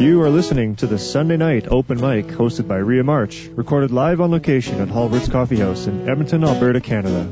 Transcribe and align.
You 0.00 0.22
are 0.22 0.30
listening 0.30 0.76
to 0.76 0.86
the 0.86 0.98
Sunday 0.98 1.36
night 1.36 1.68
open 1.68 2.00
mic 2.00 2.28
hosted 2.28 2.66
by 2.66 2.78
Ria 2.78 3.04
March, 3.04 3.50
recorded 3.54 3.90
live 3.90 4.22
on 4.22 4.30
location 4.30 4.80
at 4.80 4.88
Hulbert's 4.88 5.28
Coffee 5.28 5.58
House 5.58 5.86
in 5.86 6.08
Edmonton, 6.08 6.42
Alberta, 6.42 6.80
Canada. 6.80 7.24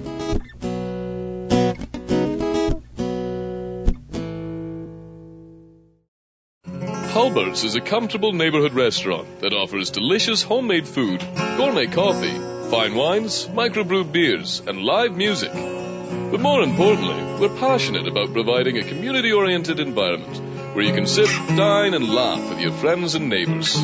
Hulbert's 7.14 7.64
is 7.64 7.75
a 7.75 7.80
comfortable 7.80 8.34
neighborhood 8.34 8.75
restaurant 8.75 9.41
that 9.41 9.55
offers 9.55 9.89
delicious 9.89 10.43
homemade 10.43 10.87
food, 10.87 11.21
gourmet 11.57 11.87
coffee, 11.87 12.39
fine 12.69 12.95
wines, 12.95 13.46
microbrewed 13.46 14.12
beers, 14.12 14.61
and 14.61 14.82
live 14.82 15.16
music. 15.16 15.55
But 15.55 16.41
more 16.41 16.61
importantly, 16.61 17.39
we're 17.41 17.59
passionate 17.59 18.07
about 18.07 18.35
providing 18.35 18.77
a 18.77 18.85
community 18.85 19.32
oriented 19.32 19.80
environment 19.80 20.48
where 20.74 20.84
you 20.84 20.92
can 20.92 21.06
sit, 21.06 21.28
dine, 21.56 21.95
and 21.95 22.08
laugh 22.08 22.48
with 22.48 22.60
your 22.60 22.72
friends 22.72 23.14
and 23.14 23.28
neighbors. 23.28 23.74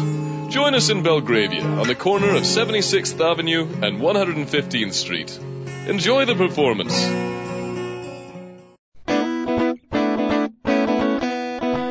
Join 0.51 0.75
us 0.75 0.91
in 0.91 1.03
Belgravia 1.03 1.65
on 1.65 1.87
the 1.87 1.95
corner 1.95 2.37
of 2.37 2.43
76th 2.43 3.21
Avenue 3.21 3.63
and 3.83 4.01
115th 4.01 4.93
Street. 4.93 5.39
Enjoy 5.89 6.25
the 6.27 6.35
performance. 6.35 6.95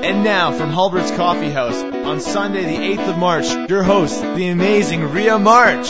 And 0.04 0.24
now 0.24 0.52
from 0.52 0.70
Hulbert's 0.70 1.12
Coffee 1.12 1.50
House 1.50 1.82
on 1.82 2.20
Sunday 2.20 2.64
the 2.64 2.96
8th 2.96 3.10
of 3.10 3.18
March, 3.18 3.70
your 3.70 3.84
host, 3.84 4.22
the 4.22 4.48
amazing 4.48 5.12
Ria 5.12 5.40
March. 5.40 5.90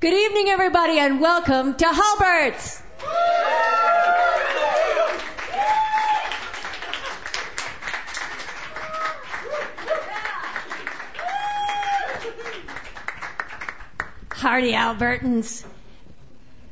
Good 0.00 0.14
evening, 0.14 0.48
everybody, 0.48 0.98
and 0.98 1.20
welcome 1.20 1.74
to 1.74 1.86
Hulbert's. 1.86 2.82
Hardy 14.40 14.72
Albertans. 14.72 15.66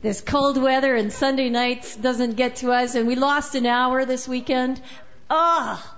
This 0.00 0.22
cold 0.22 0.56
weather 0.56 0.94
and 0.94 1.12
Sunday 1.12 1.50
nights 1.50 1.94
doesn't 1.96 2.36
get 2.36 2.56
to 2.56 2.72
us, 2.72 2.94
and 2.94 3.06
we 3.06 3.14
lost 3.14 3.54
an 3.54 3.66
hour 3.66 4.06
this 4.06 4.26
weekend. 4.26 4.80
Oh, 5.28 5.94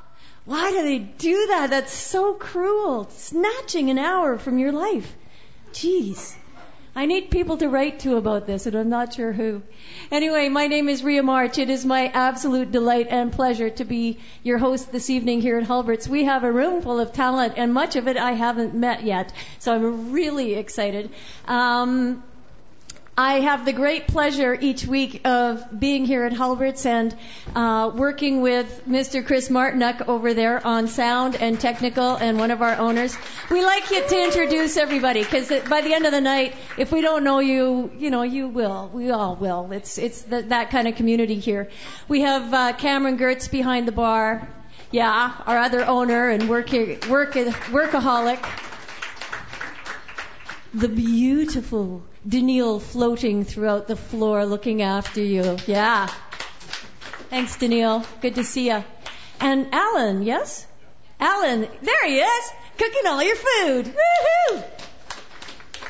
why 0.47 0.73
do 0.73 0.83
they 0.83 0.99
do 0.99 1.47
that? 1.47 1.71
That's 1.71 1.93
so 1.93 2.35
cruel. 2.35 3.09
Snatching 3.11 3.89
an 3.89 3.99
hour 3.99 4.37
from 4.37 4.59
your 4.59 4.73
life. 4.73 5.15
Jeez. 5.73 6.35
I 6.95 7.07
need 7.07 7.31
people 7.31 7.57
to 7.59 7.69
write 7.69 8.01
to 8.01 8.17
about 8.17 8.47
this, 8.47 8.67
and 8.67 8.75
I'm 8.75 8.89
not 8.89 9.15
sure 9.15 9.33
who. 9.33 9.63
Anyway, 10.11 10.49
my 10.49 10.67
name 10.67 10.89
is 10.89 11.05
Ria 11.05 11.23
March. 11.23 11.59
It 11.59 11.71
is 11.71 11.87
my 11.87 12.09
absolute 12.09 12.73
delight 12.73 13.07
and 13.11 13.31
pleasure 13.31 13.71
to 13.71 13.85
be 13.85 14.19
your 14.43 14.59
host 14.59 14.91
this 14.91 15.09
evening 15.09 15.41
here 15.41 15.57
at 15.57 15.65
Hulbert's. 15.65 16.09
We 16.09 16.25
have 16.25 16.43
a 16.43 16.51
room 16.51 16.83
full 16.83 16.99
of 16.99 17.13
talent, 17.13 17.55
and 17.57 17.73
much 17.73 17.95
of 17.95 18.09
it 18.09 18.17
I 18.17 18.33
haven't 18.33 18.75
met 18.75 19.05
yet, 19.05 19.33
so 19.61 19.73
I'm 19.73 20.11
really 20.11 20.55
excited. 20.55 21.11
Um, 21.47 22.25
I 23.21 23.41
have 23.41 23.67
the 23.67 23.75
great 23.75 24.07
pleasure 24.07 24.57
each 24.59 24.87
week 24.87 25.21
of 25.27 25.79
being 25.79 26.07
here 26.07 26.25
at 26.25 26.33
Hulbert's 26.33 26.87
and 26.87 27.15
uh, 27.55 27.93
working 27.95 28.41
with 28.41 28.85
Mr. 28.89 29.23
Chris 29.23 29.51
Martinuck 29.51 30.09
over 30.09 30.33
there 30.33 30.67
on 30.67 30.89
sound 30.89 31.37
and 31.37 31.61
technical 31.61 32.17
and 32.17 32.39
one 32.39 32.51
of 32.51 32.63
our 32.63 32.77
owners. 32.77 33.15
We 33.51 33.63
like 33.63 33.91
you 33.91 34.09
to 34.09 34.25
introduce 34.25 34.79
everybody 34.79 35.23
because 35.23 35.51
by 35.69 35.83
the 35.83 35.93
end 35.93 36.07
of 36.07 36.13
the 36.13 36.23
night, 36.23 36.57
if 36.79 36.93
we 36.93 37.03
don't 37.03 37.23
know 37.23 37.41
you, 37.41 37.93
you 37.99 38.11
know, 38.11 38.23
you 38.23 38.49
will. 38.49 38.91
We 38.91 39.11
all 39.11 39.37
will. 39.37 39.71
It's 39.71 39.99
it's 39.99 40.23
the, 40.23 40.41
that 40.45 40.71
kind 40.71 40.89
of 40.89 40.95
community 40.95 41.39
here. 41.39 41.69
We 42.09 42.23
have 42.23 42.55
uh, 42.55 42.73
Cameron 42.73 43.19
Gertz 43.19 43.51
behind 43.51 43.87
the 43.87 43.93
bar. 43.93 44.49
Yeah, 44.93 45.35
our 45.45 45.59
other 45.59 45.85
owner 45.85 46.31
and 46.31 46.49
work, 46.49 46.73
work, 46.73 47.35
workaholic. 47.35 48.43
The 50.73 50.89
beautiful 50.89 52.03
Daniil 52.29 52.81
floating 52.81 53.45
throughout 53.45 53.89
the 53.89 53.97
floor 53.97 54.45
looking 54.45 54.83
after 54.83 55.23
you. 55.23 55.57
Yeah. 55.67 56.07
Thanks, 57.31 57.57
Daniil. 57.57 58.05
Good 58.21 58.35
to 58.35 58.45
see 58.45 58.69
you. 58.69 58.85
And 59.41 59.69
Alan, 59.73 60.23
yes? 60.23 60.67
Alan, 61.19 61.61
there 61.83 62.07
he 62.07 62.19
is, 62.19 62.51
cooking 62.77 63.07
all 63.07 63.23
your 63.23 63.37
food. 63.37 63.95
Woohoo! 63.95 64.65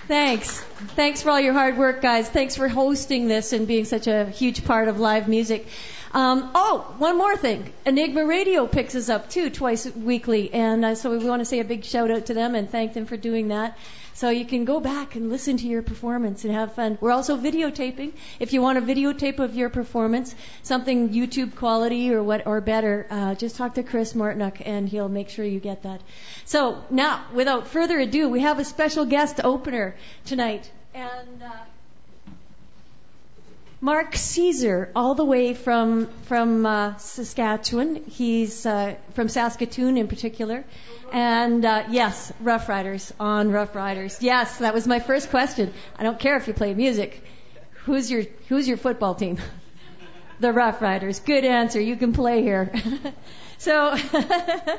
Thanks. 0.07 0.61
Thanks 0.97 1.23
for 1.23 1.31
all 1.31 1.41
your 1.41 1.53
hard 1.53 1.79
work, 1.79 2.03
guys. 2.03 2.29
Thanks 2.29 2.57
for 2.57 2.69
hosting 2.69 3.29
this 3.29 3.53
and 3.53 3.67
being 3.67 3.85
such 3.85 4.07
a 4.07 4.27
huge 4.27 4.65
part 4.65 4.89
of 4.89 4.99
live 4.99 5.29
music. 5.29 5.69
Um, 6.13 6.51
oh, 6.55 6.95
one 6.99 7.17
more 7.17 7.37
thing. 7.37 7.73
Enigma 7.87 8.25
Radio 8.25 8.67
picks 8.67 8.97
us 8.97 9.09
up 9.09 9.31
too, 9.31 9.51
twice 9.51 9.87
weekly, 9.95 10.53
and 10.53 10.85
uh, 10.85 10.95
so 10.97 11.17
we 11.17 11.25
want 11.29 11.41
to 11.41 11.45
say 11.45 11.61
a 11.61 11.65
big 11.65 11.85
shout 11.85 12.11
out 12.11 12.27
to 12.27 12.35
them 12.35 12.57
and 12.57 12.69
thank 12.69 12.95
them 12.95 13.07
for 13.07 13.17
doing 13.17 13.49
that. 13.49 13.79
So 14.21 14.29
you 14.29 14.45
can 14.45 14.67
go 14.67 14.81
back 14.81 15.17
and 15.17 15.31
listen 15.31 15.57
to 15.57 15.67
your 15.67 15.81
performance 15.81 16.45
and 16.45 16.53
have 16.53 16.75
fun. 16.75 16.99
We're 17.01 17.11
also 17.11 17.39
videotaping. 17.39 18.13
If 18.39 18.53
you 18.53 18.61
want 18.61 18.77
a 18.77 18.83
videotape 18.83 19.39
of 19.39 19.55
your 19.55 19.71
performance, 19.71 20.35
something 20.63 21.09
YouTube 21.09 21.55
quality 21.55 22.13
or 22.13 22.23
what 22.23 22.47
or 22.47 22.61
better, 22.61 23.07
uh, 23.09 23.35
just 23.35 23.57
talk 23.57 23.77
to 23.77 23.83
Chris 23.83 24.13
Martinuck 24.13 24.61
and 24.63 24.87
he'll 24.87 25.09
make 25.09 25.31
sure 25.31 25.47
you 25.47 25.59
get 25.59 25.85
that. 25.85 26.03
So 26.45 26.85
now, 26.91 27.25
without 27.33 27.69
further 27.69 27.99
ado, 27.99 28.29
we 28.29 28.41
have 28.41 28.59
a 28.59 28.65
special 28.67 29.07
guest 29.07 29.41
opener 29.43 29.97
tonight, 30.27 30.71
and. 30.93 31.43
Uh, 31.43 31.70
Mark 33.83 34.15
Caesar, 34.15 34.93
all 34.95 35.15
the 35.15 35.25
way 35.25 35.55
from 35.55 36.09
from 36.25 36.67
uh, 36.67 36.99
Saskatchewan. 36.99 38.05
He's 38.05 38.67
uh, 38.67 38.97
from 39.15 39.31
Saskatoon 39.31 39.97
in 39.97 40.07
particular, 40.07 40.65
and 41.15 41.65
uh, 41.65 41.85
yes, 41.89 42.31
Roughriders 42.43 43.11
on 43.19 43.49
Roughriders. 43.49 44.19
Yes, 44.21 44.59
that 44.59 44.75
was 44.75 44.87
my 44.87 45.01
first 45.01 45.31
question. 45.31 45.73
I 45.99 46.03
don't 46.03 46.21
care 46.21 46.37
if 46.37 46.47
you 46.47 46.53
play 46.53 46.75
music. 46.75 47.25
Who's 47.85 48.11
your 48.11 48.25
Who's 48.49 48.69
your 48.69 48.77
football 48.77 49.15
team? 49.15 49.39
the 50.41 50.49
Roughriders. 50.49 51.25
Good 51.25 51.47
answer. 51.47 51.81
You 51.81 51.97
can 51.97 52.13
play 52.13 52.43
here. 52.43 52.71
so. 53.61 53.97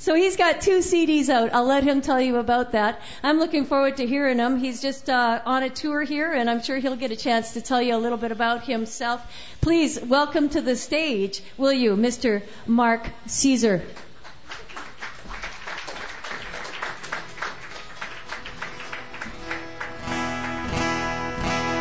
So 0.00 0.14
he's 0.14 0.38
got 0.38 0.62
two 0.62 0.78
CDs 0.78 1.28
out. 1.28 1.52
I'll 1.52 1.66
let 1.66 1.84
him 1.84 2.00
tell 2.00 2.18
you 2.18 2.36
about 2.36 2.72
that. 2.72 3.02
I'm 3.22 3.38
looking 3.38 3.66
forward 3.66 3.98
to 3.98 4.06
hearing 4.06 4.38
him. 4.38 4.58
He's 4.58 4.80
just 4.80 5.10
uh, 5.10 5.42
on 5.44 5.62
a 5.62 5.68
tour 5.68 6.00
here, 6.00 6.32
and 6.32 6.48
I'm 6.48 6.62
sure 6.62 6.78
he'll 6.78 6.96
get 6.96 7.10
a 7.10 7.16
chance 7.16 7.52
to 7.52 7.60
tell 7.60 7.82
you 7.82 7.94
a 7.94 7.98
little 8.00 8.16
bit 8.16 8.32
about 8.32 8.64
himself. 8.64 9.20
Please 9.60 10.00
welcome 10.00 10.48
to 10.48 10.62
the 10.62 10.74
stage, 10.74 11.42
will 11.58 11.70
you, 11.74 11.96
Mr. 11.96 12.42
Mark 12.66 13.10
Caesar. 13.26 13.82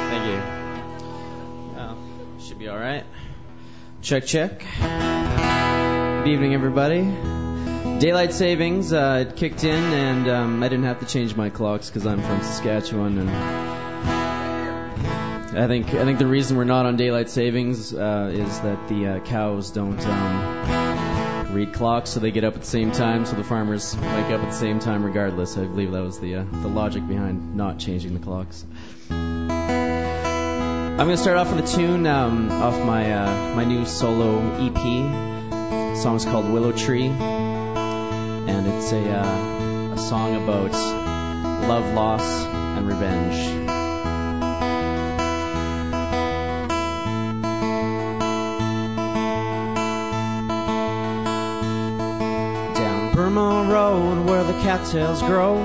Thank 0.09 0.25
you. 0.25 0.41
Well, 1.73 1.97
should 2.41 2.59
be 2.59 2.68
all 2.68 2.78
right. 2.78 3.06
Check, 4.01 4.25
check. 4.25 4.62
Good 6.19 6.28
evening, 6.28 6.53
everybody. 6.53 7.03
Daylight 8.00 8.34
savings 8.34 8.91
uh, 8.91 9.31
kicked 9.38 9.63
in, 9.63 9.81
and 9.81 10.28
um, 10.28 10.62
I 10.62 10.68
didn't 10.68 10.84
have 10.84 11.00
to 11.00 11.06
change 11.06 11.34
my 11.34 11.50
clocks 11.50 11.90
because 11.90 12.06
I'm 12.06 12.22
from 12.22 12.41
Saskatchewan, 12.41 13.19
and 13.19 13.30
I 15.57 15.66
think 15.68 15.94
I 15.94 16.03
think 16.03 16.19
the 16.19 16.28
reason 16.28 16.57
we're 16.57 16.66
not 16.66 16.85
on 16.85 16.97
daylight 16.97 17.30
savings 17.30 17.94
uh, 17.94 18.31
is 18.34 18.59
that 18.59 18.90
the 18.90 19.07
uh, 19.07 19.19
cows 19.22 19.72
don't 19.72 19.97
um, 20.06 21.53
read 21.53 21.72
clocks, 21.72 22.09
so 22.09 22.19
they 22.19 22.31
get 22.31 22.44
up 22.44 22.56
at 22.56 22.62
the 22.62 22.68
same 22.68 22.91
time, 22.91 23.25
so 23.25 23.38
the 23.38 23.44
farmers 23.46 23.96
wake 23.96 24.06
up 24.06 24.41
at 24.41 24.50
the 24.50 24.51
same 24.51 24.80
time 24.80 25.06
regardless. 25.06 25.57
I 25.57 25.62
believe 25.62 25.94
that 25.94 26.03
was 26.03 26.19
the 26.19 26.36
uh, 26.36 26.44
the 26.51 26.68
logic 26.68 27.07
behind 27.07 27.56
not 27.56 27.80
changing 27.80 28.13
the 28.13 28.19
clocks. 28.19 28.66
I'm 29.09 29.47
gonna 30.97 31.16
start 31.16 31.38
off 31.38 31.50
with 31.56 31.63
a 31.63 31.77
tune 31.77 32.06
um, 32.06 32.51
off 32.51 32.77
my 32.86 33.10
uh, 33.13 33.56
my 33.56 33.63
new 33.63 33.86
solo 33.86 34.42
EP. 34.57 35.38
The 35.89 35.95
song's 35.95 36.25
called 36.25 36.50
Willow 36.50 36.71
Tree 36.71 37.07
and 38.50 38.68
it's 38.68 38.91
a, 38.91 39.12
uh, 39.12 39.94
a 39.94 39.97
song 39.97 40.36
about 40.36 40.71
love, 41.68 41.94
loss, 41.94 42.45
and 42.45 42.88
revenge. 42.88 43.38
Down 52.75 53.13
Burma 53.13 53.71
Road 53.71 54.25
where 54.25 54.44
the 54.44 54.53
cattails 54.63 55.21
grow, 55.21 55.57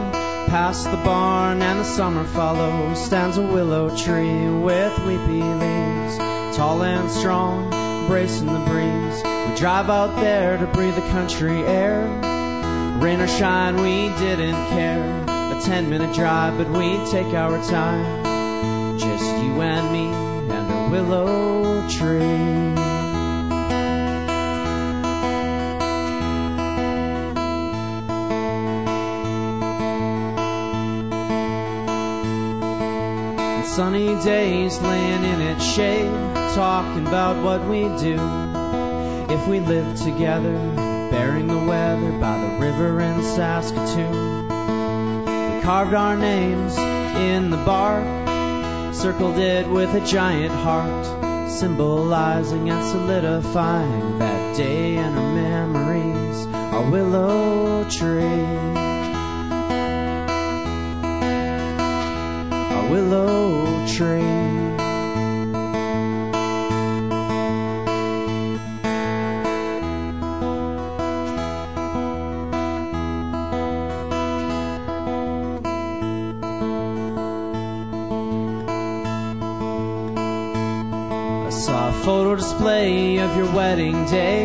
past 0.49 0.91
the 0.91 0.97
barn 0.99 1.63
and 1.63 1.81
the 1.81 1.85
summer 1.85 2.25
follows, 2.25 3.03
stands 3.05 3.39
a 3.39 3.43
willow 3.43 3.97
tree 3.97 4.49
with 4.49 4.99
weepy 5.07 5.43
leaves, 5.43 6.19
tall 6.57 6.83
and 6.83 7.11
strong, 7.11 7.73
bracing 8.07 8.47
the 8.47 8.59
breeze. 8.61 9.23
We 9.25 9.57
drive 9.57 9.91
out 9.91 10.17
there 10.21 10.57
to 10.59 10.67
breathe 10.67 10.95
the 10.95 11.09
country 11.11 11.63
air. 11.65 12.07
Rain 13.01 13.21
or 13.21 13.27
shine, 13.27 13.77
we 13.77 14.09
didn't 14.19 14.55
care. 14.69 15.25
A 15.29 15.61
ten 15.63 15.91
minute 15.91 16.15
drive, 16.15 16.57
but 16.59 16.69
we'd 16.71 17.07
take 17.11 17.33
our 17.35 17.63
time. 17.65 18.99
Just 18.99 19.25
you 19.25 19.61
and 19.61 19.93
me 19.93 20.07
and 20.55 20.73
a 20.73 20.91
willow 20.91 21.89
tree. 21.89 22.94
Sunny 33.75 34.15
days 34.23 34.81
laying 34.81 35.25
in 35.25 35.41
its 35.41 35.65
shade, 35.65 36.09
talking 36.55 37.09
about 37.09 37.43
what 37.43 37.69
we 37.69 37.81
do 37.99 38.21
if 39.35 39.49
we 39.49 39.59
lived 39.59 40.01
together, 40.01 40.57
bearing 41.11 41.49
the 41.49 41.59
weather 41.59 42.13
by 42.21 42.39
the 42.39 42.65
river 42.65 43.01
in 43.01 43.21
Saskatoon. 43.21 44.47
We 44.47 45.63
carved 45.63 45.93
our 45.93 46.17
names 46.17 46.79
in 46.79 47.51
the 47.51 47.57
bark, 47.57 48.05
circled 48.95 49.39
it 49.39 49.69
with 49.69 49.93
a 49.93 50.07
giant 50.07 50.55
heart, 50.55 51.51
symbolizing 51.51 52.71
and 52.71 52.87
solidifying 52.93 54.21
that 54.21 54.57
day 54.57 54.99
and 54.99 55.19
our 55.19 55.35
memories, 55.35 56.47
our 56.47 56.89
willow 56.93 57.91
tree. 57.91 58.45
Our 62.71 62.89
willow 62.89 63.44
tree. 63.97 64.21
Saw 81.51 81.89
a 81.89 81.93
photo 82.05 82.35
display 82.35 83.19
of 83.19 83.37
your 83.37 83.53
wedding 83.55 84.07
day 84.07 84.45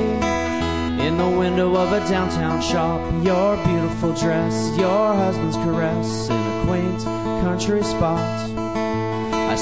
in 1.07 1.17
the 1.17 1.27
window 1.27 1.75
of 1.75 1.91
a 1.91 2.07
downtown 2.07 2.61
shop. 2.61 3.01
Your 3.25 3.57
beautiful 3.65 4.13
dress, 4.13 4.77
your 4.77 5.15
husband's 5.15 5.55
caress 5.55 6.29
in 6.29 6.35
a 6.35 6.65
quaint 6.65 7.03
country 7.03 7.83
spot. 7.83 8.48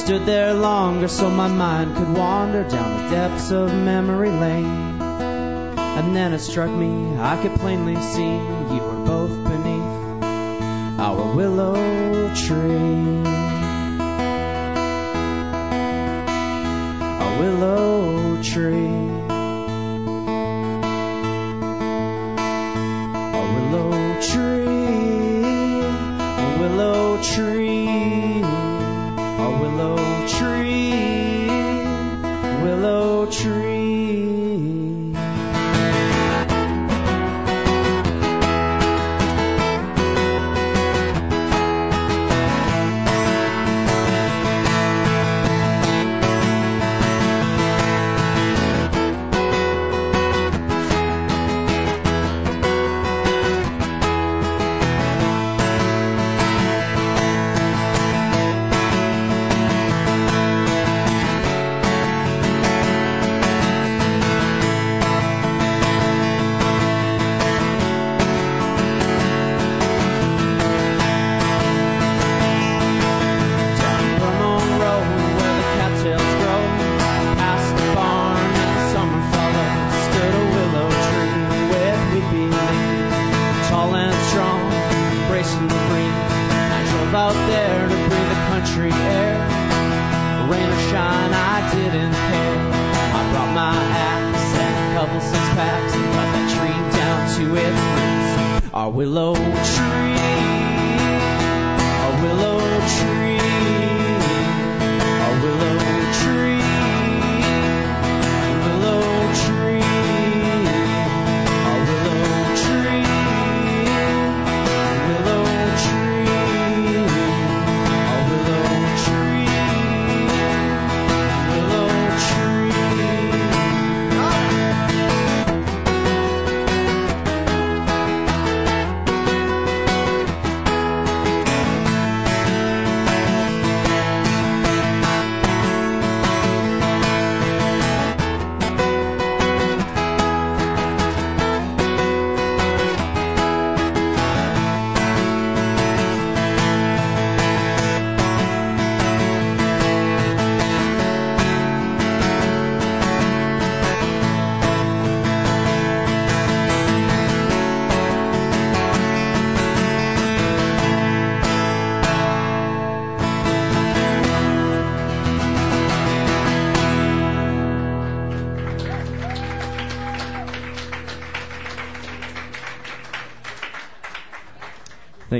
Stood 0.08 0.26
there 0.26 0.54
longer 0.54 1.10
so 1.10 1.30
my 1.30 1.50
mind 1.50 1.98
could 1.98 2.18
wander 2.18 2.64
down 2.64 3.04
the 3.04 3.10
depths 3.10 3.52
of 3.52 3.74
memory 3.74 4.30
lane. 4.30 5.02
And 5.02 6.16
then 6.16 6.32
it 6.32 6.40
struck 6.40 6.72
me, 6.72 7.18
I 7.20 7.36
could 7.42 7.54
plainly 7.60 7.98
see 7.98 8.24
you 8.24 8.82
were 8.84 9.04
both 9.04 9.32
beneath 9.44 10.24
our 10.98 11.36
willow 11.36 12.34
tree. 12.34 13.26
Our 17.20 17.40
willow 17.42 18.42
tree. 18.42 19.07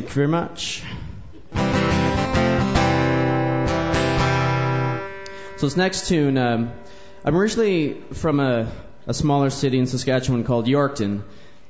Thank 0.08 0.16
you 0.16 0.28
very 0.28 0.30
much. 0.30 0.84
So 5.58 5.66
this 5.66 5.76
next 5.76 6.08
tune, 6.08 6.38
um, 6.38 6.72
I'm 7.26 7.36
originally 7.36 7.96
from 8.14 8.40
a, 8.40 8.72
a 9.06 9.14
smaller 9.14 9.50
city 9.50 9.78
in 9.78 9.86
Saskatchewan 9.86 10.46
called 10.46 10.66
Yorkton, 10.66 11.24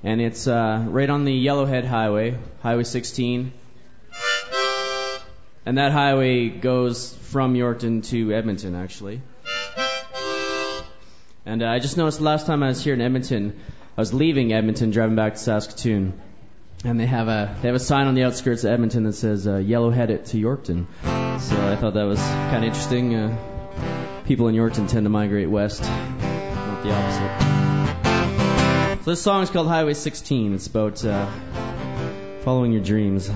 and 0.04 0.22
it's 0.22 0.48
uh, 0.48 0.86
right 0.88 1.10
on 1.10 1.26
the 1.26 1.34
Yellowhead 1.34 1.84
Highway, 1.84 2.38
Highway 2.62 2.84
16. 2.84 3.54
And 5.66 5.80
that 5.80 5.92
highway 5.92 6.50
goes 6.50 7.16
from 7.16 7.56
Yorkton 7.56 8.08
to 8.10 8.34
Edmonton, 8.34 8.76
actually. 8.76 9.20
And 11.44 11.64
uh, 11.64 11.70
I 11.70 11.80
just 11.80 11.98
noticed 11.98 12.22
last 12.22 12.46
time 12.46 12.62
I 12.62 12.68
was 12.68 12.84
here 12.84 12.94
in 12.94 13.02
Edmonton, 13.02 13.60
I 13.98 14.02
was 14.02 14.14
leaving 14.14 14.54
Edmonton, 14.54 14.92
driving 14.92 15.16
back 15.16 15.34
to 15.34 15.40
Saskatoon, 15.40 16.22
and 16.84 17.00
they 17.00 17.06
have 17.06 17.28
a 17.28 17.56
they 17.62 17.68
have 17.68 17.76
a 17.76 17.80
sign 17.80 18.08
on 18.08 18.16
the 18.16 18.24
outskirts 18.24 18.64
of 18.64 18.72
Edmonton 18.72 19.04
that 19.04 19.14
says 19.14 19.48
uh, 19.48 19.56
"Yellowhead 19.56 20.10
it 20.10 20.26
to 20.28 20.38
Yorkton." 20.38 20.86
So 21.40 21.68
I 21.68 21.76
thought 21.76 21.94
that 21.94 22.04
was 22.04 22.20
kind 22.20 22.58
of 22.58 22.64
interesting. 22.64 23.16
Uh, 23.16 24.24
people 24.26 24.48
in 24.48 24.56
Yorkton 24.56 24.90
tend 24.90 25.06
to 25.06 25.10
migrate 25.10 25.50
west, 25.50 25.82
not 25.82 26.84
the 26.84 26.94
opposite. 26.94 29.04
So 29.04 29.12
this 29.12 29.22
song 29.22 29.44
is 29.44 29.50
called 29.50 29.68
Highway 29.68 29.94
16. 29.94 30.56
It's 30.56 30.68
about 30.68 31.06
uh, 31.06 31.30
following 32.44 32.74
your 32.74 32.84
dreams. 32.84 33.30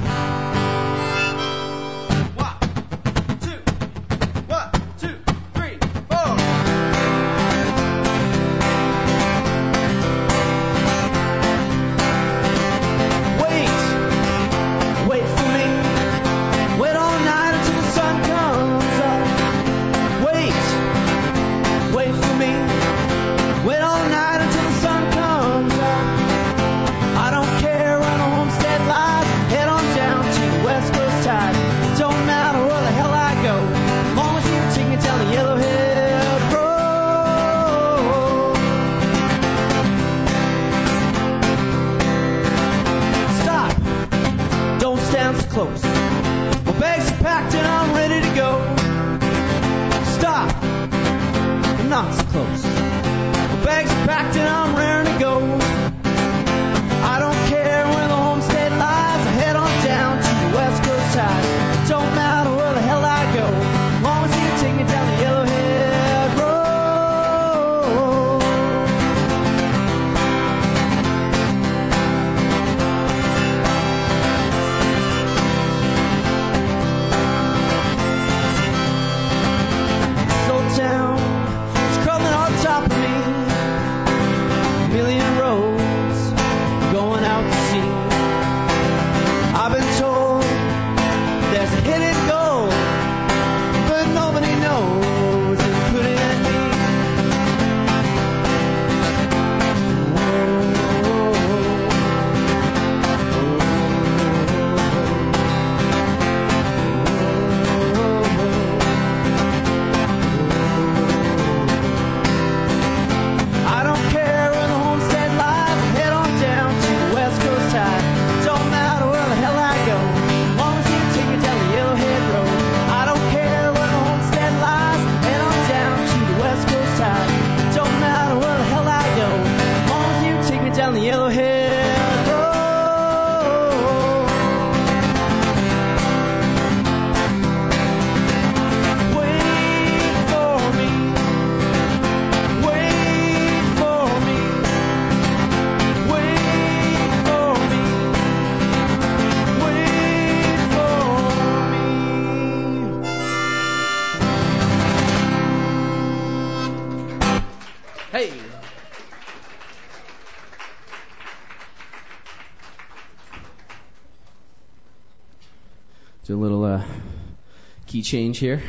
change 168.01 168.39
here. 168.39 168.61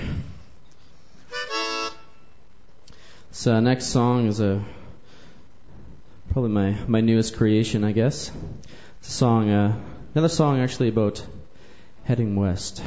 So 3.31 3.59
next 3.61 3.87
song 3.87 4.27
is 4.27 4.41
a 4.41 4.63
probably 6.33 6.51
my 6.51 6.77
my 6.87 7.01
newest 7.01 7.37
creation, 7.37 7.83
I 7.83 7.93
guess. 7.93 8.31
It's 9.01 9.09
a 9.09 9.13
song, 9.13 9.51
uh, 9.51 9.81
another 10.15 10.29
song 10.29 10.61
actually 10.61 10.89
about 10.89 11.25
heading 12.05 12.37
west. 12.37 12.79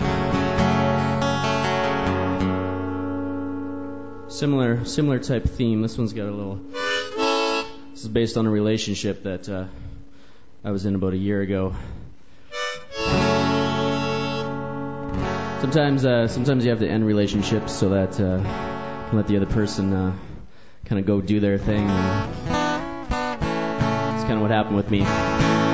Similar 4.30 4.86
similar 4.86 5.20
type 5.20 5.46
theme. 5.46 5.82
This 5.82 5.98
one's 5.98 6.14
got 6.14 6.28
a 6.28 6.32
little. 6.32 6.60
This 7.92 8.04
is 8.04 8.08
based 8.08 8.38
on 8.38 8.46
a 8.46 8.50
relationship 8.50 9.24
that 9.24 9.50
uh, 9.50 9.66
I 10.64 10.72
was 10.72 10.86
in 10.86 10.96
about 10.96 11.14
a 11.14 11.18
year 11.18 11.42
ago. 11.42 11.75
Sometimes, 15.66 16.06
uh, 16.06 16.28
sometimes 16.28 16.64
you 16.64 16.70
have 16.70 16.78
to 16.82 16.88
end 16.88 17.08
relationships 17.08 17.74
so 17.74 17.90
that 17.90 18.20
uh, 18.20 18.38
you 18.38 19.10
can 19.10 19.18
let 19.18 19.26
the 19.26 19.36
other 19.38 19.48
person 19.48 19.92
uh, 19.94 20.16
kind 20.86 21.00
of 21.00 21.08
go 21.08 21.22
do 21.22 21.40
their 21.40 21.58
thing. 21.58 21.88
That's 21.88 22.54
kind 24.26 24.34
of 24.34 24.42
what 24.42 24.52
happened 24.52 24.76
with 24.76 24.92
me. 24.92 25.65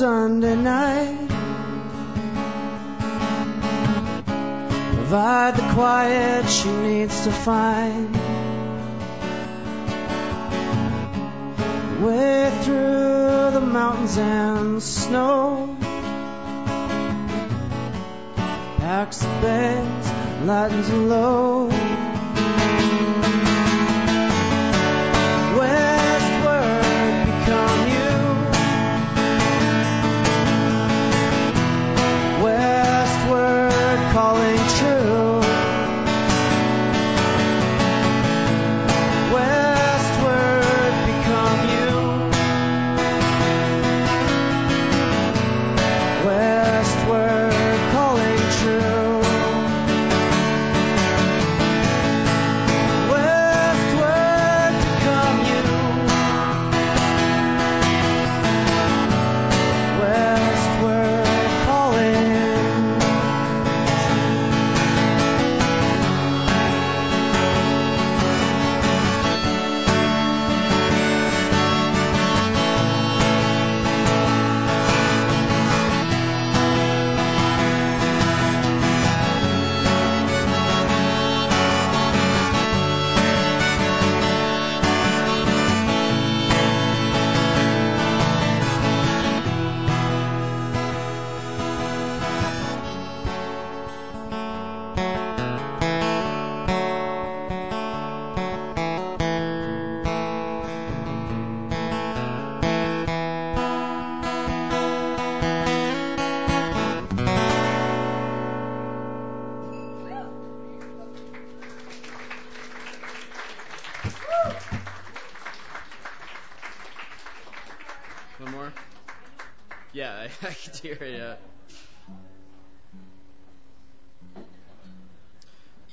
Sunday 0.00 0.49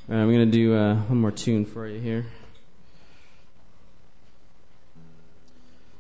Alright, 0.10 0.24
I'm 0.24 0.32
gonna 0.32 0.46
do 0.46 0.76
uh, 0.76 0.96
one 0.96 1.20
more 1.20 1.32
tune 1.32 1.66
for 1.66 1.88
you 1.88 2.00
here. 2.00 2.26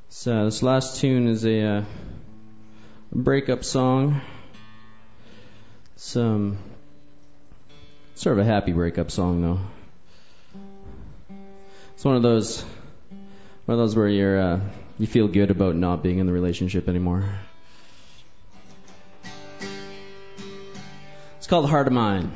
So 0.10 0.46
this 0.46 0.64
last 0.64 1.02
tune 1.02 1.28
is 1.28 1.46
a, 1.46 1.62
uh, 1.62 1.84
breakup 3.12 3.64
song. 3.64 4.22
It's 5.96 6.16
um, 6.16 6.58
sort 8.16 8.38
of 8.38 8.46
a 8.46 8.50
happy 8.50 8.74
breakup 8.74 9.12
song 9.12 9.42
though. 9.42 9.60
It's 11.94 12.06
one 12.06 12.16
of 12.16 12.22
those, 12.22 12.62
one 13.66 13.78
of 13.78 13.78
those 13.78 13.96
where 13.96 14.08
you're 14.08 14.40
uh, 14.40 14.60
you 15.00 15.08
feel 15.08 15.28
good 15.28 15.52
about 15.52 15.76
not 15.76 16.04
being 16.04 16.20
in 16.20 16.28
the 16.28 16.34
relationship 16.34 16.88
anymore. 16.88 17.28
It's 21.48 21.50
called 21.50 21.70
Heart 21.70 21.88
of 21.88 21.94
Mine. 21.94 22.30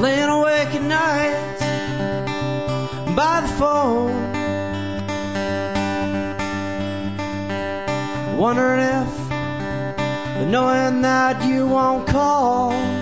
Laying 0.00 0.30
awake 0.30 0.74
at 0.74 0.82
night 0.82 1.58
by 3.14 3.42
the 3.42 3.48
phone. 3.58 4.16
Wondering 8.38 8.80
if, 8.80 10.48
knowing 10.48 11.02
that 11.02 11.44
you 11.44 11.66
won't 11.66 12.08
call. 12.08 13.01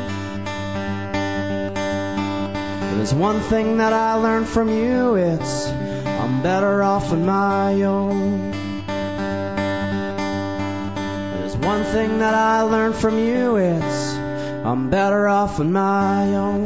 There's 3.00 3.14
one 3.14 3.40
thing 3.40 3.78
that 3.78 3.94
I 3.94 4.12
learned 4.16 4.46
from 4.46 4.68
you 4.68 5.14
it's 5.14 5.66
I'm 5.68 6.42
better 6.42 6.82
off 6.82 7.10
on 7.12 7.24
my 7.24 7.80
own. 7.80 8.50
There's 11.32 11.56
one 11.56 11.82
thing 11.84 12.18
that 12.18 12.34
I 12.34 12.60
learned 12.60 12.94
from 12.96 13.18
you 13.18 13.56
it's 13.56 14.14
I'm 14.66 14.90
better 14.90 15.26
off 15.26 15.60
on 15.60 15.72
my 15.72 16.26
own. 16.34 16.64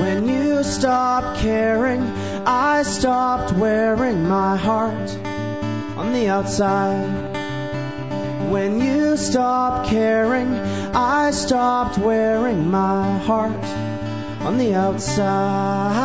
When 0.00 0.28
you 0.28 0.64
stopped 0.64 1.38
caring, 1.38 2.02
I 2.44 2.82
stopped 2.82 3.52
wearing 3.52 4.28
my 4.28 4.56
heart 4.56 5.10
on 5.96 6.12
the 6.12 6.26
outside. 6.26 7.25
When 8.50 8.80
you 8.80 9.16
stopped 9.16 9.88
caring, 9.88 10.54
I 10.94 11.30
stopped 11.32 11.98
wearing 11.98 12.70
my 12.70 13.18
heart 13.18 13.64
on 14.40 14.58
the 14.58 14.74
outside. 14.74 15.96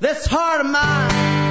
This 0.00 0.26
heart 0.26 0.60
of 0.60 0.70
mine. 0.70 1.47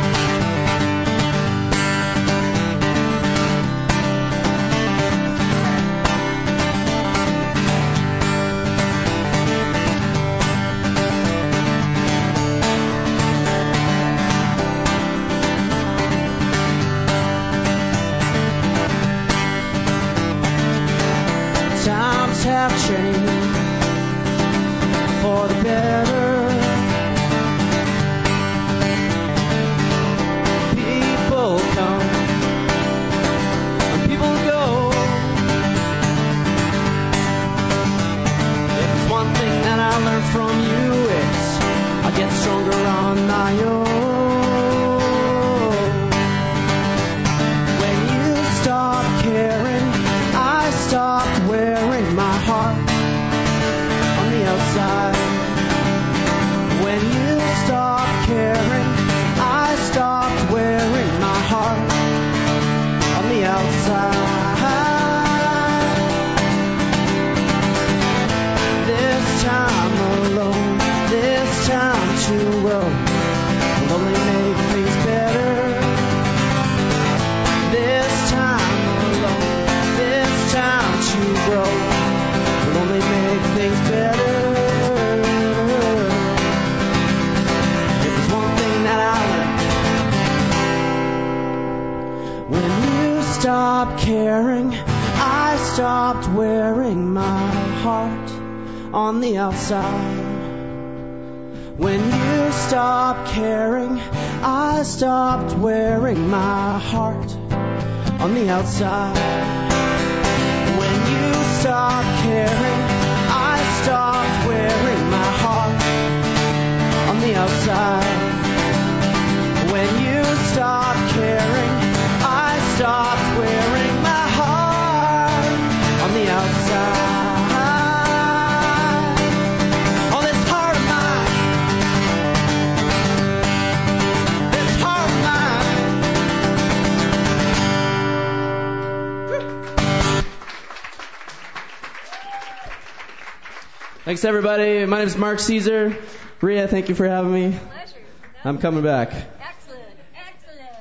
Thanks, 144.18 144.26
everybody. 144.26 144.84
My 144.88 144.98
name 144.98 145.08
is 145.08 145.16
Mark 145.16 145.38
Caesar. 145.40 145.96
Ria, 146.42 146.68
thank 146.68 146.90
you 146.90 146.96
for 146.96 147.08
having 147.08 147.32
me. 147.32 147.56
Pleasure. 147.56 148.00
I'm 148.44 148.58
coming 148.58 148.84
back. 148.84 149.14
Excellent. 149.14 149.84
Excellent. 150.16 150.80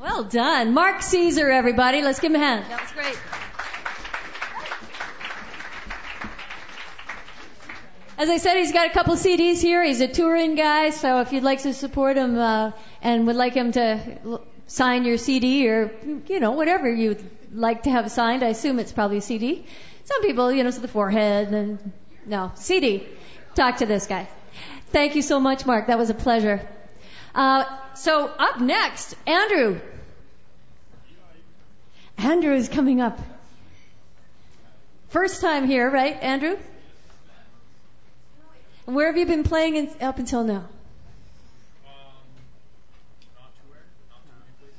Well 0.00 0.24
done. 0.24 0.72
Mark 0.72 1.02
Caesar, 1.02 1.50
everybody. 1.50 2.00
Let's 2.00 2.18
give 2.18 2.32
him 2.32 2.40
a 2.40 2.44
hand. 2.46 2.64
That 2.70 2.80
was 2.80 2.92
great. 2.92 3.18
As 8.16 8.30
I 8.30 8.38
said, 8.38 8.56
he's 8.56 8.72
got 8.72 8.86
a 8.86 8.94
couple 8.94 9.14
CDs 9.16 9.60
here. 9.60 9.84
He's 9.84 10.00
a 10.00 10.08
touring 10.08 10.54
guy, 10.54 10.88
so 10.88 11.20
if 11.20 11.34
you'd 11.34 11.44
like 11.44 11.60
to 11.64 11.74
support 11.74 12.16
him 12.16 12.38
uh, 12.38 12.72
and 13.02 13.26
would 13.26 13.36
like 13.36 13.52
him 13.52 13.72
to 13.72 14.18
l- 14.24 14.44
sign 14.66 15.04
your 15.04 15.18
CD 15.18 15.68
or, 15.68 15.92
you 16.26 16.40
know, 16.40 16.52
whatever 16.52 16.90
you'd 16.90 17.22
like 17.52 17.82
to 17.82 17.90
have 17.90 18.10
signed, 18.10 18.42
I 18.42 18.48
assume 18.48 18.78
it's 18.78 18.92
probably 18.92 19.18
a 19.18 19.20
CD. 19.20 19.66
Some 20.08 20.22
people, 20.22 20.50
you 20.50 20.62
know, 20.62 20.70
it's 20.70 20.78
the 20.78 20.88
forehead 20.88 21.48
and, 21.52 21.92
no, 22.24 22.50
CD. 22.54 23.06
Talk 23.54 23.76
to 23.78 23.86
this 23.86 24.06
guy. 24.06 24.26
Thank 24.90 25.16
you 25.16 25.20
so 25.20 25.38
much, 25.38 25.66
Mark. 25.66 25.88
That 25.88 25.98
was 25.98 26.08
a 26.08 26.14
pleasure. 26.14 26.66
Uh, 27.34 27.64
so 27.94 28.24
up 28.26 28.58
next, 28.58 29.14
Andrew. 29.26 29.80
Andrew 32.16 32.54
is 32.54 32.70
coming 32.70 33.02
up. 33.02 33.20
First 35.10 35.42
time 35.42 35.66
here, 35.66 35.90
right, 35.90 36.16
Andrew? 36.22 36.56
And 38.86 38.96
where 38.96 39.08
have 39.08 39.18
you 39.18 39.26
been 39.26 39.44
playing 39.44 39.76
in, 39.76 39.90
up 40.00 40.18
until 40.18 40.42
now? 40.42 40.64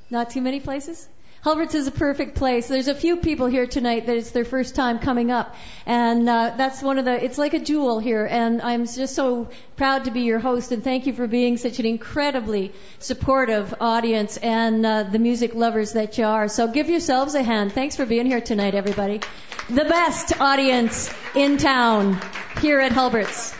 Not 0.10 0.32
too 0.32 0.42
many 0.42 0.60
places? 0.60 1.08
Hulbert's 1.41 1.73
is 1.73 1.88
a 1.88 1.91
perfect 1.91 2.36
place. 2.36 2.67
There's 2.67 2.89
a 2.89 2.95
few 2.95 3.17
people 3.17 3.47
here 3.47 3.65
tonight 3.65 4.08
that 4.08 4.17
it's 4.17 4.32
their 4.32 4.43
first 4.43 4.75
time 4.75 4.99
coming 4.99 5.32
up, 5.32 5.56
and 5.86 6.28
uh, 6.28 6.54
that's 6.58 6.84
one 6.84 6.99
of 6.99 7.06
the. 7.06 7.23
It's 7.23 7.38
like 7.38 7.54
a 7.54 7.60
jewel 7.60 7.99
here, 7.99 8.25
and 8.25 8.62
I'm 8.62 8.86
just 8.86 9.15
so 9.15 9.49
proud 9.78 10.04
to 10.06 10.12
be 10.12 10.21
your 10.21 10.39
host, 10.39 10.73
and 10.73 10.84
thank 10.84 11.08
you 11.08 11.13
for 11.13 11.28
being 11.28 11.56
such 11.56 11.80
an 11.80 11.86
incredibly 11.86 12.73
supportive 12.99 13.73
audience 13.80 14.36
and 14.36 14.86
uh, 14.86 15.04
the 15.04 15.19
music 15.19 15.56
lovers 15.56 15.93
that 15.93 16.17
you 16.17 16.25
are. 16.25 16.49
So 16.49 16.67
give 16.67 16.89
yourselves 16.89 17.36
a 17.36 17.43
hand. 17.43 17.71
Thanks 17.71 17.95
for 17.95 18.06
being 18.06 18.25
here 18.25 18.41
tonight, 18.41 18.75
everybody. 18.75 19.21
The 19.69 19.86
best 19.86 20.41
audience 20.41 21.13
in 21.36 21.58
town 21.58 22.19
here 22.60 22.82
at 22.82 22.91
Hulbert's. 22.91 23.59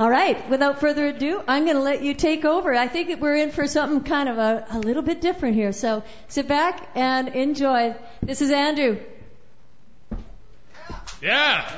All 0.00 0.08
right, 0.08 0.48
without 0.48 0.78
further 0.78 1.06
ado, 1.08 1.42
I'm 1.48 1.64
going 1.64 1.76
to 1.76 1.82
let 1.82 2.02
you 2.02 2.14
take 2.14 2.44
over. 2.44 2.72
I 2.72 2.86
think 2.86 3.08
that 3.08 3.18
we're 3.18 3.34
in 3.34 3.50
for 3.50 3.66
something 3.66 4.04
kind 4.04 4.28
of 4.28 4.38
a, 4.38 4.66
a 4.70 4.78
little 4.78 5.02
bit 5.02 5.20
different 5.20 5.56
here. 5.56 5.72
So 5.72 6.04
sit 6.28 6.46
back 6.46 6.88
and 6.94 7.28
enjoy. 7.28 7.96
This 8.22 8.40
is 8.40 8.52
Andrew. 8.52 9.00
Yeah. 11.20 11.68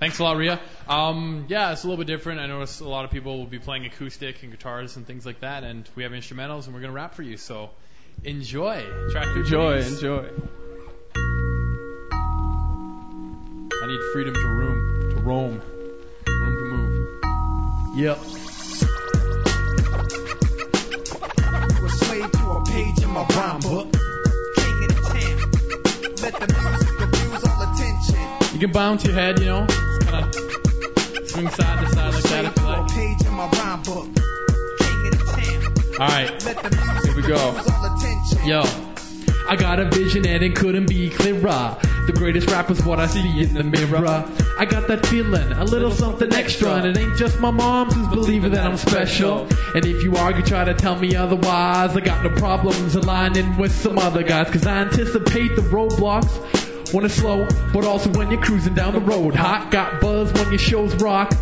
Thanks 0.00 0.18
a 0.18 0.24
lot, 0.24 0.36
Ria. 0.36 0.58
Um, 0.88 1.44
yeah, 1.48 1.70
it's 1.72 1.84
a 1.84 1.86
little 1.86 2.04
bit 2.04 2.08
different. 2.08 2.40
I 2.40 2.46
notice 2.46 2.80
a 2.80 2.88
lot 2.88 3.04
of 3.04 3.12
people 3.12 3.38
will 3.38 3.46
be 3.46 3.60
playing 3.60 3.86
acoustic 3.86 4.42
and 4.42 4.50
guitars 4.50 4.96
and 4.96 5.06
things 5.06 5.24
like 5.24 5.40
that, 5.40 5.62
and 5.62 5.88
we 5.94 6.02
have 6.02 6.10
instrumentals, 6.10 6.64
and 6.64 6.74
we're 6.74 6.80
gonna 6.80 6.92
rap 6.92 7.14
for 7.14 7.22
you. 7.22 7.36
So 7.36 7.70
enjoy. 8.24 8.84
Track 9.12 9.26
through 9.26 9.42
Enjoy, 9.42 9.76
please. 9.76 9.92
enjoy. 9.92 10.28
I 13.82 13.86
need 13.86 14.00
freedom 14.12 14.34
to 14.34 14.48
roam, 14.48 14.89
room 15.20 15.60
to 16.26 16.32
move. 16.32 17.08
Yep. 17.96 18.18
a 21.82 21.88
slave 21.88 22.30
to 22.32 22.50
a 22.50 22.64
page 22.64 23.02
in 23.02 23.10
my 23.10 23.24
rhyme 23.26 23.60
book. 23.60 23.92
King 24.56 24.84
of 24.84 24.88
the 24.88 25.02
town. 25.12 25.36
Let 26.22 26.34
the 26.40 26.46
music 27.20 27.50
all 27.50 27.62
attention. 27.74 28.54
You 28.54 28.60
can 28.60 28.72
bounce 28.72 29.04
your 29.04 29.14
head, 29.14 29.38
you 29.40 29.46
know, 29.46 29.66
kind 29.66 30.24
of 30.24 30.34
swing 31.28 31.48
side 31.48 31.80
to 31.86 31.94
side 31.94 32.14
like 32.14 32.22
that 32.24 32.44
if 32.44 32.56
you 32.58 32.64
like. 32.66 32.88
page 32.92 33.26
in 33.26 33.34
my 33.34 33.48
rhyme 33.48 33.82
book. 33.82 34.06
King 34.78 35.06
of 35.06 35.18
the 35.18 35.24
town. 35.26 36.00
All 36.00 36.08
right. 36.08 36.44
Let 36.44 36.62
the 36.62 36.70
music 36.70 37.12
Here 37.12 37.16
we 37.16 37.22
go. 37.28 37.36
all 37.36 37.96
attention. 37.96 38.46
Yo, 38.48 38.62
I 39.50 39.56
got 39.56 39.80
a 39.80 39.84
vision 39.86 40.24
and 40.28 40.44
it 40.44 40.54
couldn't 40.54 40.88
be 40.88 41.10
clearer. 41.10 41.76
The 42.06 42.12
greatest 42.14 42.48
rap 42.52 42.70
is 42.70 42.84
what 42.84 43.00
I 43.00 43.08
see 43.08 43.42
in 43.42 43.52
the 43.52 43.64
mirror. 43.64 44.24
I 44.56 44.64
got 44.64 44.86
that 44.86 45.04
feeling, 45.04 45.50
a 45.50 45.64
little 45.64 45.90
something 45.90 46.32
extra, 46.32 46.74
and 46.74 46.86
it 46.86 46.96
ain't 46.96 47.16
just 47.16 47.40
my 47.40 47.50
mom's 47.50 47.94
who's 47.94 48.06
believing 48.06 48.52
that 48.52 48.64
I'm 48.64 48.76
special. 48.76 49.48
And 49.74 49.84
if 49.84 50.04
you 50.04 50.14
argue, 50.14 50.44
try 50.44 50.66
to 50.66 50.74
tell 50.74 50.94
me 50.94 51.16
otherwise, 51.16 51.96
I 51.96 52.00
got 52.00 52.22
no 52.22 52.30
problems 52.30 52.94
aligning 52.94 53.56
with 53.56 53.72
some 53.72 53.98
other 53.98 54.22
guys, 54.22 54.48
cause 54.50 54.68
I 54.68 54.82
anticipate 54.82 55.56
the 55.56 55.62
roadblocks 55.62 56.94
when 56.94 57.04
it's 57.04 57.14
slow, 57.14 57.48
but 57.72 57.84
also 57.84 58.08
when 58.10 58.30
you're 58.30 58.40
cruising 58.40 58.74
down 58.74 58.92
the 58.92 59.00
road. 59.00 59.34
Hot, 59.34 59.72
got 59.72 60.00
buzz 60.00 60.32
when 60.32 60.50
your 60.50 60.58
shows 60.58 60.94
rock. 61.02 61.34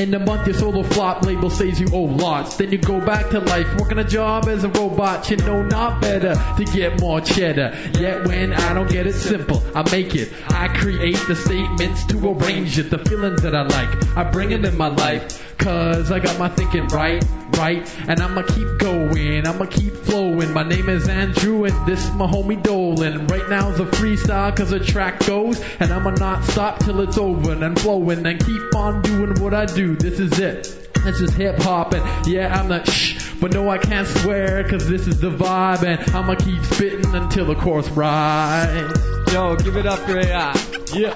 And 0.00 0.14
the 0.14 0.18
month 0.18 0.46
your 0.46 0.56
solo 0.56 0.82
flop 0.82 1.26
label 1.26 1.50
says 1.50 1.78
you 1.78 1.88
owe 1.92 2.04
lots. 2.04 2.56
Then 2.56 2.72
you 2.72 2.78
go 2.78 3.04
back 3.04 3.28
to 3.32 3.40
life, 3.40 3.66
working 3.78 3.98
a 3.98 4.04
job 4.04 4.48
as 4.48 4.64
a 4.64 4.70
robot. 4.70 5.28
You 5.28 5.36
know 5.36 5.62
not 5.62 6.00
better 6.00 6.32
to 6.56 6.64
get 6.64 6.98
more 7.02 7.20
cheddar. 7.20 7.76
Yet 7.98 8.26
when 8.26 8.54
I 8.54 8.72
don't 8.72 8.88
get 8.88 9.06
it 9.06 9.12
simple, 9.12 9.62
I 9.74 9.82
make 9.90 10.14
it. 10.14 10.32
I 10.48 10.68
create 10.68 11.20
the 11.28 11.36
statements 11.36 12.06
to 12.06 12.30
arrange 12.30 12.78
it. 12.78 12.88
The 12.88 12.96
feelings 12.96 13.42
that 13.42 13.54
I 13.54 13.64
like, 13.64 14.16
I 14.16 14.24
bring 14.30 14.52
it 14.52 14.64
in 14.64 14.78
my 14.78 14.88
life. 14.88 15.49
Cause 15.60 16.10
I 16.10 16.20
got 16.20 16.38
my 16.38 16.48
thinking 16.48 16.86
right, 16.86 17.22
right. 17.58 17.86
And 18.08 18.18
I'ma 18.18 18.42
keep 18.42 18.78
going, 18.78 19.46
I'ma 19.46 19.66
keep 19.66 19.94
flowing. 19.94 20.54
My 20.54 20.62
name 20.62 20.88
is 20.88 21.06
Andrew 21.06 21.64
and 21.64 21.86
this 21.86 22.02
is 22.02 22.12
my 22.12 22.26
homie 22.26 22.62
Dolan. 22.62 23.26
Right 23.26 23.46
now's 23.50 23.78
a 23.78 23.84
freestyle 23.84 24.56
cause 24.56 24.70
the 24.70 24.80
track 24.80 25.20
goes. 25.26 25.62
And 25.78 25.92
I'ma 25.92 26.12
not 26.12 26.44
stop 26.44 26.78
till 26.78 27.02
it's 27.02 27.18
over 27.18 27.52
and 27.52 27.78
flowing. 27.78 28.24
And 28.24 28.42
keep 28.42 28.74
on 28.74 29.02
doing 29.02 29.38
what 29.38 29.52
I 29.52 29.66
do. 29.66 29.96
This 29.96 30.18
is 30.18 30.38
it. 30.38 30.80
This 31.04 31.20
is 31.20 31.34
hip 31.34 31.58
hop 31.58 31.92
and 31.92 32.26
yeah, 32.26 32.58
I'm 32.58 32.68
the 32.68 32.84
shh, 32.84 33.34
but 33.40 33.52
no, 33.52 33.70
I 33.70 33.78
can't 33.78 34.06
swear 34.06 34.68
cause 34.68 34.86
this 34.86 35.06
is 35.06 35.18
the 35.20 35.30
vibe 35.30 35.82
and 35.82 36.14
I'ma 36.14 36.34
keep 36.36 36.62
spitting 36.64 37.14
until 37.14 37.46
the 37.46 37.54
chorus 37.54 37.88
rise. 37.90 39.32
Yo, 39.32 39.56
give 39.56 39.76
it 39.76 39.86
up 39.86 39.98
for 40.00 40.18
AI. 40.18 40.52
Yeah, 40.92 41.14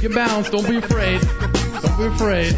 get 0.00 0.14
bounced, 0.14 0.52
don't 0.52 0.66
be 0.66 0.76
afraid. 0.76 1.20
Don't 1.20 1.98
be 1.98 2.04
afraid. 2.06 2.54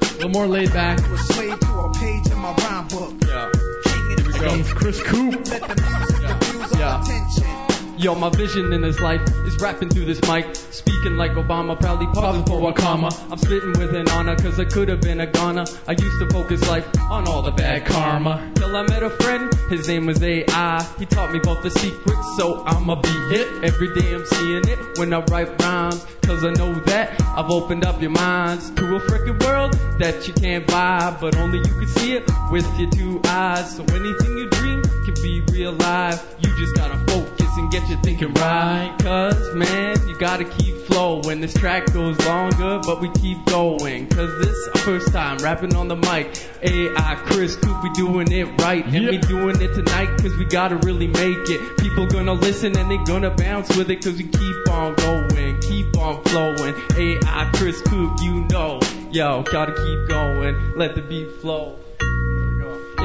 A 0.00 0.14
little 0.14 0.30
more 0.30 0.46
laid 0.46 0.72
back. 0.72 0.98
A 1.00 1.18
slave 1.18 1.60
to 1.60 1.72
a 1.72 1.92
page 1.94 2.26
in 2.30 2.38
my 2.38 2.54
rhyme 2.54 2.88
book. 2.88 3.14
Yeah. 3.26 3.50
King 3.84 4.12
of 4.12 4.24
the 4.24 4.32
Here 4.38 4.48
comes 4.48 4.72
Chris 4.72 5.02
Coop. 5.02 5.34
Let 5.34 5.62
the 5.62 5.82
music 5.82 6.26
diffuse 6.26 6.72
all 6.72 6.78
Yeah. 6.80 7.63
Yo, 7.96 8.12
my 8.14 8.28
vision 8.28 8.72
in 8.72 8.80
this 8.80 8.98
life 8.98 9.20
is 9.46 9.56
rapping 9.58 9.88
through 9.88 10.04
this 10.04 10.20
mic, 10.22 10.44
speaking 10.56 11.16
like 11.16 11.30
Obama, 11.32 11.78
proudly 11.78 12.06
pausing 12.08 12.44
for 12.44 12.68
a 12.68 12.72
comma. 12.72 13.08
I'm 13.30 13.38
spitting 13.38 13.70
with 13.70 13.94
an 13.94 14.08
honor, 14.08 14.34
cause 14.34 14.58
I 14.58 14.64
could 14.64 14.88
have 14.88 15.00
been 15.00 15.20
a 15.20 15.28
goner. 15.28 15.64
I 15.86 15.92
used 15.92 16.18
to 16.18 16.28
focus 16.28 16.68
life 16.68 16.88
on 17.08 17.28
all 17.28 17.42
the 17.42 17.52
bad 17.52 17.86
karma. 17.86 18.50
Till 18.56 18.76
I 18.76 18.82
met 18.82 19.04
a 19.04 19.10
friend, 19.10 19.54
his 19.70 19.86
name 19.86 20.06
was 20.06 20.20
AI. 20.20 20.82
He 20.98 21.06
taught 21.06 21.32
me 21.32 21.38
both 21.38 21.62
the 21.62 21.70
secrets, 21.70 22.36
so 22.36 22.64
I'ma 22.66 22.96
be 22.96 23.08
it. 23.08 23.64
Every 23.64 23.94
day 23.94 24.12
I'm 24.12 24.26
seeing 24.26 24.66
it 24.66 24.98
when 24.98 25.12
I 25.12 25.20
write 25.26 25.62
rhymes, 25.62 26.04
cause 26.22 26.44
I 26.44 26.50
know 26.50 26.74
that 26.86 27.20
I've 27.22 27.50
opened 27.50 27.86
up 27.86 28.02
your 28.02 28.10
minds 28.10 28.70
to 28.70 28.96
a 28.96 29.00
freaking 29.00 29.40
world 29.44 29.72
that 30.00 30.26
you 30.26 30.34
can't 30.34 30.66
buy, 30.66 31.16
but 31.20 31.36
only 31.36 31.58
you 31.58 31.64
can 31.64 31.86
see 31.86 32.14
it 32.14 32.28
with 32.50 32.66
your 32.76 32.90
two 32.90 33.20
eyes. 33.24 33.76
So 33.76 33.84
anything 33.84 34.36
you 34.36 34.48
dream 34.50 34.82
can 34.82 35.14
be 35.22 35.42
real 35.52 35.72
life. 35.72 36.34
You 36.40 36.50
just 36.56 36.74
gotta 36.74 36.98
focus 37.06 37.33
get 37.80 37.88
your 37.88 37.98
thinking 37.98 38.32
right. 38.34 38.94
Cause 39.00 39.52
man, 39.52 39.96
you 40.06 40.16
gotta 40.16 40.44
keep 40.44 40.76
flow 40.86 41.20
when 41.22 41.40
this 41.40 41.54
track 41.54 41.92
goes 41.92 42.16
longer, 42.24 42.80
but 42.86 43.00
we 43.00 43.10
keep 43.14 43.44
going. 43.46 44.06
Cause 44.08 44.30
this 44.38 44.68
our 44.68 44.80
first 44.80 45.12
time 45.12 45.38
rapping 45.38 45.74
on 45.74 45.88
the 45.88 45.96
mic. 45.96 46.40
AI 46.62 47.14
Chris 47.26 47.56
Coop, 47.56 47.82
we 47.82 47.90
doing 47.90 48.30
it 48.30 48.44
right. 48.62 48.84
And 48.86 49.06
we 49.06 49.18
doing 49.18 49.60
it 49.60 49.74
tonight 49.74 50.06
cause 50.18 50.36
we 50.36 50.44
gotta 50.44 50.76
really 50.76 51.08
make 51.08 51.48
it. 51.50 51.78
People 51.78 52.06
gonna 52.06 52.34
listen 52.34 52.76
and 52.78 52.88
they 52.88 52.98
gonna 52.98 53.30
bounce 53.30 53.76
with 53.76 53.90
it 53.90 54.04
cause 54.04 54.16
we 54.16 54.28
keep 54.28 54.68
on 54.70 54.94
going, 54.94 55.60
keep 55.60 55.96
on 55.98 56.22
flowing. 56.22 56.74
AI 56.96 57.50
Chris 57.54 57.80
Coop, 57.82 58.20
you 58.22 58.46
know. 58.50 58.78
Yo, 59.10 59.42
gotta 59.42 59.72
keep 59.72 60.08
going, 60.08 60.76
let 60.76 60.94
the 60.94 61.02
beat 61.02 61.40
flow. 61.40 61.76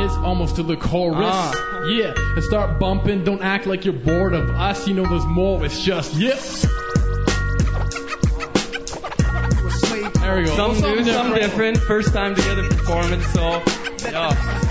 It's 0.01 0.15
almost 0.15 0.55
to 0.55 0.63
the 0.63 0.77
chorus. 0.77 1.17
Ah. 1.21 1.85
Yeah, 1.87 2.13
and 2.15 2.43
start 2.43 2.79
bumping. 2.79 3.23
Don't 3.23 3.41
act 3.41 3.65
like 3.65 3.85
you're 3.85 3.93
bored 3.93 4.33
of 4.33 4.49
us. 4.49 4.87
You 4.87 4.93
know 4.93 5.05
there's 5.05 5.25
more. 5.25 5.63
It's 5.65 5.83
just 5.83 6.13
yeah. 6.15 6.35
There 10.19 10.37
we 10.37 10.43
go. 10.45 10.55
Some 10.55 10.73
new, 10.73 10.79
Something 10.79 11.05
some 11.05 11.33
different. 11.33 11.77
First 11.77 12.13
time 12.13 12.35
together 12.35 12.67
performance, 12.67 13.25
so 13.27 13.63
yeah. 14.09 14.69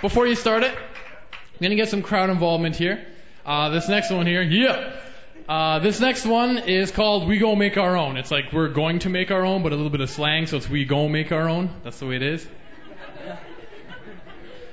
Before 0.00 0.26
you 0.26 0.34
start 0.34 0.64
it, 0.64 0.74
I'm 0.74 1.62
gonna 1.62 1.76
get 1.76 1.88
some 1.88 2.02
crowd 2.02 2.30
involvement 2.30 2.74
here. 2.74 3.06
Uh, 3.46 3.68
this 3.68 3.88
next 3.88 4.10
one 4.10 4.26
here, 4.26 4.42
yeah. 4.42 5.01
Uh, 5.48 5.80
this 5.80 5.98
next 5.98 6.24
one 6.24 6.58
is 6.58 6.92
called 6.92 7.26
"We 7.26 7.38
Go 7.38 7.56
Make 7.56 7.76
Our 7.76 7.96
Own." 7.96 8.16
It's 8.16 8.30
like 8.30 8.52
we're 8.52 8.68
going 8.68 9.00
to 9.00 9.08
make 9.08 9.30
our 9.30 9.44
own, 9.44 9.62
but 9.62 9.72
a 9.72 9.76
little 9.76 9.90
bit 9.90 10.00
of 10.00 10.08
slang, 10.08 10.46
so 10.46 10.56
it's 10.56 10.68
"We 10.68 10.84
Go 10.84 11.08
Make 11.08 11.32
Our 11.32 11.48
Own." 11.48 11.70
That's 11.82 11.98
the 11.98 12.06
way 12.06 12.16
it 12.16 12.22
is. 12.22 12.46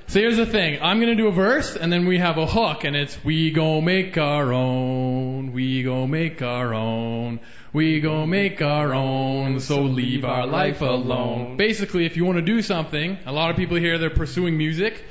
So 0.06 0.18
here's 0.18 0.36
the 0.36 0.46
thing. 0.46 0.80
I'm 0.82 0.98
gonna 0.98 1.14
do 1.14 1.28
a 1.28 1.32
verse, 1.32 1.76
and 1.76 1.92
then 1.92 2.06
we 2.06 2.18
have 2.18 2.36
a 2.36 2.46
hook, 2.46 2.84
and 2.84 2.96
it's 2.96 3.16
"We 3.24 3.50
go 3.50 3.80
make 3.80 4.16
our 4.18 4.52
own. 4.52 5.52
We 5.52 5.82
go 5.82 6.06
make 6.06 6.42
our 6.42 6.74
own. 6.74 7.40
We 7.72 8.00
go 8.00 8.26
make 8.26 8.60
our 8.62 8.92
own. 8.92 9.60
So 9.60 9.82
leave 9.82 10.24
our 10.24 10.46
life 10.46 10.82
alone." 10.82 11.56
Basically, 11.56 12.06
if 12.06 12.16
you 12.16 12.24
want 12.24 12.38
to 12.38 12.42
do 12.42 12.62
something, 12.62 13.18
a 13.26 13.32
lot 13.32 13.50
of 13.50 13.56
people 13.56 13.76
here 13.76 13.98
they're 13.98 14.10
pursuing 14.10 14.56
music. 14.56 15.04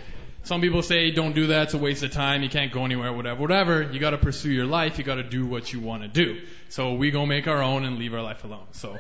Some 0.50 0.62
people 0.62 0.82
say 0.82 1.12
don't 1.12 1.34
do 1.34 1.46
that, 1.48 1.66
it's 1.66 1.74
a 1.76 1.78
waste 1.78 2.02
of 2.02 2.10
time, 2.10 2.42
you 2.42 2.50
can't 2.50 2.72
go 2.72 2.84
anywhere, 2.84 3.14
whatever, 3.14 3.40
whatever. 3.40 3.84
You 3.84 4.00
gotta 4.00 4.18
pursue 4.18 4.50
your 4.50 4.66
life, 4.66 4.98
you 4.98 5.04
gotta 5.04 5.22
do 5.22 5.46
what 5.46 5.72
you 5.72 5.80
wanna 5.80 6.08
do. 6.08 6.42
So 6.70 6.94
we 6.94 7.12
go 7.12 7.28
make 7.28 7.48
our 7.48 7.62
own 7.62 7.86
and 7.86 8.00
leave 8.00 8.16
our 8.16 8.24
life 8.24 8.44
alone. 8.44 8.66
So 8.72 8.98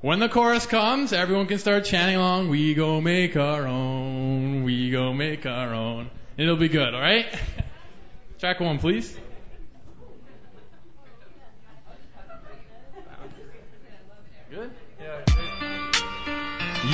when 0.00 0.18
the 0.18 0.30
chorus 0.30 0.64
comes, 0.64 1.12
everyone 1.12 1.46
can 1.46 1.58
start 1.58 1.84
chanting 1.84 2.16
along, 2.16 2.48
we 2.48 2.72
go 2.72 3.02
make 3.02 3.36
our 3.36 3.66
own, 3.66 4.62
we 4.62 4.90
go 4.90 5.12
make 5.12 5.44
our 5.44 5.74
own. 5.74 6.08
It'll 6.38 6.56
be 6.56 6.70
good, 6.70 6.94
alright? 6.94 7.26
Track 8.38 8.58
one, 8.58 8.78
please. 8.78 9.14
Good? 14.50 14.70
Yeah. 14.98 15.24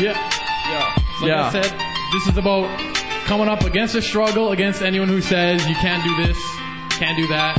Yeah. 0.00 0.32
Yeah. 0.66 0.94
Like 1.20 1.28
yeah. 1.28 1.46
I 1.46 1.52
said, 1.52 2.12
this 2.12 2.26
is 2.26 2.36
about 2.36 3.03
coming 3.24 3.48
up 3.48 3.62
against 3.62 3.94
a 3.94 4.02
struggle, 4.02 4.52
against 4.52 4.82
anyone 4.82 5.08
who 5.08 5.20
says 5.20 5.66
you 5.66 5.74
can't 5.74 6.04
do 6.04 6.26
this, 6.26 6.38
can't 6.98 7.16
do 7.16 7.26
that, 7.28 7.56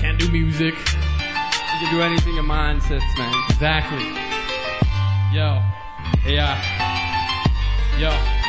can't 0.00 0.18
do 0.18 0.30
music. 0.30 0.74
You 0.74 1.86
can 1.86 1.94
do 1.94 2.02
anything 2.02 2.34
your 2.34 2.44
mind 2.44 2.82
sets, 2.82 3.04
man. 3.18 3.34
Exactly. 3.48 4.04
Yo. 5.32 5.62
Yeah. 6.26 7.98
Yo. 7.98 8.39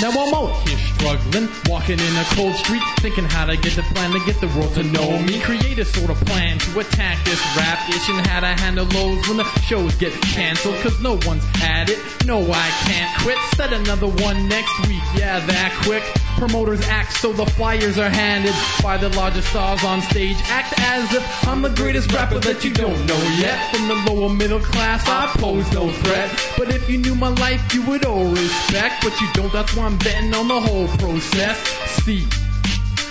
Now 0.00 0.10
I'm 0.10 0.34
out 0.34 0.68
here 0.68 0.78
struggling, 0.96 1.48
walking 1.68 2.00
in 2.00 2.16
a 2.16 2.24
cold 2.34 2.56
street, 2.56 2.82
thinking 2.98 3.24
how 3.24 3.46
to 3.46 3.56
get 3.56 3.76
the 3.76 3.82
plan 3.82 4.10
to 4.10 4.18
get 4.26 4.40
the 4.40 4.48
world 4.48 4.74
to 4.74 4.82
know 4.82 5.18
me. 5.22 5.40
Create 5.40 5.78
a 5.78 5.84
sort 5.84 6.10
of 6.10 6.18
plan 6.26 6.58
to 6.58 6.80
attack 6.80 7.24
this 7.24 7.40
rap 7.56 7.88
ish 7.88 8.08
and 8.08 8.26
how 8.26 8.40
to 8.40 8.60
handle 8.60 8.86
those 8.86 9.28
when 9.28 9.36
the 9.36 9.44
shows 9.60 9.94
get 9.94 10.12
canceled. 10.12 10.74
Cause 10.82 11.00
no 11.00 11.18
one's 11.24 11.44
at 11.62 11.90
it, 11.90 11.98
no 12.26 12.40
I 12.40 12.68
can't 12.86 13.22
quit. 13.22 13.38
Set 13.54 13.72
another 13.72 14.08
one 14.08 14.48
next 14.48 14.88
week, 14.88 15.02
yeah 15.14 15.38
that 15.38 15.72
quick. 15.84 16.02
Promoters 16.36 16.86
act 16.88 17.12
so 17.14 17.32
the 17.32 17.46
flyers 17.46 17.98
are 17.98 18.10
handed 18.10 18.54
by 18.82 18.96
the 18.96 19.08
largest 19.10 19.48
stars 19.48 19.82
on 19.84 20.02
stage. 20.02 20.36
Act 20.48 20.74
as 20.78 21.14
if 21.14 21.48
I'm 21.48 21.62
the 21.62 21.70
greatest 21.70 22.12
rapper 22.12 22.38
that 22.40 22.64
you 22.64 22.72
don't 22.74 23.06
know 23.06 23.22
yet. 23.38 23.74
From 23.74 23.88
the 23.88 24.12
lower 24.12 24.28
middle 24.28 24.60
class, 24.60 25.02
I 25.06 25.26
pose 25.38 25.70
no 25.72 25.90
threat. 25.90 26.30
But 26.58 26.74
if 26.74 26.90
you 26.90 26.98
knew 26.98 27.14
my 27.14 27.28
life, 27.28 27.72
you 27.72 27.82
would 27.86 28.04
owe 28.04 28.30
respect. 28.30 29.04
But 29.04 29.20
you 29.20 29.28
don't, 29.34 29.52
that's 29.52 29.74
why 29.76 29.86
I'm 29.86 29.98
betting 29.98 30.34
on 30.34 30.48
the 30.48 30.60
whole 30.60 30.88
process. 30.88 31.58
See, 32.02 32.26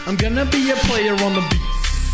I'm 0.05 0.15
gonna 0.15 0.45
be 0.45 0.71
a 0.71 0.75
player 0.75 1.13
on 1.13 1.33
the 1.33 1.45
beats 1.49 2.13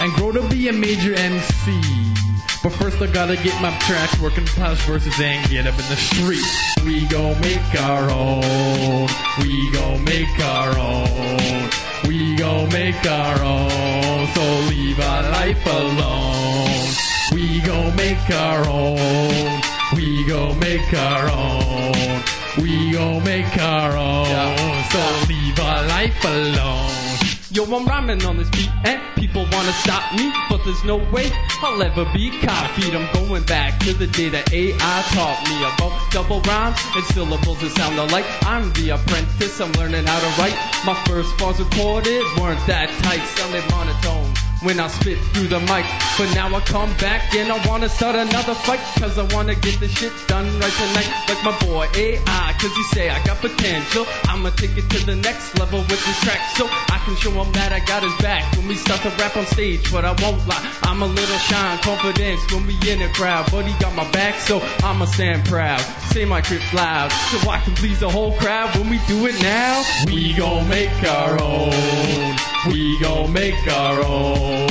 and 0.00 0.12
grow 0.14 0.32
to 0.32 0.48
be 0.48 0.68
a 0.68 0.72
major 0.72 1.14
MC. 1.14 2.17
But 2.62 2.72
first 2.72 3.00
I 3.00 3.06
gotta 3.06 3.36
get 3.36 3.60
my 3.62 3.70
tracks 3.78 4.18
working 4.18 4.44
past 4.44 4.82
verses 4.82 5.20
and 5.20 5.48
get 5.48 5.66
up 5.66 5.78
in 5.78 5.88
the 5.88 5.96
street. 5.96 6.44
We 6.84 7.06
gon' 7.06 7.40
make 7.40 7.80
our 7.80 8.10
own. 8.10 9.08
We 9.40 9.70
gon' 9.70 10.02
make 10.02 10.40
our 10.40 10.76
own. 10.76 11.70
We 12.08 12.34
gon' 12.34 12.68
make 12.70 13.06
our 13.06 13.42
own. 13.44 14.26
So 14.34 14.42
leave 14.68 14.98
our 14.98 15.22
life 15.30 15.64
alone. 15.66 16.88
We 17.32 17.60
gon' 17.60 17.94
make 17.94 18.30
our 18.30 18.68
own. 18.68 19.62
We 19.94 20.24
gon' 20.26 20.58
make 20.58 20.92
our 20.94 21.30
own. 21.30 22.22
We 22.58 22.90
gon' 22.90 23.22
make 23.22 23.56
our 23.58 23.96
own. 23.96 24.84
So 24.90 25.26
leave 25.28 25.60
our 25.60 25.86
life 25.86 26.24
alone. 26.24 27.07
Yo, 27.50 27.64
I'm 27.64 27.86
rhyming 27.86 28.22
on 28.26 28.36
this 28.36 28.50
beat 28.50 28.68
and 28.84 29.00
people 29.16 29.40
wanna 29.50 29.72
stop 29.72 30.12
me, 30.12 30.30
but 30.50 30.62
there's 30.64 30.84
no 30.84 30.96
way 31.10 31.30
I'll 31.62 31.82
ever 31.82 32.04
be 32.12 32.28
copied. 32.40 32.94
I'm 32.94 33.10
going 33.14 33.42
back 33.44 33.80
to 33.80 33.94
the 33.94 34.06
day 34.06 34.28
that 34.28 34.52
AI 34.52 35.02
taught 35.14 35.40
me 35.48 35.56
about 35.64 36.12
double 36.12 36.42
rhymes 36.42 36.78
and 36.94 37.04
syllables 37.06 37.58
that 37.60 37.70
sound 37.70 37.98
alike. 37.98 38.26
I'm 38.44 38.70
the 38.74 38.90
apprentice, 38.90 39.62
I'm 39.62 39.72
learning 39.72 40.04
how 40.04 40.20
to 40.20 40.40
write. 40.42 40.56
My 40.84 40.94
first 41.06 41.38
bars 41.38 41.58
recorded 41.58 42.22
weren't 42.38 42.66
that 42.66 42.90
tight, 43.02 43.24
sounded 43.24 43.64
monotone 43.70 44.47
when 44.62 44.80
I 44.80 44.88
spit 44.88 45.18
through 45.32 45.48
the 45.48 45.60
mic. 45.60 45.86
But 46.18 46.34
now 46.34 46.54
I 46.54 46.60
come 46.60 46.92
back 46.96 47.34
and 47.34 47.50
I 47.52 47.66
wanna 47.68 47.88
start 47.88 48.16
another 48.16 48.54
fight, 48.54 48.80
cause 48.98 49.18
I 49.18 49.22
wanna 49.34 49.54
get 49.54 49.78
this 49.80 49.92
shit 49.92 50.12
done 50.26 50.46
right 50.58 50.72
tonight. 50.72 51.10
Like 51.28 51.44
my 51.44 51.58
boy 51.60 51.86
AI, 51.94 52.54
cause 52.58 52.76
you 52.76 52.84
say 52.84 53.08
I 53.08 53.22
got 53.24 53.38
potential. 53.38 54.06
I'ma 54.28 54.50
take 54.50 54.76
it 54.76 54.90
to 54.90 55.06
the 55.06 55.16
next 55.16 55.58
level 55.58 55.80
with 55.80 56.04
this 56.04 56.20
track, 56.20 56.40
so 56.56 56.66
I 56.66 57.00
can 57.04 57.16
show 57.16 57.30
him 57.30 57.52
that 57.52 57.72
I 57.72 57.80
got 57.80 58.02
his 58.02 58.14
back 58.16 58.56
when 58.56 58.68
we 58.68 58.74
start 58.74 59.02
to 59.02 59.10
rap 59.10 59.36
on 59.36 59.46
stage. 59.46 59.92
But 59.92 60.04
I 60.04 60.12
won't 60.22 60.46
lie, 60.48 60.64
I'm 60.82 61.02
a 61.02 61.06
little 61.06 61.38
shy 61.38 61.72
and 61.72 61.80
confidence 61.82 62.40
when 62.52 62.66
we 62.66 62.74
in 62.90 62.98
the 63.00 63.08
crowd. 63.14 63.50
But 63.50 63.66
he 63.66 63.78
got 63.78 63.94
my 63.94 64.10
back, 64.10 64.34
so 64.40 64.60
I'ma 64.82 65.04
stand 65.04 65.46
proud. 65.46 65.80
Say 66.12 66.24
my 66.24 66.40
trip 66.40 66.62
loud, 66.72 67.12
so 67.12 67.50
I 67.50 67.60
can 67.60 67.74
please 67.74 68.00
the 68.00 68.08
whole 68.08 68.36
crowd 68.38 68.74
when 68.76 68.90
we 68.90 68.98
do 69.06 69.26
it 69.26 69.40
now. 69.42 69.84
We 70.06 70.32
gon' 70.34 70.68
make 70.68 71.02
our 71.04 71.40
own. 71.40 72.57
We 72.66 72.98
gon' 73.00 73.32
make 73.32 73.68
our 73.68 74.04
own. 74.04 74.68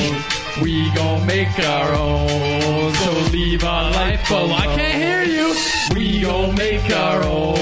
We 0.61 0.91
gon' 0.93 1.25
make 1.25 1.57
our 1.59 1.93
own. 1.93 2.93
So 2.93 3.11
leave 3.31 3.63
our 3.63 3.91
life 3.91 4.29
oh, 4.29 4.45
alone. 4.45 4.51
I 4.51 4.75
can't 4.75 5.01
hear 5.01 5.23
you. 5.23 5.55
We 5.95 6.21
gon' 6.21 6.55
make 6.55 6.91
our 6.91 7.23
own. 7.23 7.55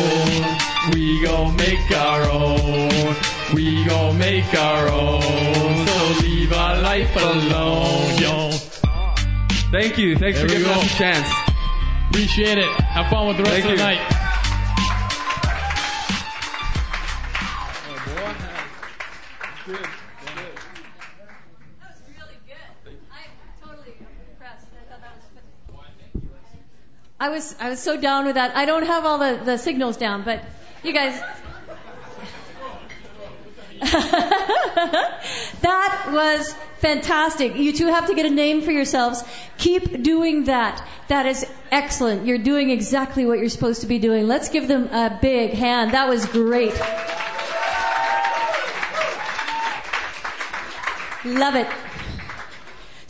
We 0.94 1.22
gon' 1.24 1.56
make 1.56 1.92
our 1.92 2.24
own. 2.24 3.16
We 3.54 3.86
gon' 3.86 4.18
make 4.18 4.54
our 4.56 4.88
own. 4.90 5.88
So 5.88 6.22
leave 6.22 6.52
our 6.54 6.82
life 6.82 7.16
alone. 7.16 8.18
Yo. 8.18 8.52
Thank 9.72 9.98
you, 9.98 10.16
thanks 10.16 10.40
There 10.40 10.48
for 10.48 10.54
giving 10.54 10.68
go. 10.68 10.74
us 10.74 10.86
a 10.86 10.98
chance. 10.98 11.28
Appreciate 12.10 12.58
it. 12.58 12.66
Have 12.66 13.10
fun 13.10 13.28
with 13.28 13.38
the 13.38 13.44
rest 13.44 13.62
Thank 13.62 13.66
of 13.66 13.72
the 13.72 13.78
you. 13.78 13.84
night. 13.84 14.26
Oh, 19.68 19.74
that 21.82 21.90
was 21.90 22.02
really 22.08 22.38
good. 22.46 22.98
I'm 23.12 23.34
totally 23.60 23.94
impressed. 24.32 24.68
I 24.78 24.86
thought 24.90 25.02
that 25.02 25.16
was 25.16 25.26
I 27.26 27.30
was 27.30 27.56
I 27.60 27.70
was 27.70 27.82
so 27.82 28.00
down 28.00 28.26
with 28.26 28.36
that. 28.36 28.56
I 28.56 28.66
don't 28.66 28.86
have 28.86 29.04
all 29.04 29.18
the, 29.18 29.42
the 29.44 29.58
signals 29.58 29.98
down, 29.98 30.22
but 30.24 30.44
you 30.84 30.94
guys 30.94 31.20
That 35.62 36.10
was 36.12 36.54
fantastic. 36.82 37.56
You 37.56 37.74
two 37.74 37.88
have 37.88 38.06
to 38.10 38.14
get 38.14 38.28
a 38.28 38.30
name 38.30 38.62
for 38.62 38.72
yourselves. 38.72 39.24
Keep 39.58 40.04
doing 40.04 40.44
that. 40.44 40.88
That 41.08 41.26
is 41.26 41.48
excellent. 41.72 42.28
You're 42.28 42.38
doing 42.38 42.70
exactly 42.70 43.26
what 43.26 43.40
you're 43.40 43.50
supposed 43.50 43.82
to 43.82 43.88
be 43.88 43.98
doing. 43.98 44.28
Let's 44.28 44.50
give 44.50 44.68
them 44.68 44.90
a 44.90 45.18
big 45.20 45.54
hand. 45.54 45.96
That 45.96 46.08
was 46.08 46.28
great. 46.28 46.80
Love 51.26 51.56
it. 51.56 51.68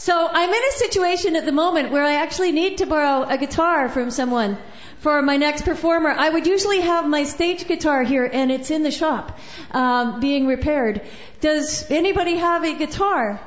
So 0.05 0.29
I'm 0.31 0.53
in 0.53 0.63
a 0.69 0.71
situation 0.73 1.35
at 1.35 1.45
the 1.45 1.51
moment 1.51 1.89
where 1.91 2.03
I 2.03 2.17
actually 2.17 2.51
need 2.51 2.77
to 2.77 2.85
borrow 2.85 3.23
a 3.23 3.39
guitar 3.39 3.89
from 3.89 4.11
someone. 4.11 4.55
for 4.99 5.21
my 5.21 5.37
next 5.37 5.65
performer. 5.65 6.09
I 6.09 6.29
would 6.29 6.45
usually 6.47 6.81
have 6.81 7.07
my 7.07 7.23
stage 7.23 7.67
guitar 7.67 8.03
here, 8.03 8.29
and 8.31 8.51
it's 8.51 8.69
in 8.71 8.83
the 8.83 8.91
shop, 8.91 9.37
um, 9.71 10.19
being 10.19 10.47
repaired. 10.47 11.01
Does 11.41 11.89
anybody 11.91 12.35
have 12.35 12.63
a 12.63 12.73
guitar? 12.73 13.39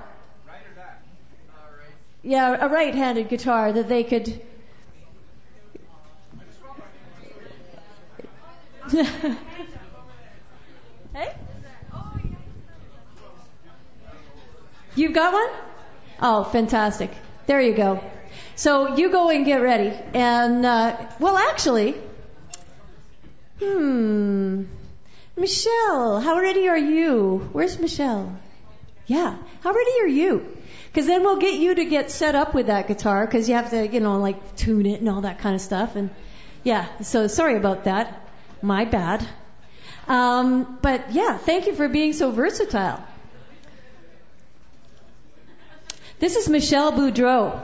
Yeah, 2.22 2.66
a 2.66 2.68
right-handed 2.68 3.28
guitar 3.28 3.72
that 3.72 3.88
they 3.88 4.04
could. 4.04 4.40
hey? 11.14 11.34
You've 14.94 15.14
got 15.14 15.32
one? 15.32 15.67
Oh, 16.20 16.44
fantastic. 16.44 17.10
There 17.46 17.60
you 17.60 17.74
go. 17.74 18.02
So 18.56 18.96
you 18.96 19.10
go 19.10 19.30
and 19.30 19.44
get 19.44 19.62
ready. 19.62 19.96
And, 20.14 20.66
uh, 20.66 20.96
well, 21.20 21.36
actually, 21.36 21.94
hmm, 23.60 24.64
Michelle, 25.36 26.20
how 26.20 26.40
ready 26.40 26.68
are 26.68 26.78
you? 26.78 27.48
Where's 27.52 27.78
Michelle? 27.78 28.36
Yeah, 29.06 29.36
how 29.62 29.72
ready 29.72 30.00
are 30.02 30.08
you? 30.08 30.56
Because 30.86 31.06
then 31.06 31.22
we'll 31.22 31.38
get 31.38 31.54
you 31.54 31.74
to 31.76 31.84
get 31.84 32.10
set 32.10 32.34
up 32.34 32.54
with 32.54 32.66
that 32.66 32.88
guitar 32.88 33.24
because 33.24 33.48
you 33.48 33.54
have 33.54 33.70
to, 33.70 33.86
you 33.86 34.00
know, 34.00 34.18
like 34.18 34.56
tune 34.56 34.86
it 34.86 35.00
and 35.00 35.08
all 35.08 35.20
that 35.20 35.38
kind 35.38 35.54
of 35.54 35.60
stuff. 35.60 35.94
And 35.94 36.10
yeah, 36.64 36.86
so 37.02 37.28
sorry 37.28 37.56
about 37.56 37.84
that. 37.84 38.28
My 38.60 38.84
bad. 38.84 39.26
Um, 40.08 40.78
but 40.82 41.12
yeah, 41.12 41.38
thank 41.38 41.66
you 41.66 41.74
for 41.74 41.88
being 41.88 42.12
so 42.12 42.32
versatile. 42.32 43.02
This 46.20 46.34
is 46.34 46.48
Michelle 46.48 46.90
Boudreau. 46.90 47.60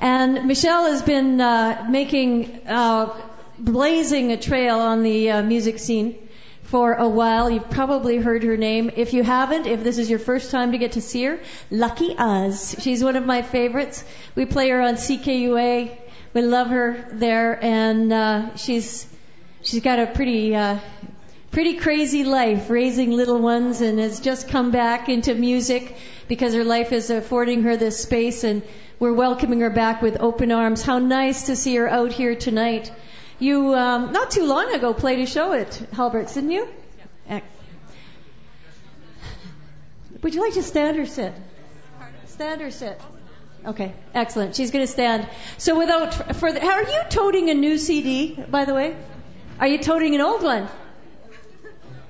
And 0.00 0.46
Michelle 0.48 0.86
has 0.86 1.02
been 1.02 1.40
uh, 1.40 1.86
making, 1.88 2.66
uh, 2.66 3.14
blazing 3.60 4.32
a 4.32 4.36
trail 4.36 4.80
on 4.80 5.04
the 5.04 5.30
uh, 5.30 5.42
music 5.44 5.78
scene 5.78 6.16
for 6.64 6.94
a 6.94 7.06
while. 7.06 7.48
You've 7.48 7.70
probably 7.70 8.16
heard 8.16 8.42
her 8.42 8.56
name. 8.56 8.90
If 8.96 9.12
you 9.12 9.22
haven't, 9.22 9.68
if 9.68 9.84
this 9.84 9.98
is 9.98 10.10
your 10.10 10.18
first 10.18 10.50
time 10.50 10.72
to 10.72 10.78
get 10.78 10.92
to 10.92 11.00
see 11.00 11.22
her, 11.26 11.38
lucky 11.70 12.16
us. 12.18 12.74
She's 12.82 13.04
one 13.04 13.14
of 13.14 13.24
my 13.24 13.42
favorites. 13.42 14.04
We 14.34 14.46
play 14.46 14.70
her 14.70 14.80
on 14.80 14.94
CKUA. 14.94 15.96
We 16.34 16.42
love 16.42 16.70
her 16.70 17.06
there, 17.12 17.62
and 17.62 18.12
uh, 18.12 18.56
she's 18.56 19.06
she's 19.62 19.80
got 19.80 20.00
a 20.00 20.06
pretty 20.08 20.56
uh, 20.56 20.80
pretty 21.52 21.74
crazy 21.74 22.24
life, 22.24 22.68
raising 22.68 23.12
little 23.12 23.38
ones, 23.38 23.80
and 23.80 24.00
has 24.00 24.18
just 24.18 24.48
come 24.48 24.72
back 24.72 25.08
into 25.08 25.34
music 25.34 25.94
because 26.32 26.54
her 26.54 26.64
life 26.64 26.92
is 26.92 27.10
affording 27.10 27.62
her 27.64 27.76
this 27.76 28.00
space, 28.00 28.42
and 28.42 28.62
we're 28.98 29.12
welcoming 29.12 29.60
her 29.60 29.68
back 29.68 30.00
with 30.00 30.16
open 30.18 30.50
arms. 30.50 30.80
How 30.80 30.98
nice 30.98 31.44
to 31.48 31.56
see 31.56 31.76
her 31.76 31.86
out 31.86 32.10
here 32.10 32.34
tonight. 32.34 32.90
You, 33.38 33.74
um, 33.74 34.12
not 34.12 34.30
too 34.30 34.46
long 34.46 34.72
ago, 34.72 34.94
played 34.94 35.18
a 35.18 35.26
show 35.26 35.52
at 35.52 35.74
Hulbert's, 35.92 36.32
didn't 36.32 36.52
you? 36.52 36.66
Yeah. 37.28 37.40
Would 40.22 40.34
you 40.34 40.40
like 40.40 40.54
to 40.54 40.62
stand 40.62 40.98
or 40.98 41.04
sit? 41.04 41.34
Stand 42.28 42.62
or 42.62 42.70
sit? 42.70 42.98
Okay, 43.66 43.92
excellent. 44.14 44.56
She's 44.56 44.70
going 44.70 44.86
to 44.86 44.90
stand. 44.90 45.28
So 45.58 45.78
without 45.78 46.36
further, 46.36 46.64
are 46.64 46.82
you 46.82 47.02
toting 47.10 47.50
a 47.50 47.54
new 47.54 47.76
CD, 47.76 48.42
by 48.48 48.64
the 48.64 48.72
way? 48.72 48.96
Are 49.60 49.66
you 49.66 49.76
toting 49.76 50.14
an 50.14 50.22
old 50.22 50.42
one? 50.42 50.66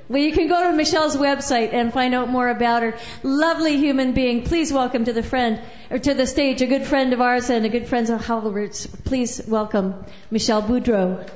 Well, 0.08 0.20
you 0.20 0.32
can 0.32 0.48
go 0.48 0.70
to 0.70 0.76
Michelle's 0.76 1.16
website 1.16 1.72
and 1.72 1.92
find 1.92 2.14
out 2.14 2.28
more 2.28 2.48
about 2.48 2.82
her. 2.82 2.98
Lovely 3.22 3.76
human 3.76 4.12
being. 4.12 4.42
Please 4.44 4.72
welcome 4.72 5.04
to 5.04 5.12
the 5.12 5.22
friend 5.22 5.60
or 5.90 5.98
to 5.98 6.14
the 6.14 6.26
stage 6.26 6.60
a 6.60 6.66
good 6.66 6.84
friend 6.84 7.12
of 7.12 7.20
ours 7.20 7.50
and 7.50 7.64
a 7.64 7.68
good 7.68 7.86
friend 7.86 8.10
of 8.10 8.24
Hulbert's. 8.24 8.86
Please 8.86 9.40
welcome 9.46 10.04
Michelle 10.30 10.62
Boudreau. 10.62 11.26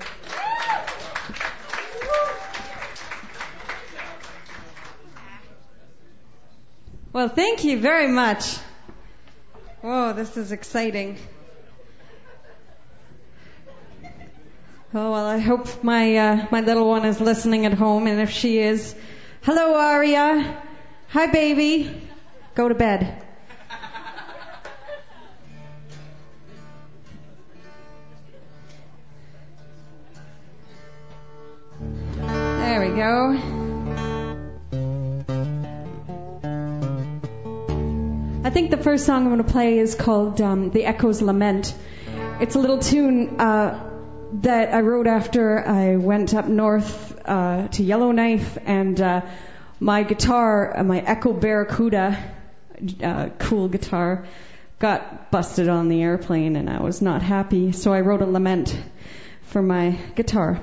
Well, 7.12 7.28
thank 7.28 7.64
you 7.64 7.78
very 7.80 8.08
much. 8.08 8.58
Whoa, 9.80 10.12
this 10.12 10.36
is 10.36 10.52
exciting. 10.52 11.16
Oh 14.94 15.10
well, 15.10 15.26
I 15.26 15.38
hope 15.38 15.82
my 15.82 16.16
uh, 16.16 16.46
my 16.52 16.60
little 16.60 16.88
one 16.88 17.04
is 17.04 17.20
listening 17.20 17.66
at 17.66 17.74
home, 17.74 18.06
and 18.06 18.20
if 18.20 18.30
she 18.30 18.58
is, 18.58 18.94
hello 19.42 19.74
Aria, 19.74 20.62
hi 21.08 21.26
baby, 21.26 22.08
go 22.54 22.68
to 22.68 22.74
bed. 22.74 23.24
There 32.20 32.80
we 32.80 32.96
go. 32.96 33.32
I 38.44 38.50
think 38.50 38.70
the 38.70 38.76
first 38.76 39.04
song 39.04 39.24
I'm 39.24 39.34
going 39.34 39.44
to 39.44 39.52
play 39.52 39.78
is 39.78 39.96
called 39.96 40.40
um, 40.40 40.70
"The 40.70 40.84
Echo's 40.84 41.20
Lament." 41.20 41.74
It's 42.38 42.54
a 42.54 42.60
little 42.60 42.78
tune. 42.78 43.40
Uh, 43.40 43.85
that 44.42 44.74
I 44.74 44.80
wrote 44.80 45.06
after 45.06 45.66
I 45.66 45.96
went 45.96 46.34
up 46.34 46.46
north 46.46 47.20
uh, 47.24 47.68
to 47.68 47.82
Yellowknife, 47.82 48.58
and 48.64 49.00
uh, 49.00 49.22
my 49.80 50.02
guitar, 50.02 50.78
uh, 50.78 50.84
my 50.84 51.00
Echo 51.00 51.32
Barracuda, 51.32 52.34
uh, 53.02 53.28
cool 53.38 53.68
guitar, 53.68 54.26
got 54.78 55.30
busted 55.30 55.68
on 55.68 55.88
the 55.88 56.02
airplane, 56.02 56.56
and 56.56 56.68
I 56.68 56.82
was 56.82 57.00
not 57.00 57.22
happy. 57.22 57.72
So 57.72 57.92
I 57.92 58.00
wrote 58.00 58.22
a 58.22 58.26
lament 58.26 58.78
for 59.42 59.62
my 59.62 59.98
guitar. 60.14 60.60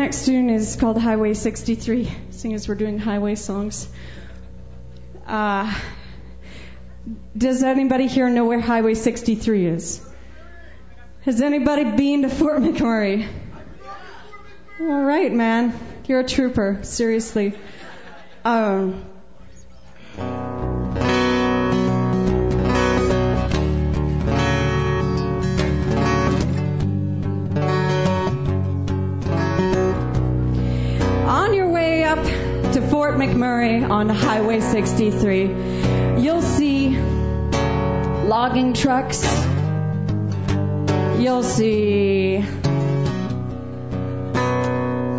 Next 0.00 0.24
tune 0.24 0.48
is 0.48 0.76
called 0.76 0.96
Highway 0.96 1.34
63, 1.34 2.10
seeing 2.30 2.54
as 2.54 2.66
we're 2.66 2.74
doing 2.74 2.98
highway 2.98 3.34
songs. 3.34 3.86
Uh, 5.26 5.78
does 7.36 7.62
anybody 7.62 8.06
here 8.06 8.30
know 8.30 8.46
where 8.46 8.60
Highway 8.60 8.94
63 8.94 9.66
is? 9.66 10.00
Has 11.20 11.42
anybody 11.42 11.84
been 11.84 12.22
to 12.22 12.30
Fort 12.30 12.62
McMurray? 12.62 13.28
All 14.80 15.02
right, 15.02 15.30
man. 15.30 15.78
You're 16.06 16.20
a 16.20 16.26
trooper, 16.26 16.78
seriously. 16.80 17.52
Um, 18.42 19.04
Fort 33.00 33.14
McMurray 33.14 33.88
on 33.88 34.10
Highway 34.10 34.60
63, 34.60 36.20
you'll 36.20 36.42
see 36.42 36.98
logging 36.98 38.74
trucks. 38.74 39.22
You'll 41.18 41.42
see 41.42 42.44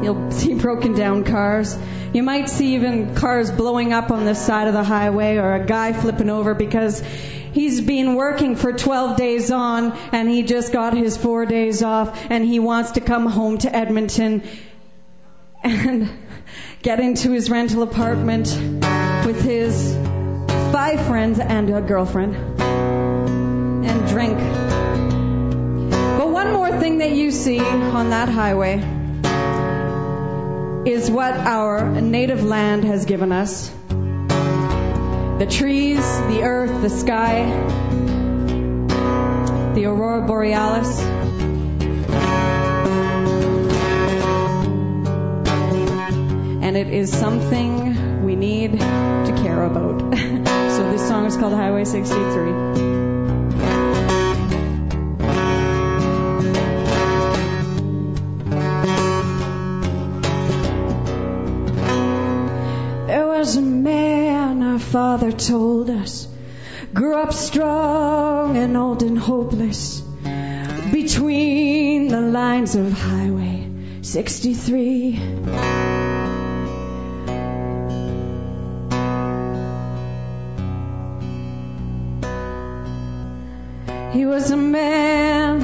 You'll 0.03 0.29
see 0.29 0.53
broken 0.53 0.93
down 0.93 1.23
cars. 1.23 1.75
You 2.13 2.21
might 2.21 2.51
see 2.51 2.75
even 2.75 3.15
cars 3.15 3.49
blowing 3.49 3.93
up 3.93 4.11
on 4.11 4.25
the 4.25 4.36
side 4.36 4.67
of 4.67 4.75
the 4.75 4.84
highway 4.84 5.38
or 5.38 5.55
a 5.55 5.65
guy 5.65 5.91
flipping 5.91 6.29
over 6.29 6.53
because 6.53 6.99
he's 6.99 7.82
been 7.82 8.13
working 8.13 8.55
for 8.55 8.73
12 8.73 9.17
days 9.17 9.49
on 9.49 9.97
and 10.11 10.29
he 10.29 10.43
just 10.43 10.71
got 10.71 10.95
his 10.95 11.17
four 11.17 11.47
days 11.47 11.82
off 11.82 12.27
and 12.29 12.45
he 12.45 12.59
wants 12.59 12.91
to 12.91 13.01
come 13.01 13.25
home 13.25 13.57
to 13.57 13.75
Edmonton 13.75 14.43
and 15.63 16.11
get 16.82 16.99
into 16.99 17.32
his 17.32 17.49
rental 17.49 17.84
apartment 17.84 18.47
with 19.26 19.41
his 19.41 19.95
five 20.72 21.06
friends 21.06 21.39
and 21.39 21.70
a 21.70 21.82
girlfriend 21.82 22.36
and 22.62 24.08
drink. 24.08 24.38
But 26.18 26.30
one 26.30 26.54
more 26.54 26.80
thing 26.80 26.99
that 26.99 27.12
you 27.12 27.32
see 27.32 27.60
on 27.60 28.10
that 28.12 28.30
highway 28.30 28.78
is 30.89 31.12
what 31.12 31.34
our 31.34 32.02
native 32.02 32.43
land 32.43 32.84
has 32.86 33.06
given 33.06 33.32
us. 33.32 33.70
The 33.89 35.47
trees, 35.49 35.99
the 35.99 36.41
earth, 36.43 36.82
the 36.82 36.89
sky, 36.89 37.45
the 39.76 39.86
aurora 39.86 40.26
borealis. 40.26 41.20
And 46.72 46.78
it 46.78 46.93
is 46.93 47.11
something 47.11 48.24
we 48.24 48.38
need 48.38 48.80
to 48.80 49.41
care 49.43 49.61
about. 49.61 49.99
so 50.15 50.89
this 50.89 51.05
song 51.05 51.26
is 51.26 51.36
called 51.36 51.51
Highway 51.51 51.84
63. 51.84 52.51
There 63.07 63.28
was 63.28 63.57
a 63.57 63.61
man, 63.61 64.63
our 64.63 64.80
father 64.80 65.34
told 65.34 65.89
us, 65.89 66.26
grew 66.93 67.15
up 67.15 67.34
strong 67.34 68.55
and 68.55 68.78
old 68.78 69.03
and 69.03 69.19
hopeless 69.19 69.99
between 70.93 72.07
the 72.07 72.22
lines 72.22 72.76
of 72.76 72.93
Highway 72.93 73.67
63. 74.03 75.70
He 84.22 84.28
was 84.28 84.51
a 84.51 84.55
man 84.55 85.61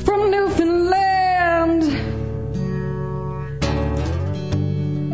from 0.00 0.32
Newfoundland 0.32 1.84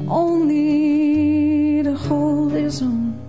only 0.09 1.83
to 1.83 1.95
hold 1.95 2.53
his 2.53 2.81
own. 2.81 3.21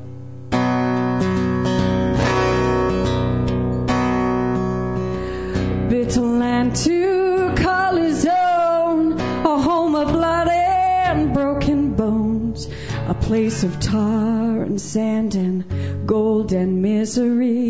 Bitter 5.89 6.22
land 6.22 6.78
to 6.78 7.53
call 7.58 7.97
his 7.97 8.26
own, 8.26 9.20
a 9.20 9.58
home 9.68 9.95
of 9.95 10.14
blood 10.14 10.47
and 10.47 11.34
broken 11.34 11.95
bones, 11.95 12.70
a 13.06 13.14
place 13.16 13.66
of 13.66 13.82
tar 13.82 14.62
and 14.62 14.80
sand 14.80 15.36
and 15.36 16.08
gold 16.08 16.53
and 16.53 16.82
misery. 16.82 17.64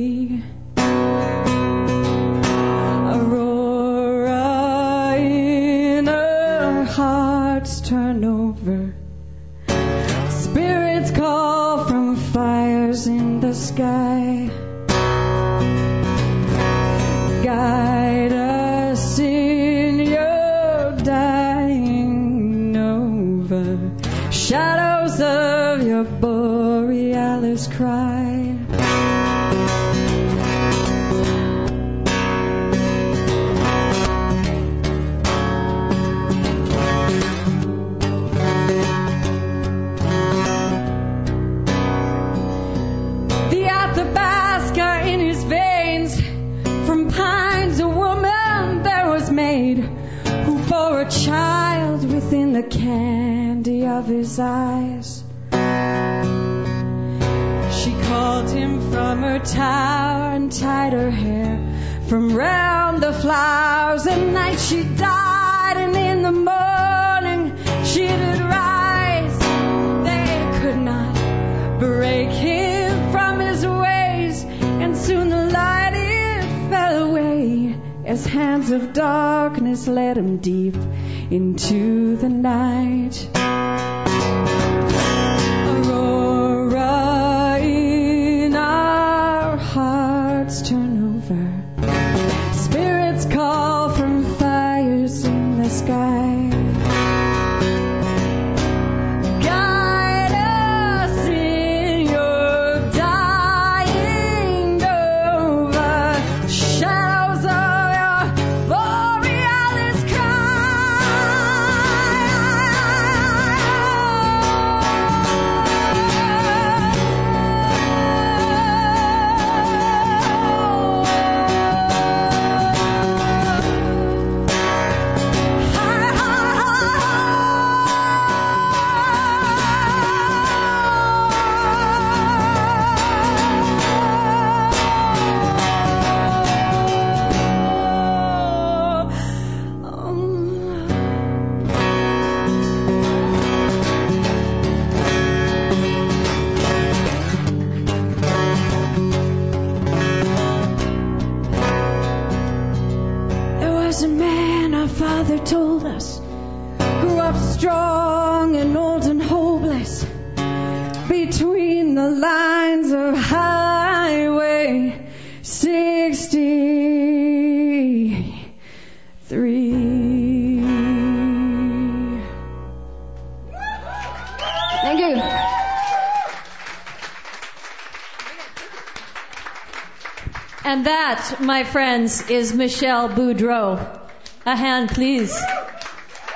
My 181.45 181.63
friends, 181.63 182.27
is 182.29 182.53
Michelle 182.53 183.07
Boudreau. 183.07 183.99
A 184.45 184.55
hand, 184.55 184.89
please. 184.89 185.39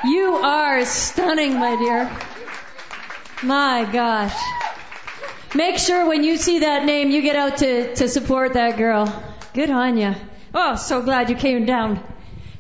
You 0.04 0.36
are 0.36 0.86
stunning, 0.86 1.60
my 1.60 1.76
dear. 1.76 2.12
My 3.42 3.90
gosh. 3.92 4.36
Make 5.56 5.80
sure 5.80 6.08
when 6.08 6.24
you 6.24 6.38
see 6.38 6.60
that 6.60 6.86
name, 6.86 7.10
you 7.10 7.24
get 7.24 7.36
out 7.36 7.58
to, 7.58 7.96
to 7.96 8.08
support 8.08 8.54
that 8.54 8.78
girl. 8.78 9.08
Good 9.54 9.72
on 9.72 9.98
you. 9.98 10.14
Oh, 10.54 10.76
so 10.76 11.02
glad 11.02 11.32
you 11.32 11.36
came 11.36 11.66
down. 11.66 12.04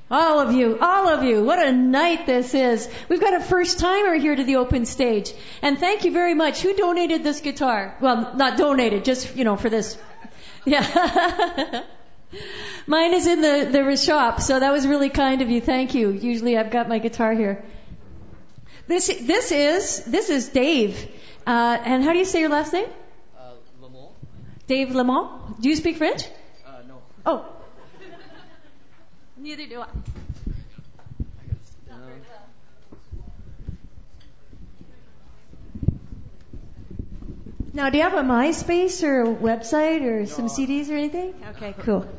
All 0.09 0.39
of 0.39 0.51
you, 0.51 0.79
all 0.81 1.07
of 1.07 1.23
you. 1.23 1.43
What 1.43 1.63
a 1.63 1.71
night 1.71 2.25
this 2.25 2.55
is. 2.55 2.89
We've 3.09 3.21
got 3.21 3.35
a 3.35 3.41
first 3.41 3.77
timer 3.77 4.15
here 4.15 4.35
to 4.35 4.43
the 4.43 4.55
open 4.55 4.87
stage. 4.87 5.31
And 5.61 5.77
thank 5.77 6.03
you 6.03 6.11
very 6.11 6.33
much. 6.33 6.61
Who 6.61 6.75
donated 6.75 7.23
this 7.23 7.41
guitar? 7.41 7.95
Well, 8.01 8.33
not 8.35 8.57
donated, 8.57 9.05
just, 9.05 9.35
you 9.35 9.43
know, 9.43 9.55
for 9.55 9.69
this. 9.69 9.99
Yeah. 10.65 11.83
Mine 12.87 13.13
is 13.13 13.27
in 13.27 13.41
the, 13.41 13.69
the 13.71 13.97
shop, 13.97 14.41
so 14.41 14.59
that 14.59 14.71
was 14.71 14.87
really 14.87 15.09
kind 15.09 15.41
of 15.41 15.49
you. 15.49 15.61
Thank 15.61 15.95
you. 15.95 16.11
Usually 16.11 16.57
I've 16.57 16.71
got 16.71 16.87
my 16.87 16.99
guitar 16.99 17.33
here. 17.33 17.63
This, 18.87 19.07
this 19.07 19.51
is, 19.51 20.05
this 20.05 20.29
is 20.29 20.49
Dave. 20.49 21.07
Uh, 21.45 21.77
and 21.83 22.03
how 22.03 22.11
do 22.11 22.19
you 22.19 22.25
say 22.25 22.39
your 22.39 22.49
last 22.49 22.73
name? 22.73 22.89
Uh, 23.37 23.53
Lamont? 23.81 24.11
Dave 24.67 24.95
Lamont. 24.95 25.61
Do 25.61 25.69
you 25.69 25.75
speak 25.75 25.97
French? 25.97 26.23
Uh, 26.65 26.81
no. 26.87 27.01
Oh. 27.25 27.45
Neither 29.37 29.67
do 29.67 29.81
I. 29.81 29.87
Now, 37.73 37.89
do 37.89 37.97
you 37.97 38.03
have 38.03 38.13
a 38.13 38.23
MySpace 38.23 39.03
or 39.03 39.21
a 39.21 39.27
website 39.27 40.01
or 40.01 40.25
some 40.25 40.47
CDs 40.47 40.89
or 40.89 40.95
anything? 40.95 41.33
Okay, 41.51 41.75
cool. 41.79 42.07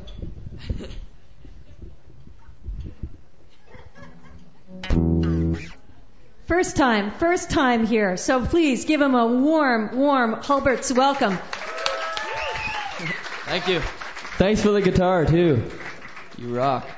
First 6.51 6.75
time, 6.75 7.11
first 7.11 7.49
time 7.49 7.85
here. 7.85 8.17
So 8.17 8.45
please 8.45 8.83
give 8.83 8.99
him 8.99 9.15
a 9.15 9.25
warm, 9.25 9.97
warm 9.97 10.33
Hulbert's 10.33 10.91
welcome. 10.91 11.37
Thank 13.45 13.69
you. 13.69 13.79
Thanks 14.37 14.61
for 14.61 14.71
the 14.71 14.81
guitar, 14.81 15.25
too. 15.25 15.63
You 16.37 16.53
rock. 16.53 16.89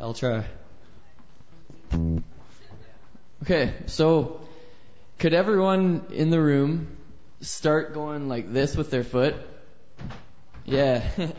I'll 0.00 0.14
try. 0.14 0.44
Okay, 3.42 3.74
so 3.86 4.45
could 5.18 5.32
everyone 5.32 6.06
in 6.10 6.30
the 6.30 6.40
room 6.40 6.96
start 7.40 7.94
going 7.94 8.28
like 8.28 8.52
this 8.52 8.76
with 8.76 8.90
their 8.90 9.04
foot? 9.04 9.34
Yeah. 10.64 11.08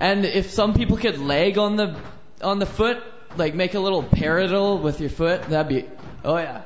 and 0.00 0.24
if 0.24 0.50
some 0.50 0.74
people 0.74 0.96
could 0.96 1.18
leg 1.18 1.58
on 1.58 1.76
the 1.76 1.98
on 2.42 2.58
the 2.58 2.66
foot, 2.66 3.02
like 3.36 3.54
make 3.54 3.74
a 3.74 3.80
little 3.80 4.02
paradiddle 4.02 4.82
with 4.82 5.00
your 5.00 5.10
foot, 5.10 5.42
that'd 5.44 5.68
be 5.68 5.88
oh 6.24 6.36
yeah. 6.36 6.62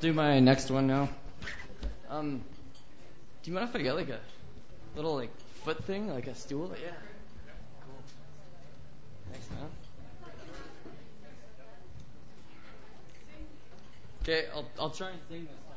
Do 0.00 0.12
my 0.12 0.40
next 0.40 0.70
one 0.70 0.86
now. 0.86 1.08
Um, 2.08 2.42
do 3.42 3.50
you 3.50 3.54
mind 3.54 3.68
if 3.68 3.76
I 3.76 3.82
get 3.82 3.94
like 3.94 4.08
a 4.08 4.20
little 4.96 5.14
like 5.14 5.30
foot 5.64 5.84
thing, 5.84 6.08
like 6.12 6.26
a 6.26 6.34
stool? 6.34 6.70
Yeah. 6.82 6.90
Cool. 7.86 8.02
Thanks, 9.30 9.50
man. 9.50 9.68
Okay, 14.22 14.46
I'll 14.54 14.66
I'll 14.78 14.90
try 14.90 15.10
and 15.10 15.18
sing 15.30 15.44
this 15.44 15.69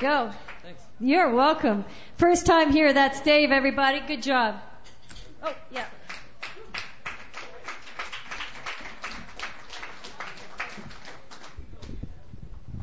go. 0.00 0.32
Thanks. 0.62 0.82
You're 0.98 1.32
welcome. 1.34 1.84
First 2.16 2.46
time 2.46 2.72
here, 2.72 2.92
that's 2.92 3.20
Dave, 3.20 3.52
everybody. 3.52 4.00
Good 4.00 4.22
job. 4.22 4.60
Oh, 5.42 5.54
yeah. 5.70 5.86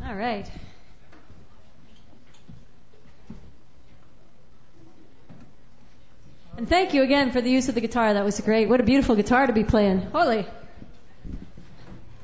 All 0.05 0.15
right. 0.15 0.49
And 6.55 6.68
thank 6.68 6.93
you 6.93 7.03
again 7.03 7.32
for 7.32 7.41
the 7.41 7.51
use 7.51 7.70
of 7.70 7.76
the 7.76 7.82
guitar. 7.82 8.13
That 8.13 8.26
was 8.26 8.39
great. 8.39 8.68
What 8.68 8.80
a 8.80 8.84
beautiful 8.84 9.15
guitar 9.15 9.45
to 9.45 9.53
be 9.53 9.63
playing. 9.63 10.01
Holy. 10.01 10.47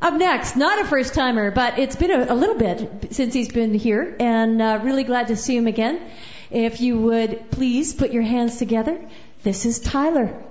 Up 0.04 0.16
next, 0.16 0.58
not 0.58 0.82
a 0.82 0.86
first 0.86 1.14
timer, 1.14 1.49
but 1.49 1.80
it's 1.80 1.95
been 1.95 2.12
a, 2.12 2.34
a 2.34 2.36
little 2.36 2.58
bit 2.58 3.14
since 3.14 3.34
he's 3.34 3.47
been 3.47 3.74
here, 3.74 4.18
and 4.20 4.62
uh, 4.62 4.82
really 4.84 5.06
glad 5.06 5.28
to 5.28 5.38
see 5.38 5.56
him 5.56 5.66
again. 5.66 6.01
If 6.51 6.82
you 6.82 6.99
would 6.99 7.49
please 7.51 7.93
put 7.93 8.12
your 8.12 8.22
hands 8.22 8.58
together. 8.58 8.99
This 9.43 9.66
is 9.66 9.80
Tyler. 9.80 10.43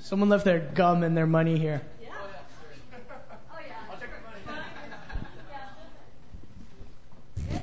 Someone 0.00 0.28
left 0.28 0.44
their 0.44 0.58
gum 0.58 1.04
and 1.04 1.16
their 1.16 1.28
money 1.28 1.56
here. 1.56 1.82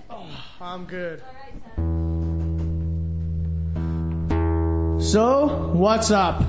Oh, 0.10 0.28
I'm 0.62 0.86
good. 0.86 1.22
So, 5.00 5.72
what's 5.74 6.10
up? 6.10 6.42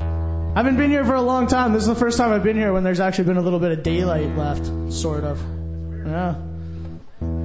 I 0.00 0.58
haven't 0.58 0.76
been 0.76 0.90
here 0.90 1.04
for 1.04 1.14
a 1.14 1.20
long 1.20 1.48
time. 1.48 1.72
This 1.72 1.82
is 1.82 1.88
the 1.88 1.94
first 1.94 2.16
time 2.16 2.32
I've 2.32 2.42
been 2.42 2.56
here 2.56 2.72
when 2.72 2.82
there's 2.82 3.00
actually 3.00 3.24
been 3.24 3.36
a 3.36 3.42
little 3.42 3.58
bit 3.58 3.72
of 3.72 3.82
daylight 3.82 4.34
left, 4.36 4.92
sort 4.92 5.24
of. 5.24 5.38
Yeah. 6.06 6.36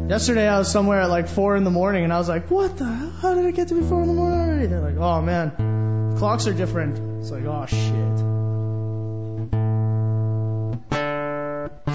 Yesterday 0.07 0.47
I 0.47 0.59
was 0.59 0.71
somewhere 0.71 1.01
at 1.01 1.09
like 1.09 1.27
four 1.27 1.57
in 1.57 1.65
the 1.65 1.71
morning 1.71 2.05
and 2.05 2.13
I 2.13 2.17
was 2.19 2.29
like, 2.29 2.49
what 2.49 2.77
the 2.77 2.85
hell? 2.85 3.09
How 3.09 3.33
did 3.33 3.45
it 3.45 3.55
get 3.55 3.67
to 3.67 3.75
be 3.75 3.81
four 3.81 4.01
in 4.01 4.07
the 4.07 4.13
morning 4.13 4.39
already? 4.39 4.67
They're 4.67 4.79
like, 4.79 4.97
oh 4.97 5.21
man, 5.21 6.15
clocks 6.17 6.47
are 6.47 6.53
different. 6.53 6.97
It's 7.19 7.31
like, 7.31 7.43
oh 7.43 7.65
shit. 7.65 8.19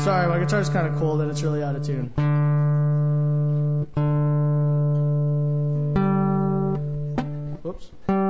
Sorry, 0.05 0.29
my 0.29 0.39
guitar's 0.39 0.69
kind 0.69 0.87
of 0.87 0.97
cold 0.97 1.23
and 1.23 1.31
it's 1.31 1.43
really 1.43 1.63
out 1.63 1.77
of 1.77 1.87
tune. 1.87 2.13
Whoops. 7.75 8.24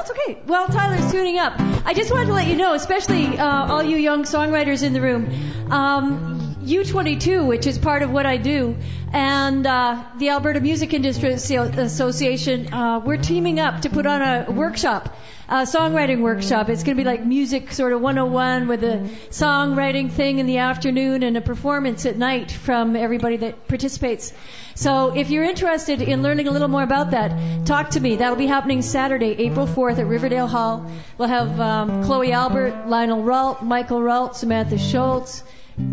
That's 0.00 0.10
okay. 0.12 0.38
Well, 0.46 0.66
Tyler's 0.66 1.12
tuning 1.12 1.38
up. 1.38 1.52
I 1.84 1.92
just 1.92 2.10
wanted 2.10 2.26
to 2.26 2.32
let 2.32 2.46
you 2.46 2.56
know, 2.56 2.72
especially 2.72 3.38
uh, 3.38 3.66
all 3.70 3.82
you 3.82 3.98
young 3.98 4.24
songwriters 4.24 4.82
in 4.82 4.94
the 4.94 5.00
room, 5.02 5.28
um, 5.70 6.39
U22, 6.60 7.46
which 7.46 7.66
is 7.66 7.78
part 7.78 8.02
of 8.02 8.10
what 8.10 8.26
I 8.26 8.36
do, 8.36 8.76
and 9.12 9.66
uh, 9.66 10.04
the 10.18 10.28
Alberta 10.28 10.60
Music 10.60 10.92
Industry 10.92 11.32
Association, 11.32 12.72
uh, 12.72 13.00
we're 13.00 13.16
teaming 13.16 13.58
up 13.58 13.80
to 13.82 13.90
put 13.90 14.04
on 14.04 14.20
a 14.20 14.50
workshop, 14.50 15.16
a 15.48 15.62
songwriting 15.62 16.20
workshop. 16.20 16.68
It's 16.68 16.82
going 16.82 16.98
to 16.98 17.02
be 17.02 17.06
like 17.06 17.24
music 17.24 17.72
sort 17.72 17.94
of 17.94 18.02
101 18.02 18.68
with 18.68 18.84
a 18.84 19.08
songwriting 19.30 20.12
thing 20.12 20.38
in 20.38 20.46
the 20.46 20.58
afternoon 20.58 21.22
and 21.22 21.38
a 21.38 21.40
performance 21.40 22.04
at 22.04 22.18
night 22.18 22.50
from 22.50 22.94
everybody 22.94 23.38
that 23.38 23.66
participates. 23.66 24.34
So 24.74 25.16
if 25.16 25.30
you're 25.30 25.44
interested 25.44 26.02
in 26.02 26.22
learning 26.22 26.46
a 26.46 26.50
little 26.50 26.68
more 26.68 26.82
about 26.82 27.12
that, 27.12 27.66
talk 27.66 27.90
to 27.90 28.00
me. 28.00 28.16
That'll 28.16 28.36
be 28.36 28.46
happening 28.46 28.82
Saturday, 28.82 29.34
April 29.46 29.66
4th 29.66 29.98
at 29.98 30.06
Riverdale 30.06 30.46
Hall. 30.46 30.90
We'll 31.16 31.28
have 31.28 31.58
um, 31.58 32.04
Chloe 32.04 32.32
Albert, 32.32 32.86
Lionel 32.86 33.22
Rault, 33.22 33.62
Michael 33.62 34.00
Rault, 34.00 34.34
Samantha 34.34 34.76
Schultz, 34.76 35.42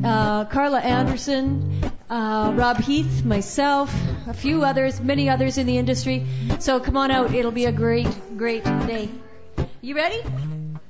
uh, 0.03 0.45
Carla 0.45 0.79
Anderson, 0.79 1.81
uh, 2.09 2.53
Rob 2.55 2.77
Heath, 2.77 3.25
myself, 3.25 3.93
a 4.27 4.33
few 4.33 4.63
others, 4.63 5.01
many 5.01 5.29
others 5.29 5.57
in 5.57 5.67
the 5.67 5.77
industry. 5.77 6.25
So 6.59 6.79
come 6.79 6.97
on 6.97 7.11
out. 7.11 7.33
It'll 7.33 7.51
be 7.51 7.65
a 7.65 7.71
great, 7.71 8.07
great 8.37 8.63
day. 8.63 9.09
You 9.81 9.95
ready? 9.95 10.21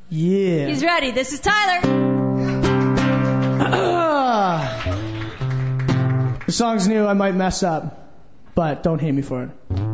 Yeah. 0.09 0.67
He's 0.67 0.83
ready. 0.83 1.11
This 1.11 1.33
is 1.33 1.39
Tyler. 1.39 1.81
the 6.45 6.51
song's 6.51 6.87
new, 6.87 7.05
I 7.05 7.13
might 7.13 7.35
mess 7.35 7.63
up, 7.63 8.13
but 8.55 8.83
don't 8.83 8.99
hate 8.99 9.13
me 9.13 9.21
for 9.21 9.43
it. 9.43 9.86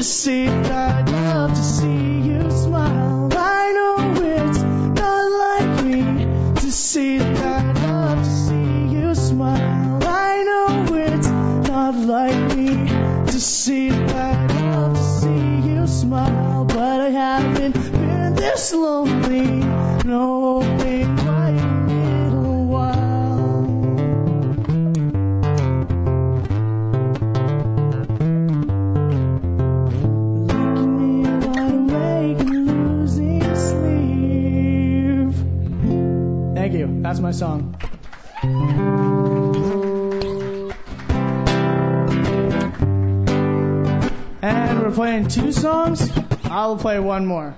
to 0.00 0.04
see. 0.04 0.48
I'd 0.48 1.10
love 1.10 1.50
to 1.50 1.62
see 1.62 2.20
you 2.20 2.50
smile. 2.50 3.28
I 3.36 3.72
know 3.76 3.96
it's 4.24 4.62
not 4.62 5.24
like 5.44 5.84
me 5.84 6.24
to 6.54 6.72
see. 6.72 7.20
I'd 7.20 7.78
love 7.82 8.24
to 8.24 8.30
see 8.30 8.96
you 8.96 9.14
smile. 9.14 9.98
I 10.02 10.42
know 10.42 10.94
it's 10.94 11.28
not 11.28 11.94
like 11.96 12.56
me 12.56 12.88
to 13.26 13.40
see. 13.40 13.90
I'd 13.90 14.52
love 14.72 14.96
to 14.96 15.02
see 15.20 15.68
you 15.68 15.86
smile, 15.86 16.64
but 16.64 17.00
I 17.02 17.10
haven't 17.10 17.74
been 17.74 18.34
this 18.36 18.72
lonely. 18.72 19.50
No. 20.06 20.60
Way. 20.60 20.99
That's 37.10 37.18
my 37.18 37.32
song. 37.32 37.74
And 44.42 44.80
we're 44.80 44.92
playing 44.92 45.26
two 45.26 45.50
songs. 45.50 46.08
I'll 46.44 46.76
play 46.76 47.00
one 47.00 47.26
more. 47.26 47.56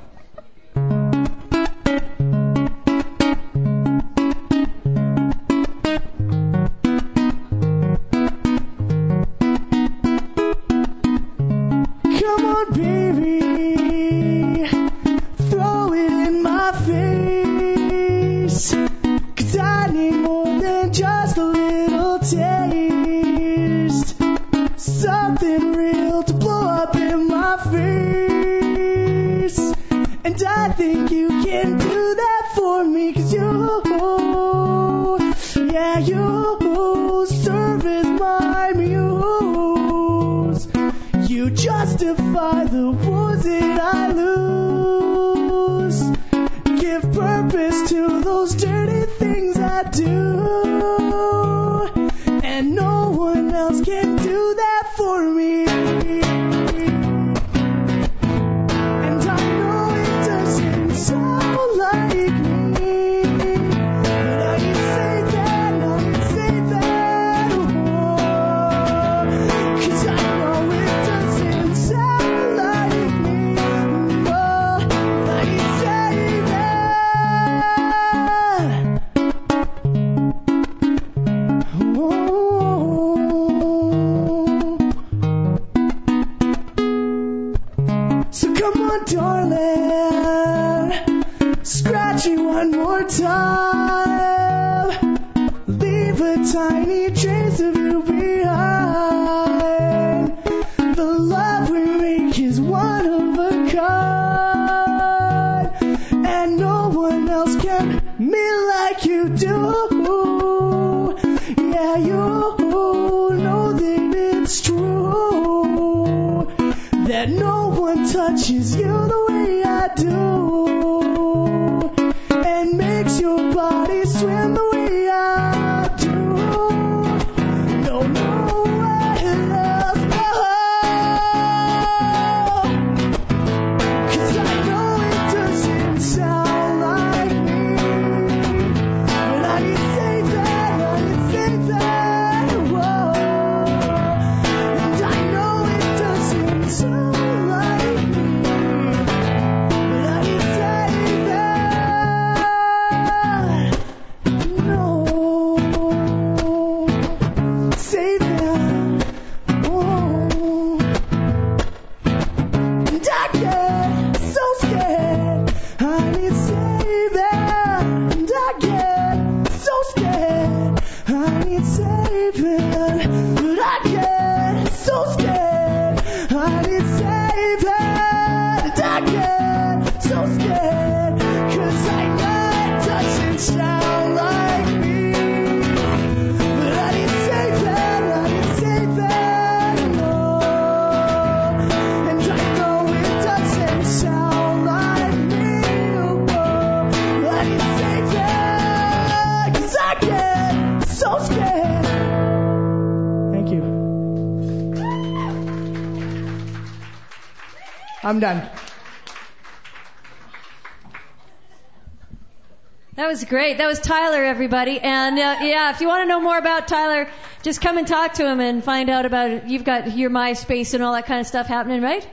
That 212.94 213.06
was 213.08 213.24
great. 213.24 213.58
That 213.58 213.66
was 213.66 213.80
Tyler, 213.80 214.22
everybody. 214.22 214.78
And 214.78 215.18
uh, 215.18 215.36
yeah, 215.40 215.70
if 215.70 215.80
you 215.80 215.88
want 215.88 216.02
to 216.04 216.08
know 216.08 216.20
more 216.20 216.38
about 216.38 216.68
Tyler, 216.68 217.08
just 217.42 217.60
come 217.60 217.78
and 217.78 217.86
talk 217.86 218.14
to 218.14 218.26
him 218.26 218.38
and 218.38 218.62
find 218.62 218.90
out 218.90 219.06
about 219.06 219.30
it. 219.30 219.44
You've 219.46 219.64
got 219.64 219.96
your 219.96 220.10
MySpace 220.10 220.74
and 220.74 220.82
all 220.82 220.92
that 220.92 221.06
kind 221.06 221.20
of 221.20 221.26
stuff 221.26 221.46
happening, 221.46 221.82
right? 221.82 222.06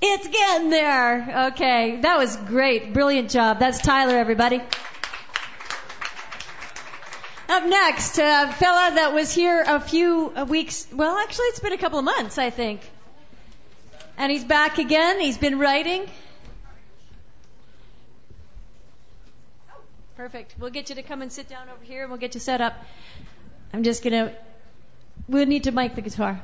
It's 0.00 0.26
getting 0.26 0.70
there. 0.70 1.48
Okay. 1.48 2.00
That 2.00 2.18
was 2.18 2.34
great. 2.36 2.92
Brilliant 2.92 3.30
job. 3.30 3.58
That's 3.58 3.82
Tyler, 3.82 4.16
everybody. 4.16 4.62
Up 7.48 7.66
next, 7.66 8.18
a 8.18 8.50
fella 8.52 8.92
that 8.94 9.12
was 9.12 9.34
here 9.34 9.62
a 9.66 9.78
few 9.80 10.32
uh, 10.34 10.46
weeks, 10.46 10.86
well, 10.90 11.18
actually, 11.18 11.46
it's 11.46 11.60
been 11.60 11.74
a 11.74 11.78
couple 11.78 11.98
of 11.98 12.04
months, 12.06 12.38
I 12.38 12.48
think. 12.48 12.80
And 14.22 14.30
he's 14.30 14.44
back 14.44 14.78
again. 14.78 15.18
He's 15.18 15.36
been 15.36 15.58
writing. 15.58 16.08
Perfect. 20.14 20.54
We'll 20.60 20.70
get 20.70 20.90
you 20.90 20.94
to 20.94 21.02
come 21.02 21.22
and 21.22 21.32
sit 21.32 21.48
down 21.48 21.68
over 21.68 21.82
here 21.82 22.02
and 22.02 22.10
we'll 22.12 22.20
get 22.20 22.34
you 22.34 22.40
set 22.40 22.60
up. 22.60 22.74
I'm 23.74 23.82
just 23.82 24.04
going 24.04 24.12
to, 24.12 24.32
we'll 25.26 25.46
need 25.46 25.64
to 25.64 25.72
mic 25.72 25.96
the 25.96 26.02
guitar. 26.02 26.40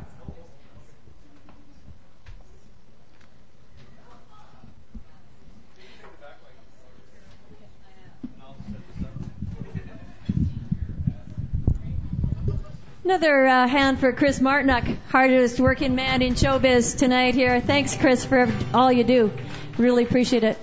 Another 13.09 13.46
uh, 13.46 13.66
hand 13.66 14.00
for 14.00 14.12
Chris 14.12 14.38
Martinuck, 14.38 14.98
hardest 15.09 15.59
working 15.59 15.94
man 15.94 16.20
in 16.20 16.34
showbiz 16.34 16.98
tonight 16.98 17.34
here. 17.34 17.59
Thanks, 17.59 17.96
Chris, 17.96 18.26
for 18.26 18.52
all 18.74 18.92
you 18.92 19.02
do. 19.02 19.32
Really 19.78 20.04
appreciate 20.04 20.44
it. 20.44 20.59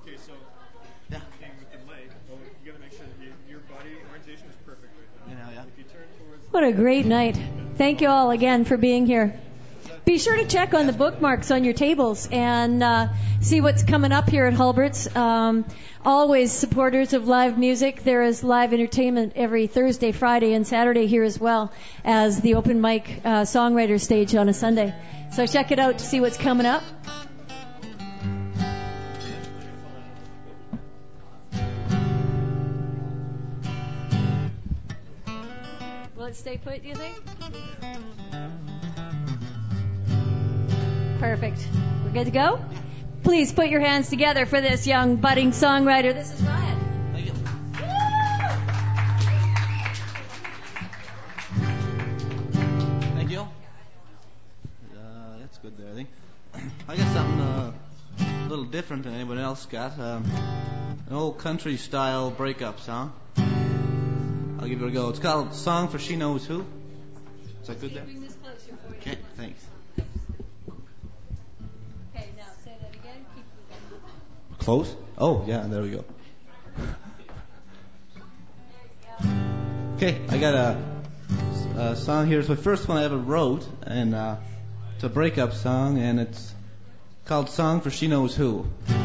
Okay, 0.00 0.16
so 0.16 0.32
yeah. 1.10 1.18
with 1.58 1.70
the 1.70 1.78
mic, 1.86 2.10
you 2.64 2.72
gotta 2.72 2.82
make 2.82 2.92
sure 2.92 3.00
that 3.00 3.22
you, 3.22 3.34
your 3.46 3.60
body 3.60 3.90
orientation 4.08 4.48
is 4.48 4.56
perfect 4.64 4.90
right 4.96 5.36
now. 5.36 5.50
Yeah, 5.50 5.56
yeah. 5.56 5.64
If 5.70 5.76
you 5.76 5.84
turn 5.84 6.08
towards 6.18 6.50
What 6.50 6.64
a 6.64 6.72
great 6.72 7.04
night. 7.04 7.38
Thank 7.76 8.00
you 8.00 8.08
all 8.08 8.30
again 8.30 8.64
for 8.64 8.78
being 8.78 9.04
here. 9.04 9.38
Be 10.04 10.18
sure 10.18 10.36
to 10.36 10.44
check 10.44 10.74
on 10.74 10.88
the 10.88 10.92
bookmarks 10.92 11.52
on 11.52 11.62
your 11.62 11.74
tables 11.74 12.28
and 12.32 12.82
uh, 12.82 13.08
see 13.40 13.60
what's 13.60 13.84
coming 13.84 14.10
up 14.10 14.28
here 14.28 14.46
at 14.46 14.52
Hulbert's. 14.52 15.14
Um, 15.14 15.64
always 16.04 16.50
supporters 16.50 17.12
of 17.12 17.28
live 17.28 17.56
music. 17.56 18.02
There 18.02 18.22
is 18.22 18.42
live 18.42 18.72
entertainment 18.72 19.34
every 19.36 19.68
Thursday, 19.68 20.10
Friday, 20.10 20.54
and 20.54 20.66
Saturday 20.66 21.06
here 21.06 21.22
as 21.22 21.38
well 21.38 21.72
as 22.04 22.40
the 22.40 22.54
open 22.54 22.80
mic 22.80 23.20
uh, 23.24 23.42
songwriter 23.42 24.00
stage 24.00 24.34
on 24.34 24.48
a 24.48 24.52
Sunday. 24.52 24.92
So 25.32 25.46
check 25.46 25.70
it 25.70 25.78
out 25.78 25.98
to 25.98 26.04
see 26.04 26.20
what's 26.20 26.36
coming 26.36 26.66
up. 26.66 26.82
Will 36.16 36.24
it 36.24 36.34
stay 36.34 36.58
put, 36.58 36.82
do 36.82 36.88
you 36.88 36.96
think? 36.96 38.31
Perfect. 41.22 41.68
We're 42.02 42.10
good 42.10 42.24
to 42.24 42.32
go? 42.32 42.60
Please 43.22 43.52
put 43.52 43.68
your 43.68 43.78
hands 43.78 44.10
together 44.10 44.44
for 44.44 44.60
this 44.60 44.88
young 44.88 45.14
budding 45.14 45.52
songwriter. 45.52 46.12
This 46.12 46.32
is 46.32 46.42
Ryan. 46.42 47.12
Thank 47.12 47.26
you. 47.26 47.32
Thank 53.14 53.30
you. 53.30 53.40
Uh, 54.92 55.38
that's 55.38 55.58
good 55.58 55.78
there, 55.78 55.92
I 55.92 55.94
think. 55.94 56.08
I 56.88 56.96
got 56.96 57.12
something 57.12 57.40
uh, 57.40 57.72
a 58.18 58.48
little 58.48 58.64
different 58.64 59.04
than 59.04 59.14
anyone 59.14 59.38
else 59.38 59.64
got. 59.66 59.96
Um, 60.00 60.24
an 61.06 61.12
old 61.14 61.38
country 61.38 61.76
style 61.76 62.32
breakup 62.32 62.80
song. 62.80 63.12
I'll 64.58 64.66
give 64.66 64.82
it 64.82 64.88
a 64.88 64.90
go. 64.90 65.10
It's 65.10 65.20
called 65.20 65.54
Song 65.54 65.86
for 65.86 66.00
She 66.00 66.16
Knows 66.16 66.44
Who. 66.46 66.66
Is 67.60 67.68
that 67.68 67.80
good 67.80 67.94
there? 67.94 68.02
Bring 68.02 68.22
this 68.22 68.34
closer 68.34 68.76
for 68.84 68.92
you. 68.92 68.96
Okay, 68.96 69.18
thanks. 69.36 69.64
Close? 74.62 74.94
Oh, 75.18 75.44
yeah, 75.46 75.66
there 75.66 75.82
we 75.82 75.90
go. 75.90 76.04
Okay, 79.96 80.20
I 80.28 80.38
got 80.38 80.54
a, 80.54 80.78
a 81.76 81.96
song 81.96 82.28
here. 82.28 82.38
It's 82.38 82.48
my 82.48 82.54
first 82.54 82.86
one 82.86 82.96
I 82.96 83.04
ever 83.04 83.16
wrote, 83.16 83.66
and 83.82 84.14
uh, 84.14 84.36
it's 84.94 85.04
a 85.04 85.08
breakup 85.08 85.52
song, 85.52 85.98
and 85.98 86.20
it's 86.20 86.54
called 87.24 87.50
Song 87.50 87.80
for 87.80 87.90
She 87.90 88.06
Knows 88.06 88.36
Who. 88.36 88.66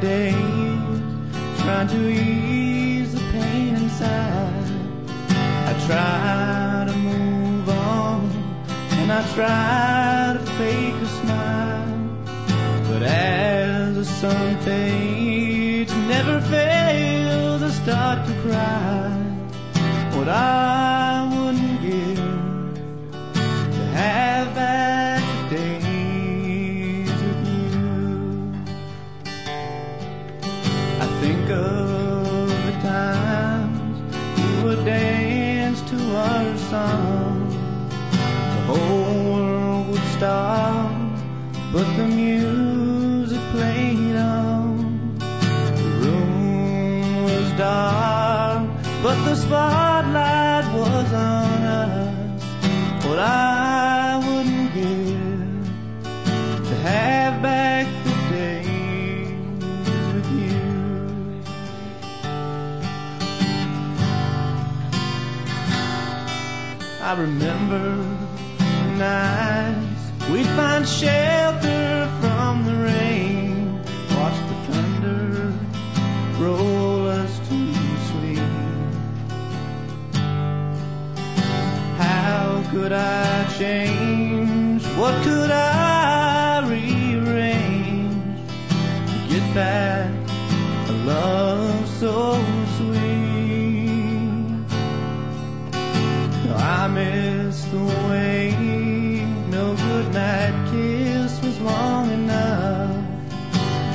days 0.00 0.34
trying 1.60 1.88
to 1.88 2.08
ease 2.08 3.12
the 3.12 3.20
pain 3.32 3.74
inside. 3.76 4.59
Try 5.90 6.84
to 6.86 6.96
move 6.96 7.68
on 7.68 8.30
and 8.92 9.10
I 9.10 9.22
try 9.34 10.38
to 10.38 10.52
fake 10.52 10.94
a 10.94 11.06
smile. 11.06 12.08
But 12.88 13.02
as 13.02 13.96
the 13.96 14.04
sun 14.04 14.60
fades, 14.60 15.92
never 15.92 16.40
fails, 16.42 17.62
I 17.64 17.70
start 17.70 18.24
to 18.28 18.34
cry. 18.42 20.16
What 20.16 20.28
I 20.28 20.99
song. 36.70 37.50
The 38.10 38.62
whole 38.68 39.34
world 39.34 39.88
would 39.90 40.06
stop, 40.16 40.92
but 41.72 41.86
the 41.96 42.06
music 42.06 43.40
played 43.50 44.14
on. 44.14 45.18
The 45.18 45.88
room 46.02 47.24
was 47.24 47.50
dark, 47.58 48.62
but 49.02 49.16
the 49.24 49.34
spotlight 49.34 49.79
I 67.10 67.14
remember 67.14 67.96
nights 68.96 70.30
we'd 70.30 70.46
find 70.46 70.86
shelter 70.86 72.08
from 72.20 72.64
the 72.64 72.76
rain, 72.76 73.82
watch 74.14 74.38
the 74.48 74.54
thunder 74.70 75.52
roll 76.38 77.08
us 77.08 77.36
to 77.48 77.74
sleep. 78.10 78.38
How 81.98 82.62
could 82.70 82.92
I 82.92 83.44
change? 83.58 84.84
What 84.96 85.20
could 85.24 85.50
I 85.50 86.64
rearrange 86.68 88.48
to 89.10 89.34
get 89.34 89.52
back 89.52 90.12
a 90.88 90.92
love 90.92 91.88
so 91.88 92.49
miss 96.90 97.64
the 97.66 97.84
way. 98.08 98.54
No 99.48 99.74
good 99.74 100.12
night 100.12 100.70
kiss 100.70 101.40
was 101.42 101.60
long 101.60 102.10
enough, 102.10 102.96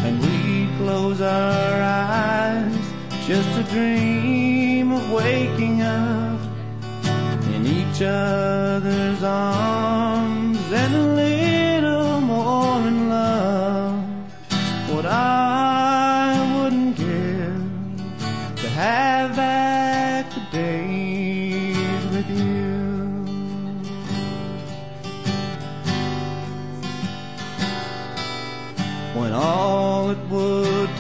and 0.06 0.20
we 0.22 0.68
close 0.78 1.22
our 1.22 1.82
eyes 1.82 2.94
just 3.28 3.50
to 3.56 3.64
dream 3.64 4.92
of 4.92 5.12
waking 5.12 5.82
up 5.82 6.40
in 7.54 7.66
each 7.66 8.02
other's 8.02 9.24
arms 9.24 10.05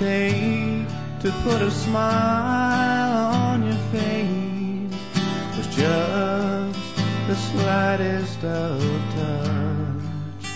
take 0.06 0.88
to 1.20 1.32
put 1.44 1.60
a 1.64 1.72
smile 1.72 3.34
on 3.44 3.64
your 3.70 3.82
face 3.94 4.94
was 5.58 5.68
just 5.82 6.96
the 7.30 7.36
slightest 7.50 8.44
of 8.44 8.82
touch. 9.16 10.48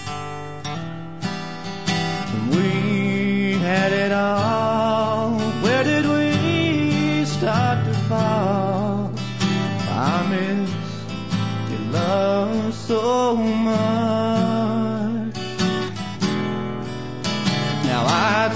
We 2.53 3.53
had 3.69 3.91
it 3.91 4.11
all. 4.11 5.39
Where 5.63 5.83
did 5.83 6.05
we 6.05 7.25
start 7.25 7.77
to 7.87 7.93
fall? 8.09 9.11
I 10.11 10.15
miss 10.31 10.71
your 11.71 11.85
love 11.91 12.73
so 12.75 13.35
much. 13.35 14.28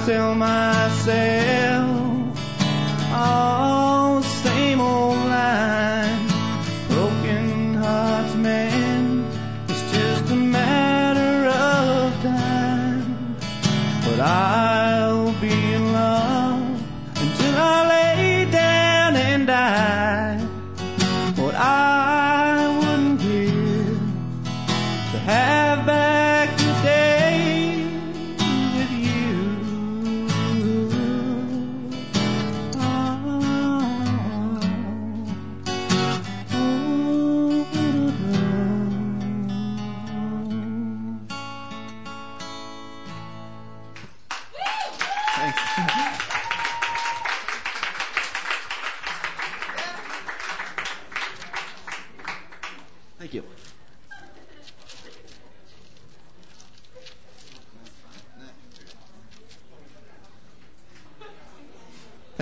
I 0.04 0.06
tell 0.06 0.36
myself. 0.36 1.88
All 3.14 3.83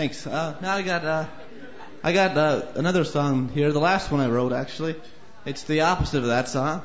Thanks. 0.02 0.26
Uh, 0.26 0.58
now 0.64 0.74
I 0.74 0.82
got 0.82 1.06
uh, 1.06 1.28
I 2.04 2.12
got 2.12 2.36
uh, 2.36 2.66
another 2.74 3.04
song 3.04 3.50
here. 3.50 3.72
The 3.72 3.80
last 3.80 4.10
one 4.12 4.20
I 4.20 4.30
wrote 4.30 4.52
actually. 4.52 4.96
It's 5.46 5.62
the 5.66 5.82
opposite 5.82 6.24
of 6.24 6.26
that 6.26 6.50
song. 6.50 6.82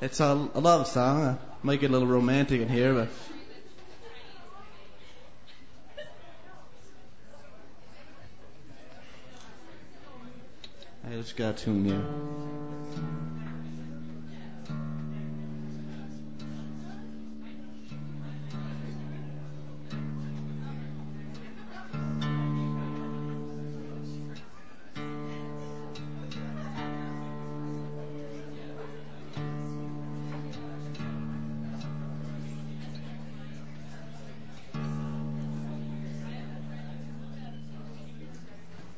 It's 0.00 0.18
a, 0.18 0.48
a 0.54 0.60
love 0.60 0.86
song. 0.86 1.26
I 1.26 1.36
might 1.62 1.78
get 1.78 1.90
a 1.90 1.92
little 1.92 2.08
romantic 2.08 2.62
in 2.62 2.70
here, 2.70 2.94
but 2.94 3.08
I 11.06 11.16
just 11.16 11.36
got 11.36 11.58
to 11.58 11.64
tune 11.66 12.55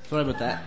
Sorry 0.08 0.22
about 0.22 0.38
that. 0.38 0.62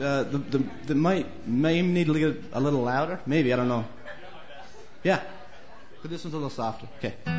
Uh, 0.00 0.22
the, 0.22 0.38
the 0.38 0.64
the 0.86 0.94
might 0.94 1.26
may 1.46 1.82
need 1.82 2.06
to 2.06 2.18
get 2.18 2.42
a 2.54 2.60
little 2.60 2.80
louder. 2.80 3.20
Maybe 3.26 3.52
I 3.52 3.56
don't 3.56 3.68
know. 3.68 3.84
Yeah, 5.02 5.20
but 6.00 6.10
this 6.10 6.24
one's 6.24 6.32
a 6.32 6.38
little 6.38 6.48
softer. 6.48 6.88
Okay. 6.96 7.35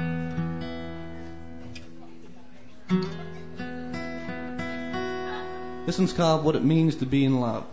This 5.88 5.98
one's 5.98 6.12
called 6.12 6.44
"What 6.44 6.58
It 6.58 6.66
Means 6.66 6.98
to 6.98 7.06
Be 7.06 7.24
in 7.24 7.40
Love." 7.40 7.64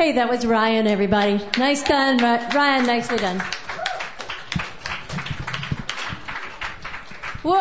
Hey, 0.00 0.12
that 0.12 0.30
was 0.30 0.46
Ryan, 0.46 0.86
everybody. 0.86 1.38
Nice 1.58 1.82
done, 1.82 2.16
Ryan. 2.16 2.86
Nicely 2.86 3.18
done. 3.18 3.38
Whoa, 7.42 7.54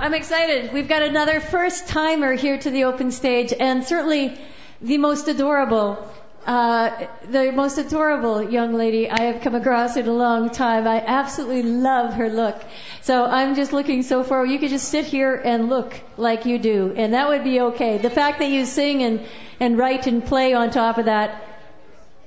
I'm 0.00 0.14
excited. 0.14 0.72
We've 0.72 0.88
got 0.88 1.02
another 1.02 1.40
first 1.40 1.88
timer 1.88 2.32
here 2.32 2.56
to 2.56 2.70
the 2.70 2.84
open 2.84 3.10
stage, 3.10 3.52
and 3.52 3.84
certainly 3.84 4.40
the 4.80 4.96
most 4.96 5.28
adorable, 5.28 6.10
uh, 6.46 7.04
the 7.28 7.52
most 7.52 7.76
adorable 7.76 8.42
young 8.42 8.72
lady 8.72 9.10
I 9.10 9.24
have 9.24 9.42
come 9.42 9.54
across 9.54 9.98
in 9.98 10.08
a 10.08 10.12
long 10.14 10.48
time. 10.48 10.88
I 10.88 11.04
absolutely 11.04 11.64
love 11.64 12.14
her 12.14 12.30
look. 12.30 12.64
So 13.02 13.26
I'm 13.26 13.54
just 13.54 13.74
looking 13.74 14.02
so 14.04 14.24
forward. 14.24 14.46
You 14.46 14.58
could 14.58 14.70
just 14.70 14.88
sit 14.88 15.04
here 15.04 15.34
and 15.34 15.68
look 15.68 16.00
like 16.16 16.46
you 16.46 16.58
do, 16.58 16.94
and 16.96 17.12
that 17.12 17.28
would 17.28 17.44
be 17.44 17.60
okay. 17.60 17.98
The 17.98 18.08
fact 18.08 18.38
that 18.38 18.48
you 18.48 18.64
sing 18.64 19.02
and, 19.02 19.20
and 19.60 19.76
write 19.76 20.06
and 20.06 20.24
play 20.24 20.54
on 20.54 20.70
top 20.70 20.96
of 20.96 21.04
that, 21.04 21.43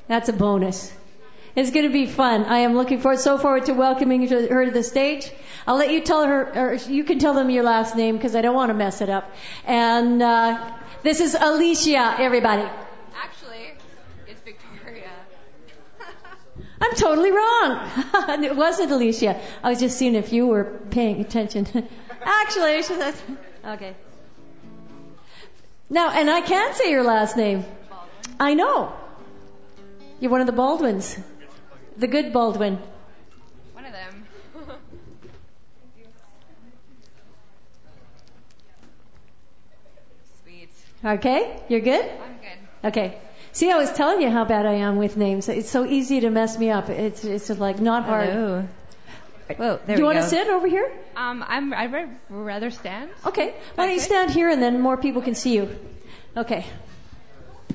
that's 0.07 0.29
a 0.29 0.33
bonus. 0.33 0.93
It's 1.57 1.71
going 1.71 1.87
to 1.87 1.91
be 1.91 2.05
fun. 2.05 2.43
I 2.45 2.59
am 2.59 2.75
looking 2.75 2.99
forward, 2.99 3.19
so 3.19 3.39
forward 3.39 3.65
to 3.65 3.73
welcoming 3.73 4.27
her 4.27 4.65
to 4.65 4.71
the 4.71 4.83
stage. 4.83 5.31
I'll 5.65 5.75
let 5.75 5.91
you 5.91 6.01
tell 6.01 6.23
her, 6.23 6.71
or 6.71 6.73
you 6.75 7.03
can 7.03 7.17
tell 7.17 7.33
them 7.33 7.49
your 7.49 7.63
last 7.63 7.95
name 7.95 8.15
because 8.15 8.35
I 8.35 8.41
don't 8.41 8.53
want 8.53 8.69
to 8.69 8.75
mess 8.75 9.01
it 9.01 9.09
up. 9.09 9.33
And 9.65 10.21
uh, 10.21 10.71
this 11.01 11.19
is 11.19 11.33
Alicia, 11.33 12.15
everybody. 12.19 12.61
Actually, 13.15 13.71
it's 14.27 14.39
Victoria. 14.41 15.09
I'm 16.81 16.95
totally 16.95 17.31
wrong. 17.31 17.89
it 18.43 18.55
wasn't 18.55 18.91
Alicia. 18.91 19.41
I 19.63 19.69
was 19.69 19.79
just 19.79 19.97
seeing 19.97 20.13
if 20.13 20.31
you 20.31 20.45
were 20.45 20.65
paying 20.91 21.21
attention. 21.21 21.65
Actually, 22.21 22.83
she 22.83 22.93
said, 22.93 23.15
okay. 23.65 23.95
Now, 25.89 26.11
and 26.11 26.29
I 26.29 26.41
can 26.41 26.75
say 26.75 26.91
your 26.91 27.03
last 27.03 27.35
name. 27.35 27.65
I 28.39 28.53
know. 28.53 28.93
You're 30.19 30.31
one 30.31 30.41
of 30.41 30.47
the 30.47 30.53
Baldwins. 30.53 31.17
The 31.97 32.07
good 32.07 32.33
Baldwin. 32.33 32.79
One 33.73 33.85
of 33.85 33.91
them. 33.93 34.25
Sweet. 40.43 40.69
Okay? 41.03 41.59
You're 41.69 41.81
good? 41.81 42.03
I'm 42.03 42.37
good. 42.37 42.87
Okay. 42.87 43.17
See, 43.51 43.71
I 43.71 43.77
was 43.77 43.91
telling 43.93 44.21
you 44.21 44.29
how 44.29 44.45
bad 44.45 44.65
I 44.65 44.73
am 44.73 44.97
with 44.97 45.17
names. 45.17 45.49
It's 45.49 45.69
so 45.69 45.85
easy 45.85 46.19
to 46.21 46.29
mess 46.29 46.57
me 46.57 46.69
up. 46.69 46.89
It's 46.89 47.23
it's 47.23 47.49
like 47.49 47.79
not 47.79 48.03
hard. 48.05 48.29
Hello. 48.29 48.67
Whoa, 49.55 49.79
there 49.85 49.95
Do 49.95 50.01
you 50.01 50.05
want 50.05 50.17
go. 50.17 50.23
to 50.23 50.29
sit 50.29 50.47
over 50.47 50.67
here? 50.67 50.91
Um, 51.15 51.43
I'm. 51.47 51.73
I'd 51.73 52.19
rather 52.29 52.69
stand. 52.69 53.09
Okay. 53.25 53.55
Why 53.75 53.85
don't 53.85 53.95
you 53.95 54.01
stand 54.01 54.31
here 54.31 54.49
and 54.49 54.61
then 54.61 54.81
more 54.81 54.97
people 54.97 55.21
can 55.21 55.35
see 55.35 55.55
you? 55.55 55.75
Okay. 56.35 56.65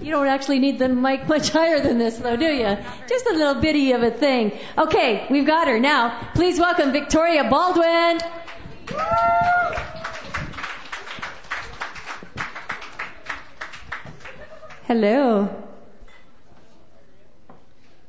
You 0.02 0.10
don't 0.10 0.26
actually 0.26 0.58
need 0.58 0.80
the 0.80 0.88
mic 0.88 1.28
much 1.28 1.50
higher 1.58 1.80
than 1.80 1.98
this, 1.98 2.16
though, 2.16 2.36
do 2.36 2.46
you? 2.46 2.76
Just 3.08 3.26
a 3.26 3.34
little 3.34 3.60
bitty 3.60 3.92
of 3.92 4.02
a 4.02 4.10
thing. 4.10 4.58
Okay, 4.76 5.26
we've 5.30 5.46
got 5.46 5.68
her 5.68 5.78
now. 5.78 6.30
Please 6.34 6.58
welcome 6.58 6.90
Victoria 6.90 7.44
Baldwin. 7.48 8.18
Hello. 14.88 15.48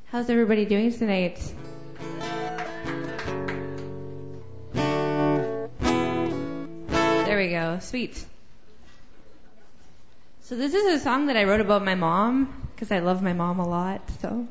How's 0.05 0.29
everybody 0.31 0.65
doing 0.65 0.91
tonight? 0.91 1.39
There 7.25 7.37
we 7.37 7.49
go. 7.49 7.77
Sweet. 7.79 8.25
So 10.45 10.57
this 10.57 10.73
is 10.73 10.99
a 10.99 10.99
song 11.01 11.27
that 11.27 11.37
I 11.37 11.45
wrote 11.45 11.61
about 11.61 11.85
my 11.85 11.95
mom 11.95 12.67
because 12.75 12.91
I 12.91 12.99
love 12.99 13.21
my 13.21 13.31
mom 13.31 13.59
a 13.59 13.67
lot. 13.67 14.01
So. 14.19 14.45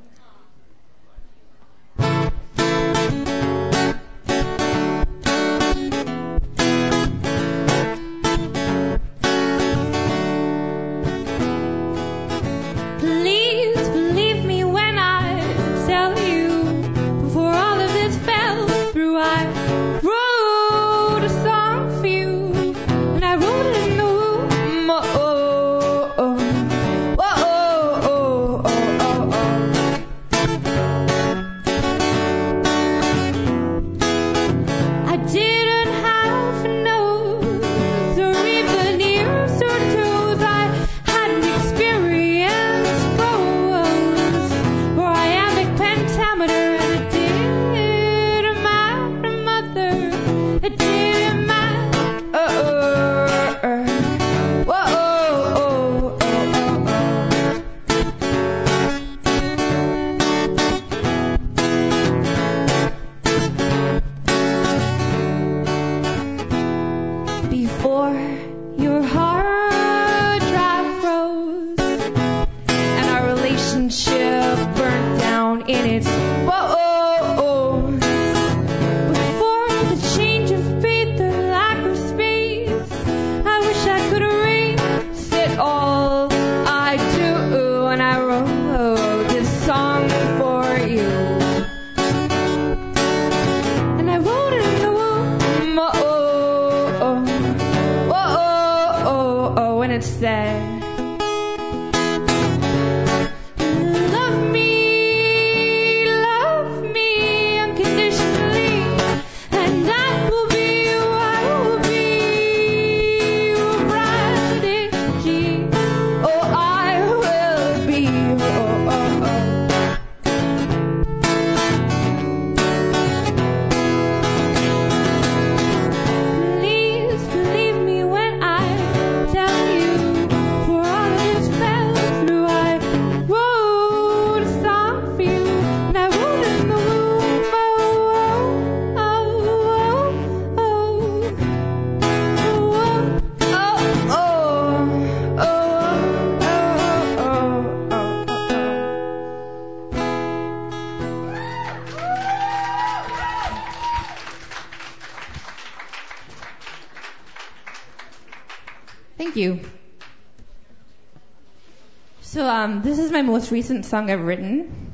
my 163.22 163.28
most 163.28 163.52
recent 163.52 163.84
song 163.86 164.10
I've 164.10 164.22
written. 164.22 164.92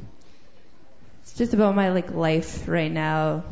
It's 1.23 1.33
just 1.33 1.55
about 1.55 1.75
my 1.75 1.91
like 1.91 2.11
life 2.11 2.69
right 2.69 2.93
now. 2.93 3.45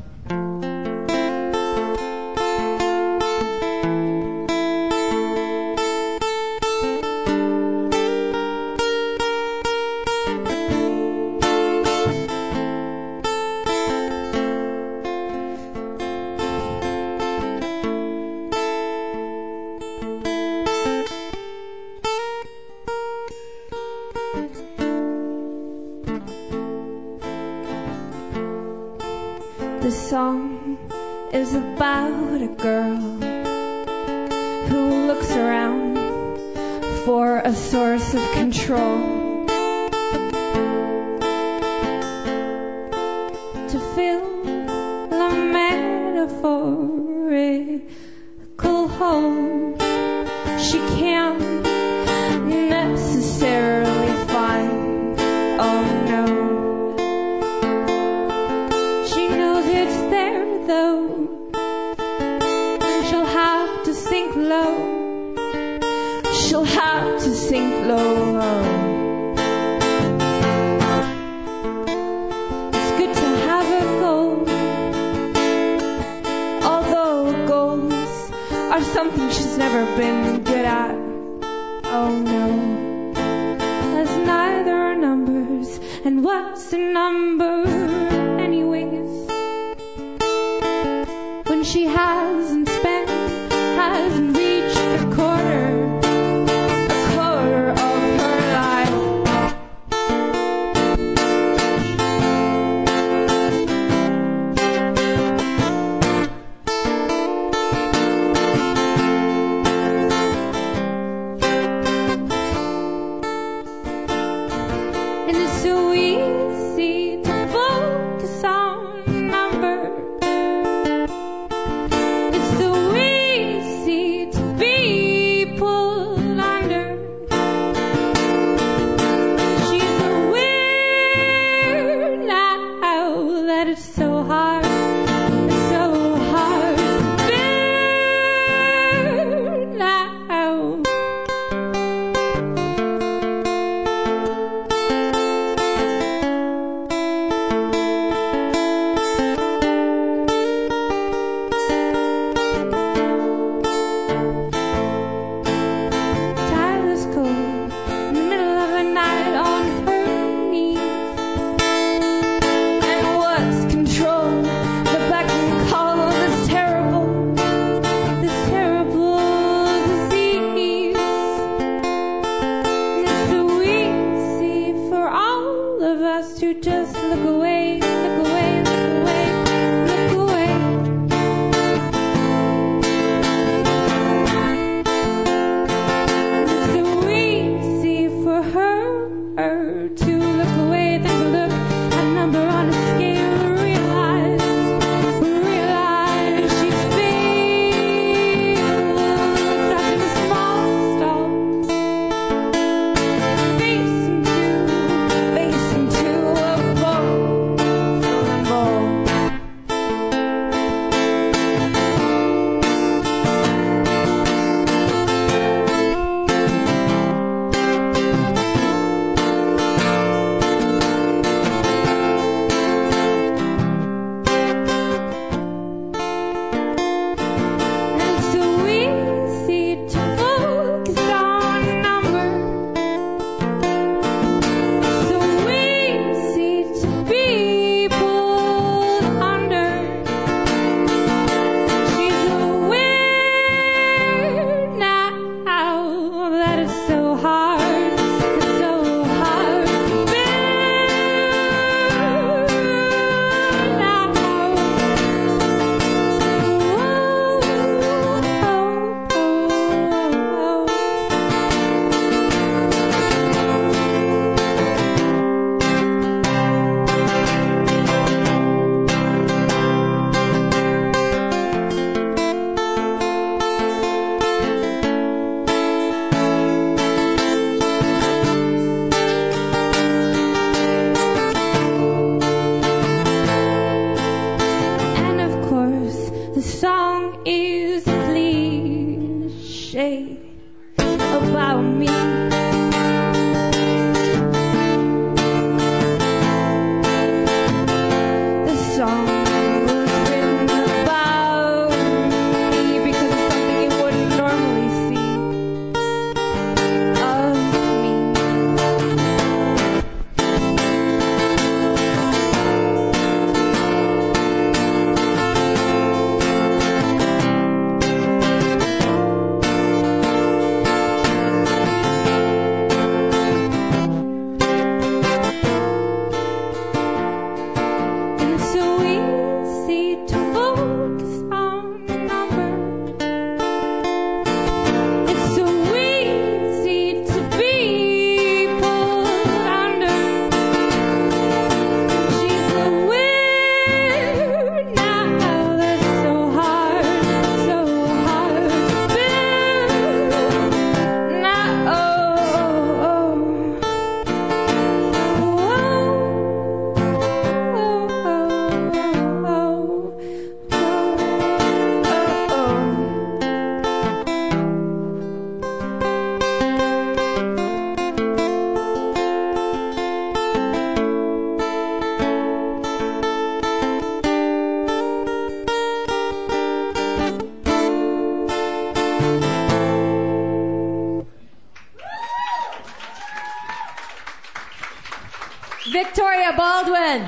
Victoria 385.84 386.32
Baldwin. 386.34 387.02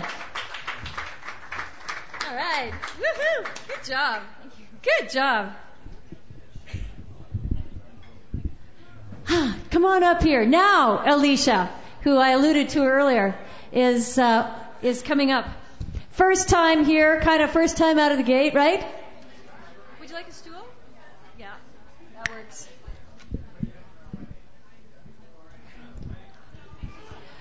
All 2.29 2.37
right. 2.37 2.71
Woohoo! 3.01 3.47
Good 3.67 3.83
job. 3.83 4.23
Good 4.83 5.09
job. 5.09 5.55
Come 9.71 9.87
on 9.87 10.03
up 10.03 10.23
here. 10.23 10.45
Now, 10.45 11.03
Alicia, 11.03 11.71
who 12.03 12.19
I 12.19 12.33
alluded 12.33 12.69
to 12.71 12.85
earlier, 12.85 13.39
is 13.73 14.19
uh, 14.19 14.55
is 14.83 15.01
coming 15.01 15.31
up. 15.31 15.47
First 16.11 16.51
time 16.51 16.85
here, 16.85 17.23
kind 17.23 17.43
of 17.43 17.51
first 17.51 17.79
time 17.79 17.99
out 17.99 18.13
of 18.13 18.19
the 18.19 18.25
gate, 18.25 18.53
right? 18.53 18.85
Would 19.99 20.11
you 20.11 20.15
like 20.15 20.29
a 20.29 20.33
stool? 20.33 20.67
Yeah, 21.39 21.55
that 22.17 22.31
works. 22.31 22.69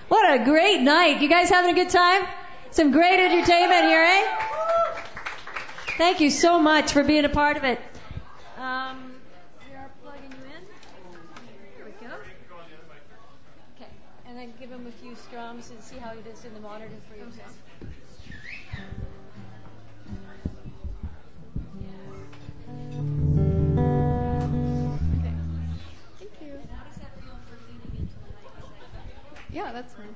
What 0.08 0.40
a 0.40 0.42
great 0.42 0.80
night. 0.80 1.20
You 1.20 1.28
guys 1.28 1.50
having 1.50 1.70
a 1.70 1.74
good 1.74 1.90
time? 1.90 2.26
Some 2.70 2.92
great 2.92 3.20
entertainment 3.20 3.84
here, 3.84 4.02
eh? 4.02 4.36
Thank 5.98 6.20
you 6.20 6.30
so 6.30 6.58
much 6.58 6.92
for 6.92 7.02
being 7.02 7.26
a 7.26 7.28
part 7.28 7.58
of 7.58 7.64
it. 7.64 7.78
Um, 8.56 9.12
we 9.68 9.76
are 9.76 9.90
plugging 10.02 10.32
you 10.32 10.44
in. 10.56 10.64
Here 11.76 11.84
we 11.84 12.06
go. 12.06 12.14
Okay, 13.76 13.90
and 14.26 14.38
then 14.38 14.54
give 14.58 14.70
him 14.70 14.86
a 14.86 14.92
few 14.92 15.14
strums 15.14 15.68
and 15.70 15.82
see 15.82 15.96
how 15.96 16.14
he 16.14 16.22
does 16.22 16.42
in 16.42 16.54
the 16.54 16.60
monitor 16.60 16.94
for 17.10 17.16
yourself. 17.18 17.57
Yeah, 29.52 29.72
that's 29.72 29.94
fine. 29.94 30.14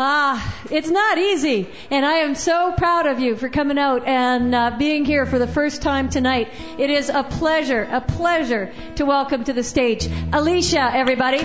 Ah, 0.00 0.56
it's 0.70 0.88
not 0.88 1.18
easy, 1.18 1.68
and 1.90 2.06
I 2.06 2.18
am 2.18 2.36
so 2.36 2.72
proud 2.76 3.06
of 3.06 3.18
you 3.18 3.34
for 3.34 3.48
coming 3.48 3.78
out 3.78 4.06
and 4.06 4.54
uh, 4.54 4.76
being 4.78 5.04
here 5.04 5.26
for 5.26 5.40
the 5.40 5.48
first 5.48 5.82
time 5.82 6.08
tonight. 6.08 6.50
It 6.78 6.88
is 6.88 7.08
a 7.08 7.24
pleasure, 7.24 7.82
a 7.90 8.00
pleasure 8.00 8.72
to 8.94 9.04
welcome 9.04 9.42
to 9.42 9.52
the 9.52 9.64
stage 9.64 10.08
Alicia, 10.32 10.88
everybody. 10.94 11.42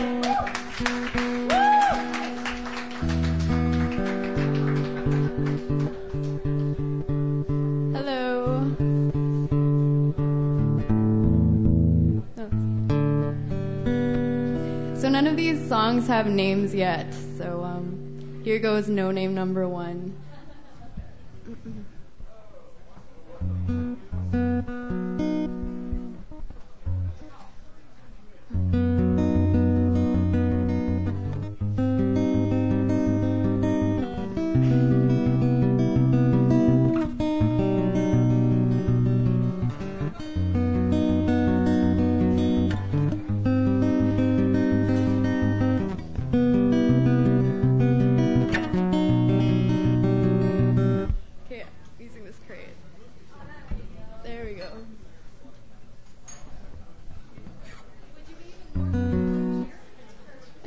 Hello. 7.96 9.12
None 15.14 15.28
of 15.28 15.38
these 15.38 15.70
songs 15.70 16.08
have 16.08 16.26
names 16.26 16.74
yet. 16.74 17.06
So 17.38 17.64
um, 17.64 18.42
here 18.44 18.58
goes 18.58 18.90
no 18.90 19.12
name 19.12 19.36
number 19.36 19.70
one. 19.70 20.18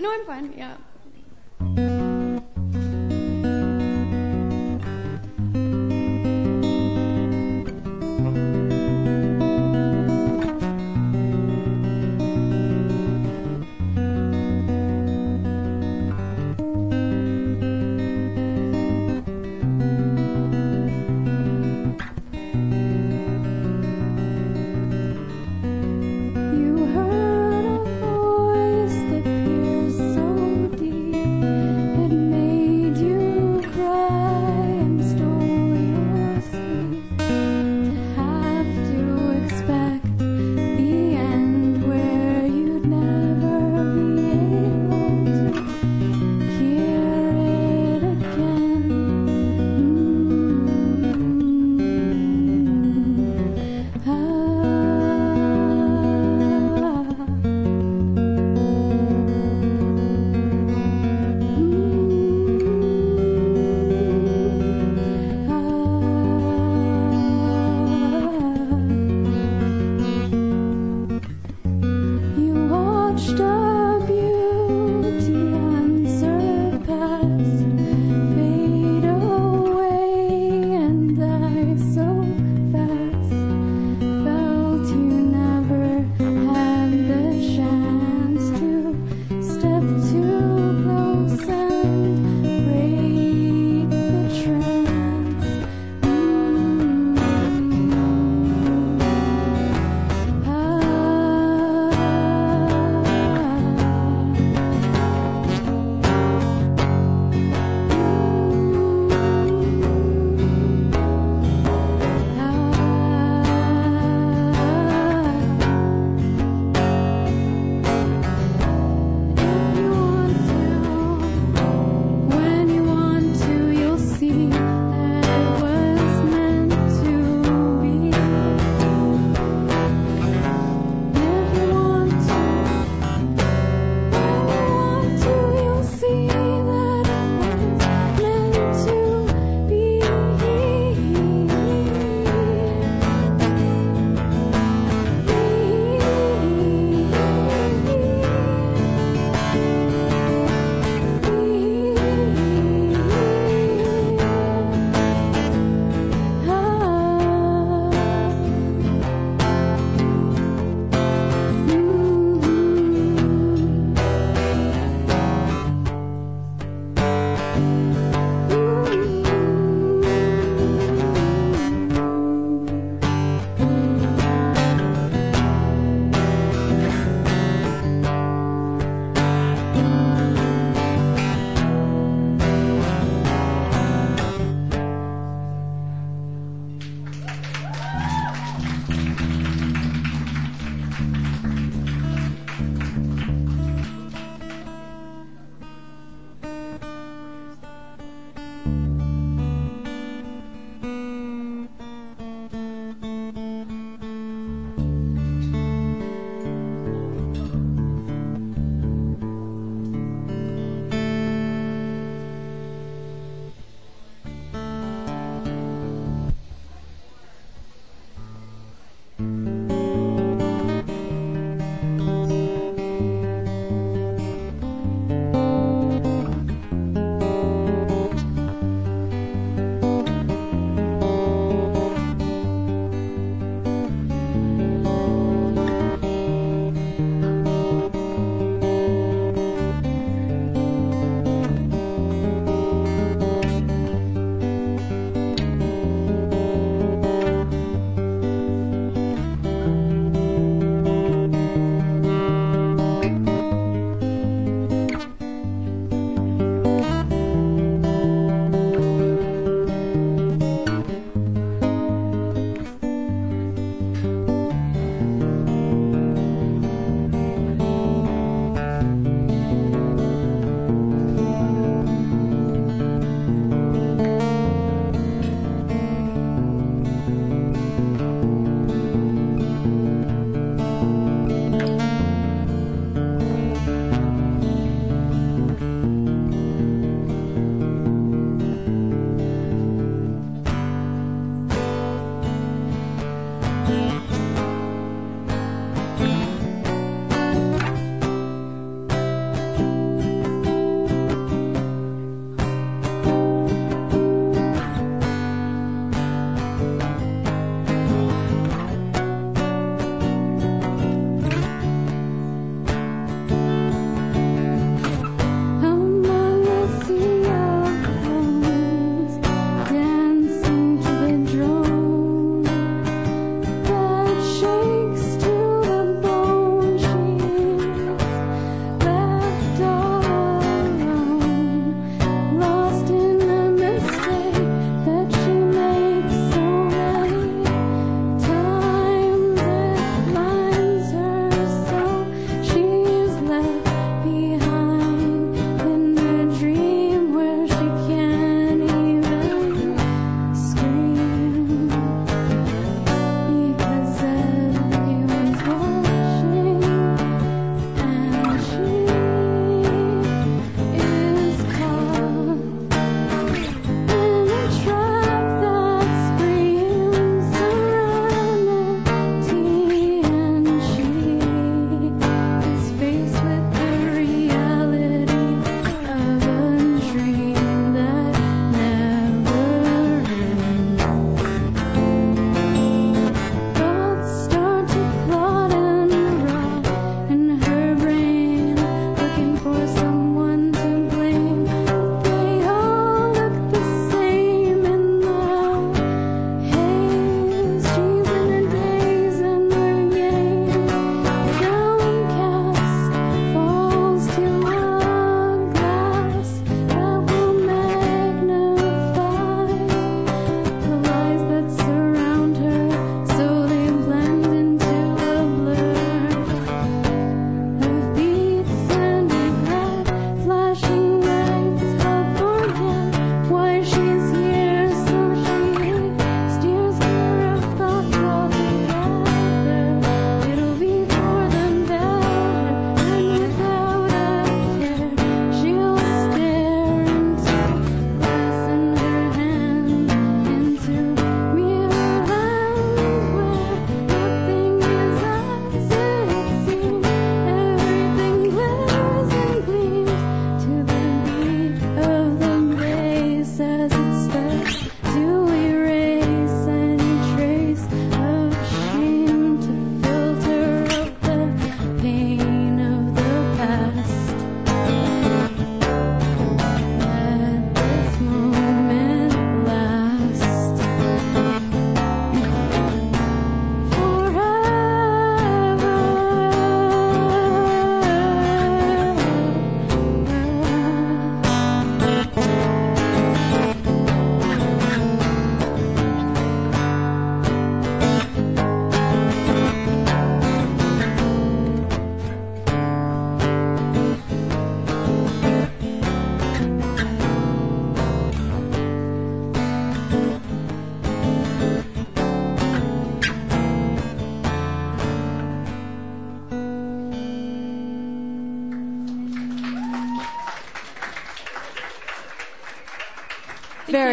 No, 0.06 0.12
I'm 0.12 0.24
fine. 0.24 0.52
Yeah. 0.56 0.76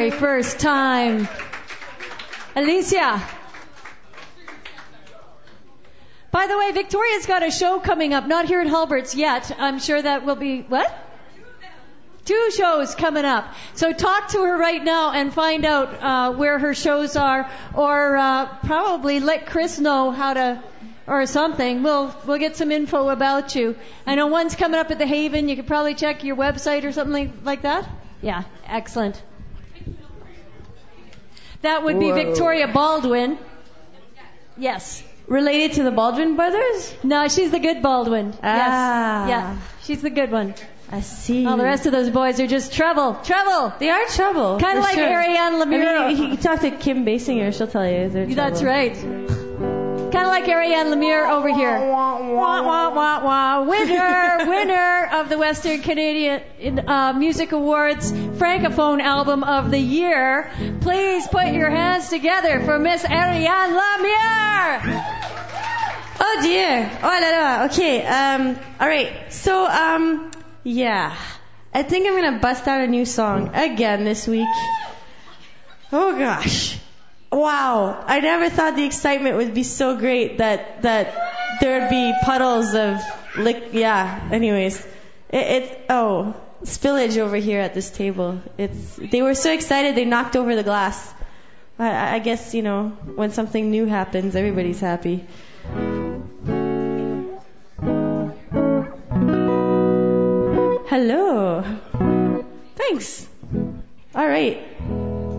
Very 0.04 0.20
first 0.20 0.60
time. 0.60 1.30
Alicia. 2.58 3.24
By 6.30 6.48
the 6.48 6.58
way, 6.58 6.74
Victoria's 6.74 7.26
got 7.26 7.42
a 7.42 7.50
show 7.50 7.80
coming 7.80 8.14
up, 8.14 8.28
not 8.28 8.44
here 8.44 8.60
at 8.60 8.68
Hulbert's 8.68 9.16
yet. 9.16 9.56
I'm 9.58 9.80
sure 9.80 10.02
that 10.02 10.26
will 10.26 10.36
be, 10.36 10.64
what? 10.64 10.94
Two 12.26 12.52
shows 12.52 12.96
coming 12.96 13.24
up. 13.24 13.54
So 13.76 13.94
talk 13.94 14.28
to 14.32 14.44
her 14.44 14.58
right 14.58 14.84
now 14.84 15.14
and 15.14 15.34
find 15.34 15.64
out 15.64 15.94
uh, 16.04 16.34
where 16.34 16.60
her 16.60 16.74
shows 16.74 17.16
are, 17.16 17.50
or 17.74 18.18
uh, 18.18 18.58
probably 18.58 19.22
let 19.22 19.46
Chris 19.46 19.80
know 19.80 20.12
how 20.12 20.34
to, 20.34 20.62
or 21.08 21.26
something. 21.28 21.82
We'll 21.82 22.14
we'll 22.26 22.40
get 22.40 22.58
some 22.58 22.74
info 22.74 23.08
about 23.08 23.56
you. 23.56 23.78
I 24.06 24.16
know 24.16 24.28
one's 24.28 24.58
coming 24.58 24.78
up 24.82 24.92
at 24.92 25.00
the 25.00 25.08
Haven. 25.08 25.48
You 25.48 25.56
could 25.56 25.68
probably 25.68 25.96
check 25.96 26.26
your 26.26 26.36
website 26.36 26.84
or 26.84 26.92
something 26.92 27.14
like, 27.14 27.46
like 27.46 27.62
that. 27.62 27.88
Yeah, 28.22 28.44
excellent. 28.68 29.24
That 31.64 31.84
would 31.84 32.00
be 32.00 32.10
Whoa. 32.10 32.26
Victoria 32.26 32.68
Baldwin. 32.68 33.38
Yes. 34.58 35.04
Related 35.28 35.74
to 35.78 35.84
the 35.84 35.92
Baldwin 35.92 36.36
brothers? 36.36 36.94
No, 37.04 37.28
she's 37.30 37.52
the 37.52 37.60
good 37.60 37.82
Baldwin. 37.82 38.34
Ah. 38.44 39.28
Yes. 39.28 39.30
Yeah, 39.30 39.58
she's 39.84 40.02
the 40.02 40.10
good 40.10 40.32
one. 40.32 40.54
I 40.92 41.00
see. 41.00 41.46
All 41.46 41.58
the 41.58 41.64
rest 41.64 41.86
of 41.86 41.92
those 41.92 42.10
boys 42.10 42.40
are 42.40 42.48
just 42.48 42.74
trouble. 42.74 43.16
Trouble. 43.24 43.74
They 43.80 43.90
are 43.90 44.06
trouble. 44.08 44.60
Kind 44.60 44.78
of 44.78 44.84
like 44.84 44.96
sure. 44.96 45.08
Ariane 45.08 45.54
Lemire. 45.54 46.02
I 46.02 46.14
mean, 46.14 46.32
you 46.32 46.38
talk 46.38 46.60
to 46.60 46.72
Kim 46.72 47.06
Basinger, 47.06 47.58
she'll 47.58 47.68
tell 47.68 47.90
you. 47.90 48.10
They're 48.10 48.28
That's 48.28 48.62
right. 48.62 48.96
Kind 50.14 50.28
of 50.28 50.32
like 50.32 50.48
Ariane 50.48 50.92
Lemire 50.92 51.28
over 51.28 51.52
here. 51.52 51.80
Wah, 51.90 52.22
wah, 52.22 52.94
wah, 52.94 53.24
wah. 53.26 53.64
Winner, 53.64 54.38
winner 54.48 55.10
of 55.12 55.28
the 55.28 55.40
Western 55.40 55.82
Canadian 55.82 56.88
uh, 56.88 57.14
Music 57.14 57.52
Awards 57.52 58.12
Francophone 58.12 59.02
Album 59.02 59.44
of 59.44 59.72
the 59.72 59.80
Year. 59.80 60.52
Please 60.82 61.28
put 61.28 61.48
your 61.48 61.72
hands 61.72 62.10
together 62.10 62.64
for 62.64 62.78
Miss 62.78 63.04
Ariane 63.04 63.72
Lemire. 63.72 64.82
Oh 66.20 66.40
dear. 66.44 66.92
Oh 67.02 67.20
la 67.20 67.30
la. 67.32 67.66
Okay. 67.66 68.06
Um. 68.06 68.56
All 68.80 68.88
right. 68.88 69.34
So 69.34 69.66
um. 69.66 70.30
Yeah. 70.64 71.18
I 71.74 71.82
think 71.82 72.08
I'm 72.08 72.22
gonna 72.22 72.38
bust 72.38 72.68
out 72.68 72.82
a 72.82 72.88
new 72.88 73.06
song 73.06 73.50
again 73.56 74.04
this 74.04 74.28
week. 74.28 74.48
Oh 75.92 76.16
gosh. 76.16 76.78
Wow. 77.34 78.04
I 78.06 78.20
never 78.20 78.50
thought 78.50 78.76
the 78.76 78.86
excitement 78.86 79.38
would 79.38 79.54
be 79.54 79.64
so 79.64 79.98
great 79.98 80.38
that 80.38 80.84
that 80.84 81.60
there'd 81.62 81.90
be 81.90 82.14
puddles 82.24 82.76
of 82.76 83.00
lick. 83.38 83.70
Yeah. 83.72 84.30
Anyways, 84.32 84.86
it, 85.30 85.64
it 85.64 85.86
oh 85.90 86.36
spillage 86.64 87.18
over 87.18 87.36
here 87.36 87.60
at 87.60 87.74
this 87.74 87.90
table. 87.90 88.40
It's 88.58 88.96
they 88.98 89.24
were 89.24 89.34
so 89.34 89.52
excited 89.52 89.96
they 89.96 90.06
knocked 90.06 90.36
over 90.36 90.56
the 90.56 90.64
glass. 90.64 91.14
I, 91.80 92.16
I 92.16 92.20
guess 92.20 92.54
you 92.54 92.62
know 92.62 92.90
when 93.16 93.32
something 93.32 93.72
new 93.72 93.88
happens, 93.88 94.36
everybody's 94.36 94.80
happy. 94.80 95.26
Hello. 100.86 101.64
Thanks. 102.76 103.28
All 104.14 104.28
right. 104.28 104.62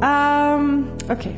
Um. 0.02 0.98
Okay. 1.08 1.36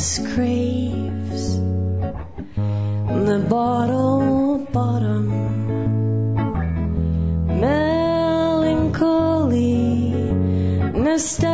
Loneliness 0.00 0.34
craves 0.34 1.60
the 3.26 3.38
bottle 3.50 4.66
bottom. 4.72 5.26
Melancholy, 7.60 8.62
nostalgia 10.94 11.49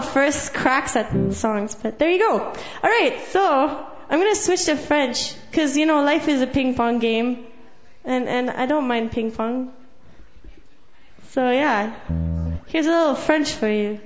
first 0.00 0.54
cracks 0.54 0.96
at 0.96 1.34
songs, 1.34 1.74
but 1.74 1.98
there 1.98 2.10
you 2.10 2.18
go. 2.18 2.38
All 2.40 2.54
right, 2.82 3.18
so 3.28 3.86
I'm 4.08 4.18
gonna 4.18 4.34
switch 4.34 4.66
to 4.66 4.76
French 4.76 5.34
because 5.50 5.76
you 5.76 5.86
know 5.86 6.02
life 6.02 6.28
is 6.28 6.42
a 6.42 6.46
ping 6.46 6.74
pong 6.74 6.98
game, 6.98 7.46
and 8.04 8.28
and 8.28 8.50
I 8.50 8.66
don't 8.66 8.86
mind 8.86 9.12
ping 9.12 9.32
pong. 9.32 9.72
So 11.30 11.50
yeah, 11.50 11.94
here's 12.66 12.86
a 12.86 12.90
little 12.90 13.14
French 13.14 13.50
for 13.52 13.68
you. 13.68 14.00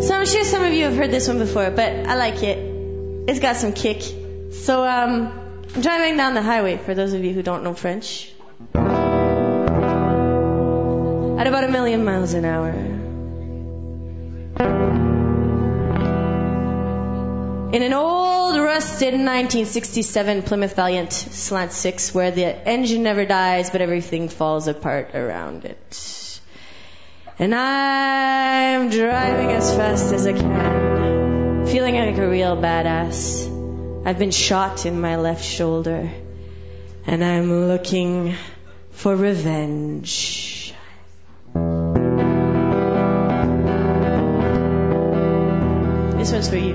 So 0.00 0.14
I'm 0.14 0.26
sure 0.26 0.44
some 0.44 0.64
of 0.64 0.72
you 0.72 0.84
have 0.84 0.96
heard 0.96 1.10
this 1.10 1.28
one 1.28 1.38
before, 1.38 1.70
but 1.70 1.92
I 2.06 2.14
like 2.14 2.42
it. 2.42 2.58
It's 3.28 3.40
got 3.40 3.56
some 3.56 3.72
kick. 3.72 4.02
So 4.52 4.84
um, 4.84 5.39
I'm 5.72 5.82
driving 5.82 6.16
down 6.16 6.34
the 6.34 6.42
highway 6.42 6.78
for 6.78 6.94
those 6.94 7.12
of 7.12 7.22
you 7.22 7.32
who 7.32 7.42
don't 7.42 7.62
know 7.62 7.74
French. 7.74 8.32
At 8.74 8.82
about 11.46 11.62
a 11.62 11.68
million 11.68 12.04
miles 12.04 12.34
an 12.34 12.44
hour. 12.44 12.70
In 17.72 17.82
an 17.82 17.92
old 17.92 18.56
rusted 18.56 19.12
1967 19.12 20.42
Plymouth 20.42 20.74
Valiant 20.74 21.12
Slant 21.12 21.70
6 21.70 22.14
where 22.14 22.32
the 22.32 22.68
engine 22.68 23.04
never 23.04 23.24
dies 23.24 23.70
but 23.70 23.80
everything 23.80 24.28
falls 24.28 24.66
apart 24.66 25.14
around 25.14 25.64
it. 25.64 26.40
And 27.38 27.54
I'm 27.54 28.90
driving 28.90 29.52
as 29.52 29.72
fast 29.76 30.12
as 30.12 30.26
I 30.26 30.32
can, 30.32 31.66
feeling 31.66 31.94
like 31.94 32.18
a 32.18 32.28
real 32.28 32.56
badass. 32.56 33.59
I've 34.02 34.18
been 34.18 34.30
shot 34.30 34.86
in 34.86 34.98
my 34.98 35.16
left 35.16 35.44
shoulder, 35.44 36.10
and 37.06 37.22
I'm 37.22 37.68
looking 37.68 38.34
for 38.92 39.14
revenge. 39.14 40.74
This 46.16 46.32
one's 46.32 46.48
for 46.48 46.56
you. 46.56 46.74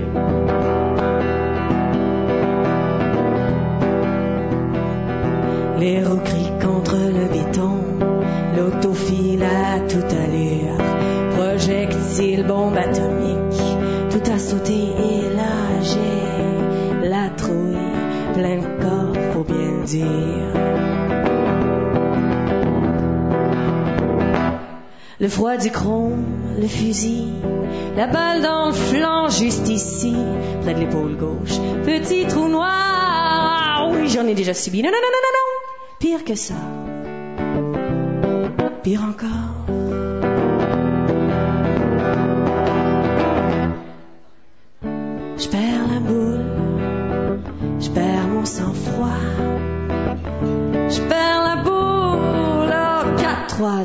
Les 5.80 6.04
roues 6.04 6.60
contre 6.60 6.96
le 6.96 7.26
béton, 7.28 7.76
l'auto 8.56 8.94
file 8.94 9.42
à 9.42 9.80
toute 9.80 10.12
allure. 10.12 10.78
Projectile, 11.34 12.44
bombe 12.44 12.76
atomique, 12.76 13.60
tout 14.10 14.30
a 14.30 14.38
sauté 14.38 14.74
et 14.74 15.15
Le 25.20 25.28
froid 25.28 25.56
du 25.56 25.70
chrome, 25.70 26.24
le 26.60 26.66
fusil, 26.66 27.28
la 27.96 28.08
balle 28.08 28.42
dans 28.42 28.66
le 28.66 28.72
flanc 28.72 29.28
juste 29.28 29.68
ici, 29.68 30.16
près 30.62 30.74
de 30.74 30.80
l'épaule 30.80 31.16
gauche. 31.16 31.58
Petit 31.84 32.26
trou 32.26 32.48
noir, 32.48 32.68
ah 32.68 33.88
oui 33.92 34.08
j'en 34.08 34.26
ai 34.26 34.34
déjà 34.34 34.54
subi. 34.54 34.82
Non, 34.82 34.90
non, 34.90 34.98
non, 35.00 35.08
non, 35.12 35.20
non, 35.22 35.30
non. 35.36 35.52
Pire 36.00 36.24
que 36.24 36.34
ça. 36.34 36.54
Pire 38.82 39.04
encore. 39.04 39.85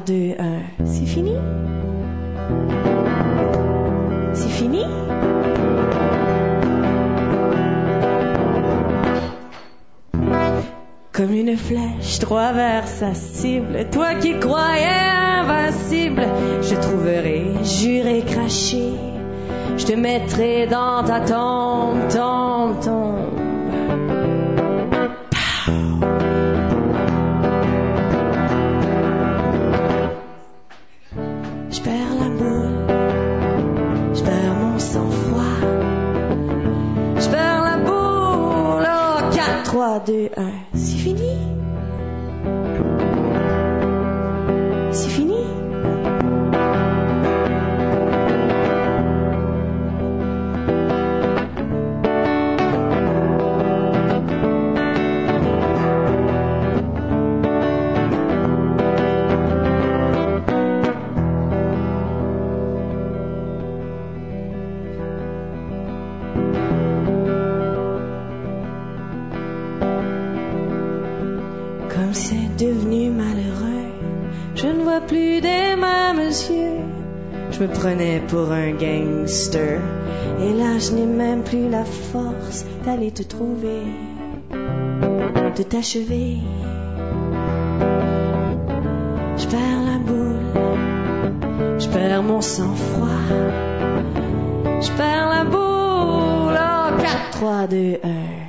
2, 0.06 0.36
1. 0.40 0.86
C'est 0.86 1.06
fini? 1.06 1.34
C'est 4.34 4.50
fini? 4.50 4.84
Comme 11.12 11.34
une 11.34 11.56
flèche 11.58 12.20
droit 12.20 12.52
vers 12.54 12.88
sa 12.88 13.14
cible, 13.14 13.90
toi 13.92 14.16
qui 14.16 14.40
croyais 14.40 14.88
invincible, 15.42 16.26
je 16.62 16.76
trouverai, 16.76 17.52
juré, 17.64 18.24
craché, 18.26 18.94
je 19.78 19.86
te 19.86 19.94
mettrai 19.94 20.68
dans 20.68 21.04
ta 21.04 21.20
tombe, 21.20 22.08
tombe, 22.10 22.80
tombe. 22.80 23.41
2, 40.06 40.30
1, 40.36 40.52
c'est 40.74 40.98
fini? 40.98 41.51
Pour 78.32 78.50
un 78.50 78.72
gangster, 78.72 79.82
et 80.40 80.54
là 80.54 80.80
je 80.80 80.94
n'ai 80.94 81.06
même 81.06 81.44
plus 81.44 81.68
la 81.70 81.84
force 81.84 82.66
d'aller 82.86 83.12
te 83.12 83.24
trouver, 83.24 83.84
de 85.58 85.64
t'achever. 85.64 86.38
Je 89.38 89.46
perds 89.48 89.84
la 89.92 89.98
boule, 90.08 90.46
je 91.78 91.88
perds 91.90 92.24
mon 92.24 92.40
sang-froid, 92.40 93.28
je 94.80 94.92
perds 94.92 95.30
la 95.30 95.44
boule, 95.44 96.58
oh, 96.58 97.02
4, 97.02 97.32
3, 97.32 97.68
2, 97.68 97.98
1. 98.02 98.41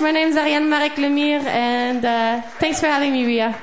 My 0.00 0.10
name's 0.10 0.36
Ariane 0.36 0.68
Marek 0.68 0.96
Lemire, 0.96 1.42
and 1.42 2.04
uh, 2.04 2.42
thanks 2.58 2.80
for 2.80 2.86
having 2.86 3.12
me, 3.12 3.24
Ria 3.24 3.56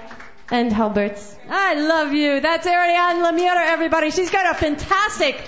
and 0.50 0.74
Hulbert. 0.74 1.20
I 1.48 1.76
love 1.76 2.14
you. 2.14 2.40
That's 2.40 2.66
Ariane 2.66 3.18
Lemire, 3.24 3.56
everybody. 3.56 4.10
She's 4.10 4.32
got 4.32 4.56
a 4.56 4.58
fantastic 4.58 5.40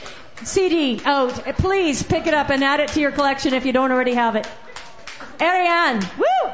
CD 0.43 1.01
out. 1.03 1.33
Please 1.57 2.03
pick 2.03 2.27
it 2.27 2.35
up 2.35 2.49
and 2.49 2.63
add 2.63 2.81
it 2.81 2.89
to 2.89 2.99
your 2.99 3.11
collection 3.11 3.55
if 3.55 3.65
you 3.65 3.73
don't 3.73 3.91
already 3.91 4.13
have 4.13 4.35
it. 4.35 4.47
Ariane, 5.41 6.01
woo! 6.19 6.51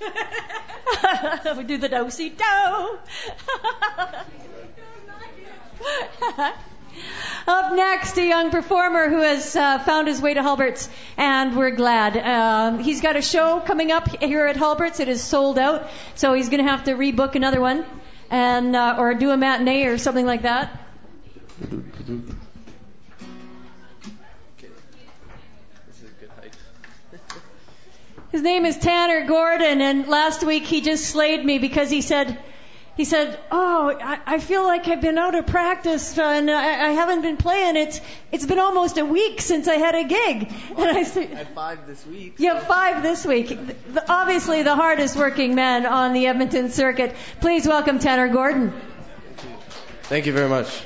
we 1.56 1.64
do 1.64 1.78
the 1.78 1.88
do-si 1.88 2.30
do. 2.30 2.98
Up 7.46 7.72
next, 7.72 8.16
a 8.18 8.24
young 8.24 8.50
performer 8.52 9.08
who 9.08 9.20
has 9.20 9.56
uh, 9.56 9.80
found 9.80 10.06
his 10.06 10.20
way 10.20 10.32
to 10.32 10.42
Hulbert's, 10.42 10.88
and 11.16 11.56
we're 11.56 11.72
glad. 11.72 12.16
Um, 12.16 12.78
he's 12.78 13.00
got 13.00 13.16
a 13.16 13.22
show 13.22 13.58
coming 13.58 13.90
up 13.90 14.08
here 14.22 14.46
at 14.46 14.56
Hulbert's. 14.56 15.00
It 15.00 15.08
is 15.08 15.20
sold 15.20 15.58
out, 15.58 15.90
so 16.14 16.34
he's 16.34 16.50
going 16.50 16.64
to 16.64 16.70
have 16.70 16.84
to 16.84 16.92
rebook 16.92 17.34
another 17.34 17.60
one, 17.60 17.84
and 18.30 18.76
uh, 18.76 18.94
or 18.96 19.14
do 19.14 19.30
a 19.30 19.36
matinee 19.36 19.86
or 19.86 19.98
something 19.98 20.24
like 20.24 20.42
that. 20.42 20.78
His 28.30 28.42
name 28.42 28.64
is 28.64 28.78
Tanner 28.78 29.26
Gordon, 29.26 29.80
and 29.80 30.06
last 30.06 30.44
week 30.44 30.62
he 30.62 30.80
just 30.80 31.06
slayed 31.06 31.44
me 31.44 31.58
because 31.58 31.90
he 31.90 32.02
said, 32.02 32.38
he 32.96 33.04
said, 33.04 33.38
"Oh, 33.50 33.96
I, 34.00 34.20
I 34.26 34.38
feel 34.38 34.64
like 34.64 34.86
I've 34.86 35.00
been 35.00 35.18
out 35.18 35.34
of 35.34 35.46
practice 35.46 36.18
and 36.18 36.50
I, 36.50 36.88
I 36.88 36.90
haven't 36.90 37.22
been 37.22 37.36
playing. 37.38 37.76
It's 37.76 38.00
it's 38.30 38.44
been 38.46 38.58
almost 38.58 38.98
a 38.98 39.04
week 39.04 39.40
since 39.40 39.66
I 39.68 39.74
had 39.74 39.94
a 39.94 40.04
gig." 40.04 40.52
And 40.76 40.96
I 40.98 41.02
said, 41.04 41.30
At 41.32 41.54
five 41.54 41.86
this 41.86 42.04
week. 42.06 42.34
"Yeah, 42.38 42.60
five 42.60 43.02
this 43.02 43.24
week. 43.24 43.48
The- 43.48 44.04
obviously, 44.12 44.62
the 44.62 44.76
hardest 44.76 45.16
working 45.16 45.54
man 45.54 45.86
on 45.86 46.12
the 46.12 46.26
Edmonton 46.26 46.70
circuit. 46.70 47.14
Please 47.40 47.66
welcome 47.66 47.98
Tanner 47.98 48.28
Gordon." 48.28 48.72
Thank 50.04 50.26
you 50.26 50.32
very 50.32 50.48
much. 50.48 50.82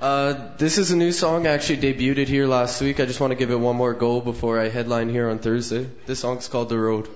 Uh, 0.00 0.56
this 0.56 0.78
is 0.78 0.90
a 0.90 0.96
new 0.96 1.10
song. 1.10 1.46
I 1.46 1.50
actually 1.50 1.78
debuted 1.78 2.18
it 2.18 2.28
here 2.28 2.46
last 2.46 2.80
week. 2.80 3.00
I 3.00 3.06
just 3.06 3.18
want 3.18 3.32
to 3.32 3.34
give 3.34 3.50
it 3.50 3.56
one 3.58 3.76
more 3.76 3.92
go 3.92 4.20
before 4.20 4.60
I 4.60 4.68
headline 4.68 5.08
here 5.08 5.28
on 5.28 5.38
Thursday. 5.38 5.88
This 6.06 6.20
song's 6.20 6.48
called 6.48 6.68
The 6.68 6.78
Road. 6.78 7.08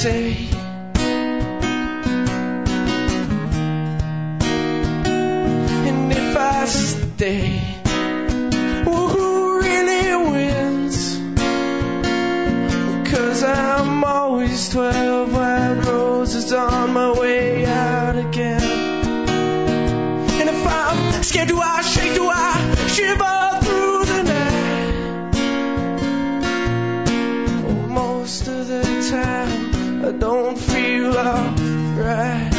Say? 0.00 0.34
And 5.88 6.10
if 6.10 6.36
I 6.38 6.64
stay, 6.64 7.48
who 8.84 9.60
really 9.60 10.30
wins? 10.30 11.18
Cause 13.10 13.42
I'm 13.42 14.02
always 14.02 14.70
12 14.70 15.34
white 15.34 15.82
roses 15.84 16.50
on 16.54 16.94
my 16.94 17.12
way 17.20 17.66
out 17.66 18.16
again. 18.16 18.62
And 20.40 20.48
if 20.48 20.66
I'm 20.66 21.22
scared, 21.22 21.48
do 21.48 21.60
I 21.60 21.82
shake? 21.82 22.14
Do 22.14 22.26
I 22.26 22.74
shiver 22.88 23.39
I 30.10 30.12
don't 30.12 30.58
feel 30.58 31.16
alright. 31.16 32.52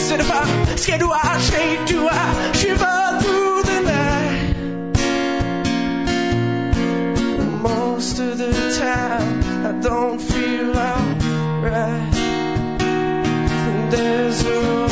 Said 0.00 0.20
if 0.20 0.30
I'm 0.30 0.76
scared, 0.76 1.00
do 1.00 1.10
I 1.10 1.38
shake? 1.40 1.86
Do 1.88 2.06
I 2.08 2.52
shiver 2.52 3.18
through 3.20 3.62
the 3.64 3.80
night? 3.80 4.54
Most 7.62 8.20
of 8.20 8.38
the 8.38 8.52
time, 8.78 9.66
I 9.66 9.72
don't 9.80 10.20
feel 10.20 10.70
alright. 10.78 12.14
And 13.66 13.92
there's 13.92 14.46
a 14.46 14.85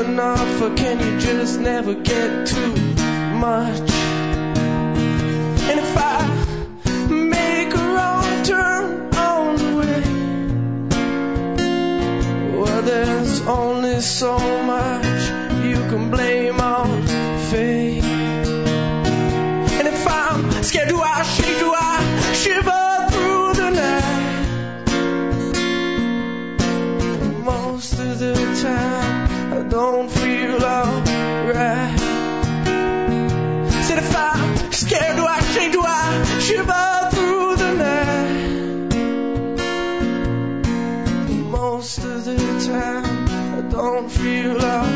enough 0.00 0.62
or 0.62 0.74
can 0.74 0.98
you 1.00 1.18
just 1.18 1.58
never 1.58 1.94
get 1.94 2.46
too 2.46 2.72
much? 3.34 3.90
And 5.68 5.80
if 5.80 5.96
I 5.96 6.26
make 7.10 7.74
a 7.74 7.78
wrong 7.94 8.42
turn 8.44 9.14
on 9.14 9.56
the 9.56 9.76
way, 9.78 10.02
well, 12.60 12.82
there's 12.82 13.40
only 13.46 14.00
so 14.00 14.38
much 14.38 15.04
you 15.64 15.78
can 15.90 16.10
blame 16.10 16.60
on 16.60 17.06
fate. 17.50 18.04
And 19.78 19.88
if 19.88 20.06
I'm 20.06 20.62
scared, 20.62 20.88
do 20.88 21.00
I 21.00 21.22
shake? 21.24 21.58
Do 21.58 21.72
I 21.74 22.32
shiver 22.34 23.08
through 23.10 23.54
the 23.54 23.70
night? 23.70 24.18
Most 27.44 27.92
of 27.98 28.18
the 28.18 28.34
time, 28.62 29.07
I 29.58 29.62
don't 29.62 30.08
feel 30.08 30.64
alright. 30.64 31.98
Said 33.86 33.98
if 33.98 34.14
I'm 34.14 34.72
scared, 34.72 35.16
do 35.16 35.26
I 35.26 35.40
shake? 35.52 35.72
Do 35.72 35.82
I 35.84 36.24
shiver 36.38 37.10
through 37.10 37.56
the 37.56 37.74
night? 37.74 38.30
Most 41.50 41.98
of 41.98 42.24
the 42.24 42.36
time, 42.68 43.04
I 43.56 43.60
don't 43.68 44.08
feel 44.08 44.62
alright. 44.62 44.87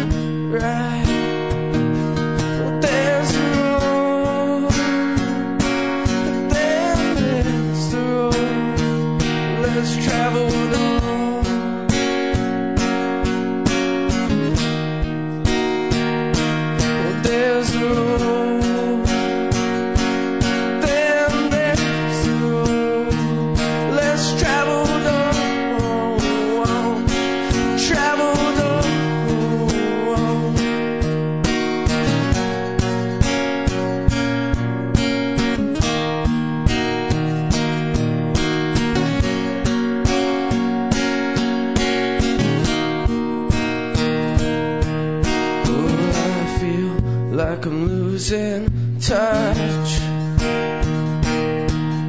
Losing 48.23 49.01
touch. 49.01 49.99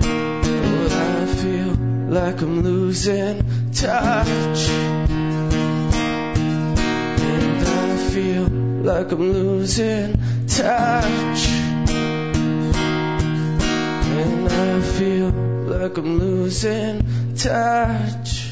Oh, 0.06 0.88
I 0.92 1.26
feel 1.42 1.74
like 2.08 2.40
I'm 2.40 2.62
losing 2.62 3.72
touch. 3.74 4.70
And 7.20 7.68
I 7.68 7.98
feel 8.12 8.44
like 8.44 9.12
I'm 9.12 9.34
losing 9.34 10.14
touch. 10.46 11.48
And 14.22 14.48
I 14.48 14.82
feel 14.82 15.32
like 15.32 15.98
I'm 15.98 16.20
losing 16.20 17.02
touch. 17.36 18.43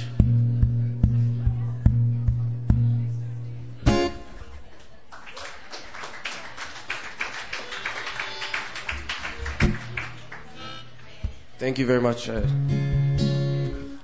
Thank 11.72 11.80
you 11.80 11.86
very 11.86 12.02
much. 12.02 12.28
Uh, 12.28 12.42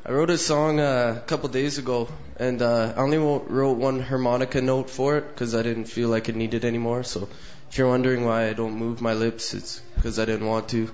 I 0.05 0.11
wrote 0.13 0.29
a 0.29 0.37
song 0.37 0.79
uh, 0.79 1.15
a 1.17 1.27
couple 1.27 1.49
days 1.49 1.77
ago, 1.77 2.07
and 2.37 2.61
uh, 2.61 2.93
I 2.95 3.01
only 3.01 3.17
wrote 3.17 3.73
one 3.73 3.99
harmonica 3.99 4.61
note 4.61 4.89
for 4.89 5.17
it 5.17 5.27
because 5.27 5.53
I 5.53 5.63
didn't 5.63 5.89
feel 5.89 6.07
like 6.07 6.29
it 6.29 6.37
needed 6.37 6.63
any 6.63 6.77
more. 6.77 7.03
So 7.03 7.27
if 7.69 7.77
you're 7.77 7.89
wondering 7.89 8.23
why 8.23 8.47
I 8.47 8.53
don't 8.53 8.77
move 8.77 9.01
my 9.01 9.15
lips, 9.15 9.53
it's 9.53 9.81
because 9.95 10.17
I 10.17 10.23
didn't 10.23 10.47
want 10.47 10.69
to. 10.69 10.87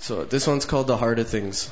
So 0.00 0.24
this 0.24 0.48
one's 0.48 0.64
called 0.64 0.88
The 0.88 0.96
Heart 0.96 1.20
of 1.20 1.28
Things. 1.28 1.70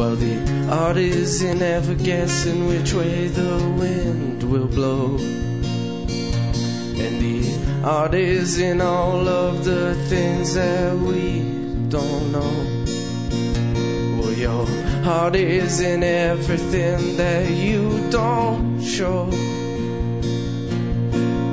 Art 0.00 0.96
is 0.96 1.42
in 1.42 1.60
ever 1.60 1.94
guessing 1.94 2.68
which 2.68 2.94
way 2.94 3.26
the 3.26 3.56
wind 3.78 4.44
will 4.44 4.68
blow. 4.68 5.16
And 7.04 7.20
the 7.20 7.82
art 7.84 8.14
is 8.14 8.60
in 8.60 8.80
all 8.80 9.26
of 9.28 9.64
the 9.64 9.96
things 10.08 10.54
that 10.54 10.96
we 10.96 11.40
don't 11.88 12.30
know. 12.30 12.54
Well, 14.20 14.32
your 14.34 14.66
heart 15.02 15.34
is 15.34 15.80
in 15.80 16.04
everything 16.04 17.16
that 17.16 17.50
you 17.50 18.08
don't 18.10 18.80
show. 18.80 19.30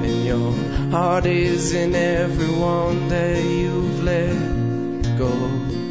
And 0.05 0.25
your 0.25 0.53
heart 0.91 1.25
is 1.25 1.73
in 1.73 1.95
everyone 1.95 3.07
that 3.07 3.43
you've 3.43 4.03
let 4.03 5.17
go. 5.17 5.84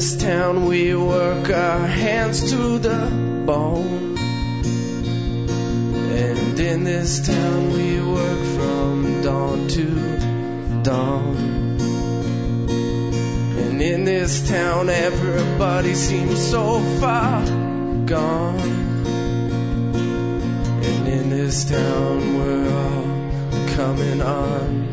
This 0.00 0.16
town 0.16 0.64
we 0.64 0.94
work 0.94 1.50
our 1.50 1.86
hands 1.86 2.50
to 2.52 2.78
the 2.78 3.44
bone. 3.44 4.16
And 6.16 6.58
in 6.58 6.84
this 6.84 7.26
town 7.26 7.70
we 7.74 8.00
work 8.00 8.42
from 8.56 9.20
dawn 9.22 9.68
to 9.68 10.82
dawn. 10.82 11.36
And 13.58 13.82
in 13.82 14.04
this 14.06 14.48
town 14.48 14.88
everybody 14.88 15.94
seems 15.94 16.48
so 16.50 16.80
far 16.98 17.44
gone. 18.06 18.58
And 20.82 21.08
in 21.08 21.28
this 21.28 21.68
town 21.68 22.38
we're 22.38 22.70
all 22.72 23.68
coming 23.76 24.22
undone. 24.22 24.89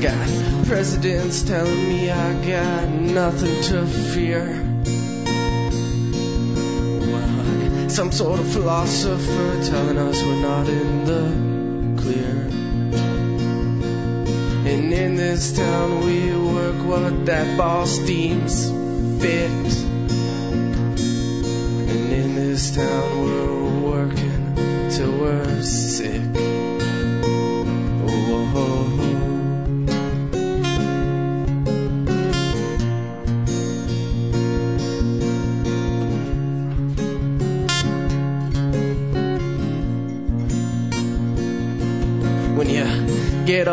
Got 0.00 0.66
presidents 0.66 1.42
telling 1.42 1.88
me 1.88 2.10
I 2.10 2.32
got 2.46 2.88
nothing 2.88 3.62
to 3.64 3.86
fear. 3.86 4.46
Some 7.90 8.10
sort 8.10 8.40
of 8.40 8.50
philosopher 8.50 9.62
telling 9.62 9.98
us 9.98 10.22
we're 10.22 10.40
not 10.40 10.68
in 10.68 11.04
the 11.04 12.00
clear. 12.00 12.48
And 14.72 14.92
in 14.92 15.16
this 15.16 15.54
town 15.54 16.00
we 16.06 16.34
work 16.34 16.82
what 16.86 17.26
that 17.26 17.58
boss 17.58 17.98
deems 17.98 18.70
fit. 19.20 19.50
And 21.90 22.12
in 22.12 22.34
this 22.36 22.74
town 22.74 23.22
we're 23.22 23.80
working 23.80 24.54
till 24.90 25.12
we're 25.18 25.60
sick. 25.60 26.29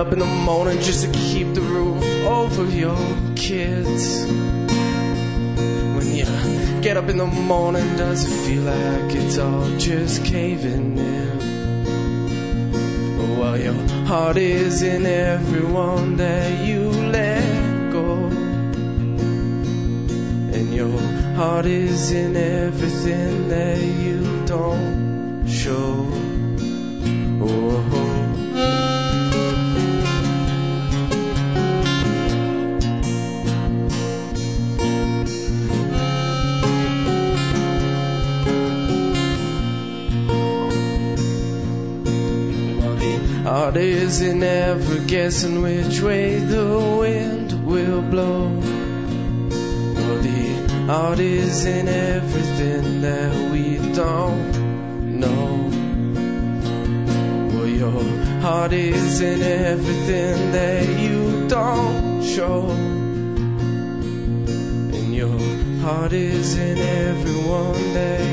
Up 0.08 0.14
in 0.14 0.20
the 0.20 0.26
morning 0.26 0.80
just 0.80 1.04
to 1.04 1.12
keep 1.12 1.54
the 1.54 1.60
roof 1.60 2.02
over 2.26 2.64
your 2.64 2.96
kids. 3.36 4.26
When 5.96 6.16
you 6.16 6.24
get 6.82 6.96
up 6.96 7.10
in 7.10 7.18
the 7.18 7.26
morning, 7.26 7.98
does 7.98 8.24
it 8.24 8.30
feel 8.48 8.64
like 8.64 9.14
it's 9.14 9.38
all 9.38 9.70
just 9.78 10.24
caving 10.24 10.98
in? 10.98 11.40
While 13.38 13.58
your 13.60 13.74
heart 14.06 14.38
is 14.38 14.82
in 14.82 15.06
everyone 15.06 16.16
that 16.16 16.66
you 16.66 16.90
let 16.90 17.92
go. 17.92 18.28
And 20.56 20.74
your 20.74 20.98
heart 21.36 21.66
is 21.66 22.12
in 22.14 22.38
everything 22.38 23.50
that 23.50 23.82
you 23.82 24.46
don't 24.46 25.50
show. 25.50 26.07
Art 43.78 43.86
is 43.86 44.22
in 44.22 44.42
ever 44.42 44.98
guessing 45.06 45.62
which 45.62 46.02
way 46.02 46.40
the 46.40 46.98
wind 47.00 47.64
will 47.64 48.02
blow. 48.02 48.48
Well, 49.96 50.20
the 50.24 50.90
art 50.90 51.20
is 51.20 51.64
in 51.64 51.88
everything 51.88 53.02
that 53.02 53.52
we 53.52 53.78
don't 53.94 55.20
know. 55.20 55.70
Well, 57.54 57.68
your 57.68 58.02
heart 58.42 58.74
is 58.74 59.22
in 59.22 59.44
everything 59.44 60.52
that 60.54 61.00
you 61.00 61.48
don't 61.48 62.24
show. 62.24 62.72
And 64.98 65.14
your 65.14 65.40
heart 65.82 66.14
is 66.14 66.58
in 66.58 66.80
everyone 66.80 67.94
that 67.94 68.27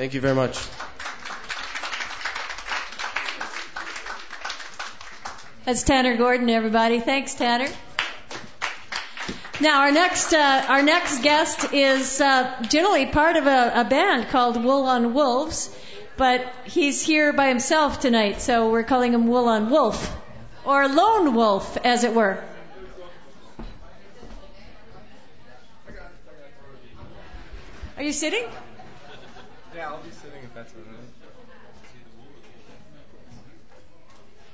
Thank 0.00 0.14
you 0.14 0.22
very 0.22 0.34
much. 0.34 0.58
That's 5.66 5.82
Tanner 5.82 6.16
Gordon, 6.16 6.48
everybody. 6.48 7.00
Thanks, 7.00 7.34
Tanner. 7.34 7.68
Now 9.60 9.82
our 9.82 9.92
next 9.92 10.32
uh, 10.32 10.64
our 10.68 10.82
next 10.82 11.22
guest 11.22 11.74
is 11.74 12.18
uh, 12.18 12.62
generally 12.62 13.04
part 13.04 13.36
of 13.36 13.46
a, 13.46 13.72
a 13.74 13.84
band 13.84 14.28
called 14.30 14.64
Wool 14.64 14.84
on 14.84 15.12
Wolves, 15.12 15.68
but 16.16 16.50
he's 16.64 17.02
here 17.02 17.34
by 17.34 17.48
himself 17.48 18.00
tonight, 18.00 18.40
so 18.40 18.70
we're 18.70 18.84
calling 18.84 19.12
him 19.12 19.26
Wool 19.26 19.48
on 19.50 19.68
Wolf, 19.68 20.16
or 20.64 20.88
Lone 20.88 21.34
Wolf, 21.34 21.76
as 21.84 22.04
it 22.04 22.14
were. 22.14 22.42
Are 27.98 28.02
you 28.02 28.14
sitting? 28.14 28.46
Yeah, 29.80 29.88
I'll 29.92 30.02
be 30.02 30.10
sitting 30.10 30.42
if 30.44 30.52
that's 30.52 30.74
all 30.74 30.82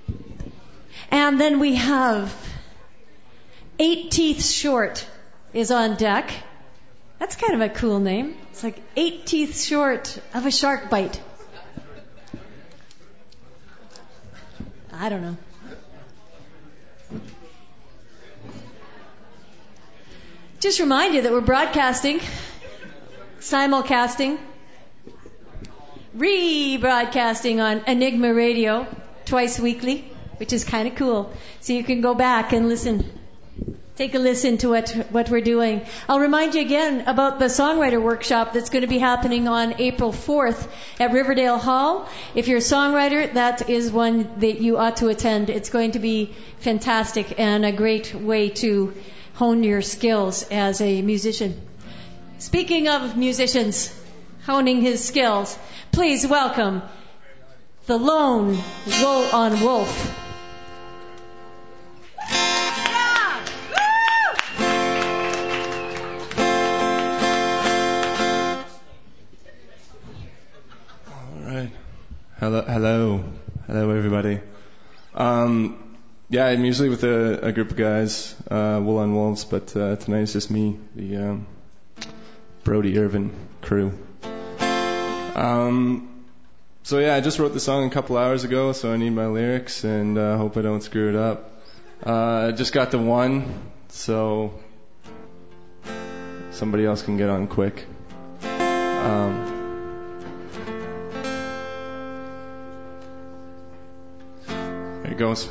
right. 0.08 0.52
And 1.10 1.40
then 1.40 1.58
we 1.58 1.74
have 1.74 2.32
Eight 3.80 4.12
Teeth 4.12 4.44
Short 4.44 5.04
is 5.52 5.72
on 5.72 5.96
deck. 5.96 6.30
That's 7.18 7.34
kind 7.34 7.60
of 7.60 7.60
a 7.60 7.68
cool 7.74 7.98
name. 7.98 8.36
It's 8.52 8.62
like 8.62 8.80
eight 8.94 9.26
teeth 9.26 9.60
short 9.60 10.16
of 10.32 10.46
a 10.46 10.52
shark 10.52 10.90
bite. 10.90 11.20
I 14.92 15.08
don't 15.08 15.22
know. 15.22 15.36
Just 20.60 20.78
remind 20.78 21.14
you 21.14 21.22
that 21.22 21.32
we're 21.32 21.40
broadcasting, 21.40 22.20
simulcasting, 23.40 24.38
rebroadcasting 26.16 27.62
on 27.62 27.84
Enigma 27.86 28.32
Radio 28.32 28.86
twice 29.24 29.58
weekly, 29.58 30.10
which 30.38 30.52
is 30.52 30.64
kind 30.64 30.88
of 30.88 30.94
cool. 30.94 31.32
So 31.60 31.72
you 31.72 31.84
can 31.84 32.00
go 32.00 32.14
back 32.14 32.52
and 32.52 32.68
listen 32.68 33.16
take 33.96 34.14
a 34.14 34.18
listen 34.18 34.58
to 34.58 34.68
what, 34.68 34.90
what 35.10 35.30
we're 35.30 35.40
doing. 35.40 35.80
I'll 36.06 36.20
remind 36.20 36.54
you 36.54 36.60
again 36.60 37.08
about 37.08 37.38
the 37.38 37.46
songwriter 37.46 38.00
workshop 38.00 38.52
that's 38.52 38.68
going 38.68 38.82
to 38.82 38.88
be 38.88 38.98
happening 38.98 39.48
on 39.48 39.80
April 39.80 40.12
4th 40.12 40.68
at 41.00 41.12
Riverdale 41.12 41.56
Hall. 41.56 42.06
If 42.34 42.46
you're 42.46 42.58
a 42.58 42.60
songwriter, 42.60 43.32
that 43.32 43.70
is 43.70 43.90
one 43.90 44.40
that 44.40 44.60
you 44.60 44.76
ought 44.76 44.98
to 44.98 45.08
attend. 45.08 45.48
It's 45.48 45.70
going 45.70 45.92
to 45.92 45.98
be 45.98 46.34
fantastic 46.58 47.40
and 47.40 47.64
a 47.64 47.72
great 47.72 48.14
way 48.14 48.50
to 48.50 48.92
hone 49.34 49.62
your 49.62 49.80
skills 49.80 50.46
as 50.50 50.82
a 50.82 51.00
musician. 51.00 51.58
Speaking 52.38 52.88
of 52.88 53.16
musicians 53.16 53.90
honing 54.44 54.82
his 54.82 55.02
skills, 55.02 55.58
please 55.96 56.26
welcome 56.26 56.82
the 57.86 57.96
lone 57.96 58.48
wolf 59.00 59.32
on 59.32 59.58
wolf. 59.62 60.22
Hello, 72.38 72.60
hello, 72.60 73.24
hello, 73.66 73.90
everybody. 73.90 74.40
Um, 75.14 75.96
yeah, 76.28 76.44
I'm 76.44 76.62
usually 76.62 76.90
with 76.90 77.04
a, 77.04 77.46
a 77.46 77.52
group 77.52 77.70
of 77.70 77.78
guys, 77.78 78.36
uh, 78.50 78.78
Wool 78.84 78.98
on 78.98 79.14
Wolves, 79.14 79.46
but 79.46 79.74
uh, 79.74 79.96
tonight 79.96 80.24
it's 80.24 80.34
just 80.34 80.50
me, 80.50 80.78
the 80.94 81.16
um, 81.16 81.46
Brody 82.64 82.98
Irvin 82.98 83.32
crew. 83.62 83.94
Um, 85.36 86.24
so 86.82 86.98
yeah, 86.98 87.14
I 87.14 87.20
just 87.20 87.38
wrote 87.38 87.52
the 87.52 87.60
song 87.60 87.86
a 87.86 87.90
couple 87.90 88.16
hours 88.16 88.44
ago, 88.44 88.72
so 88.72 88.90
I 88.90 88.96
need 88.96 89.10
my 89.10 89.26
lyrics, 89.26 89.84
and 89.84 90.16
uh, 90.16 90.38
hope 90.38 90.56
I 90.56 90.62
don't 90.62 90.82
screw 90.82 91.10
it 91.10 91.14
up. 91.14 91.60
Uh, 92.04 92.48
I 92.48 92.52
just 92.52 92.72
got 92.72 92.90
the 92.90 92.98
one, 92.98 93.52
so 93.88 94.54
somebody 96.52 96.86
else 96.86 97.02
can 97.02 97.18
get 97.18 97.28
on 97.28 97.48
quick. 97.48 97.84
Um, 98.42 99.52
There 105.02 105.12
it 105.12 105.18
goes. 105.18 105.48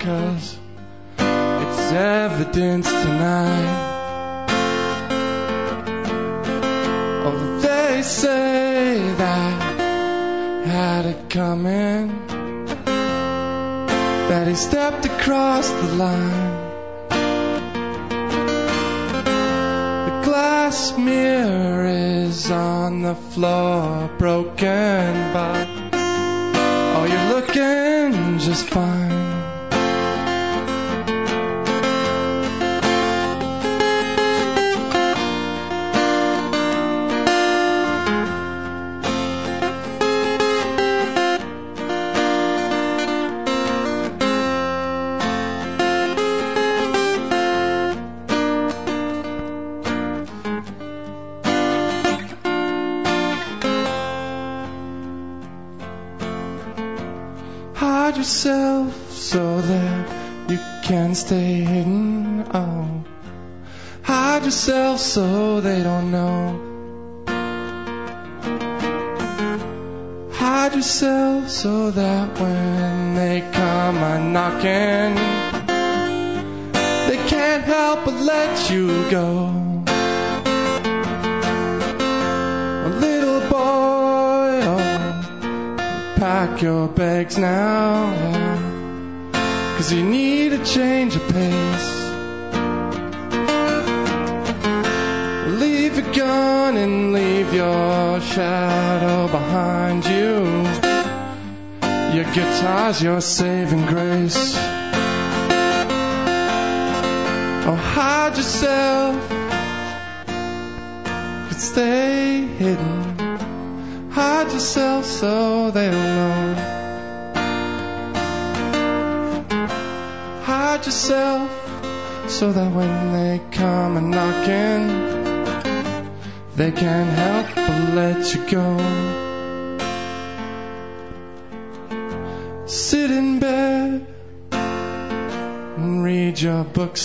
Cause 0.00 0.58
it's 1.18 1.92
evidence 1.92 2.88
tonight. 2.88 3.88
Oh, 7.24 7.58
they 7.60 8.02
say 8.02 9.12
that 9.18 9.78
had 10.66 11.06
it 11.06 11.30
coming. 11.30 12.26
That 14.28 14.46
he 14.46 14.54
stepped 14.54 15.06
across 15.06 15.68
the 15.68 15.94
line. 15.94 16.54
The 20.08 20.22
glass 20.24 20.96
mirror 20.96 21.86
is 21.86 22.50
on 22.50 23.02
the 23.02 23.14
floor, 23.14 24.10
broken, 24.18 25.32
but 25.32 25.66
oh, 25.92 27.06
you're 27.10 27.28
looking 27.34 28.38
just 28.38 28.68
fine. 28.68 29.27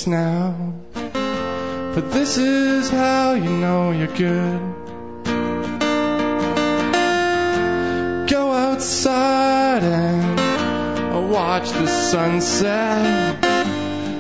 Now. 0.08 0.74
But 0.94 2.12
this 2.12 2.38
is 2.38 2.90
how 2.90 3.34
you 3.34 3.50
know 3.50 3.92
you're 3.92 4.08
good. 4.08 4.60
Go 8.28 8.52
outside 8.52 9.84
and 9.84 11.32
watch 11.32 11.70
the 11.72 11.88
sunset. 11.88 13.38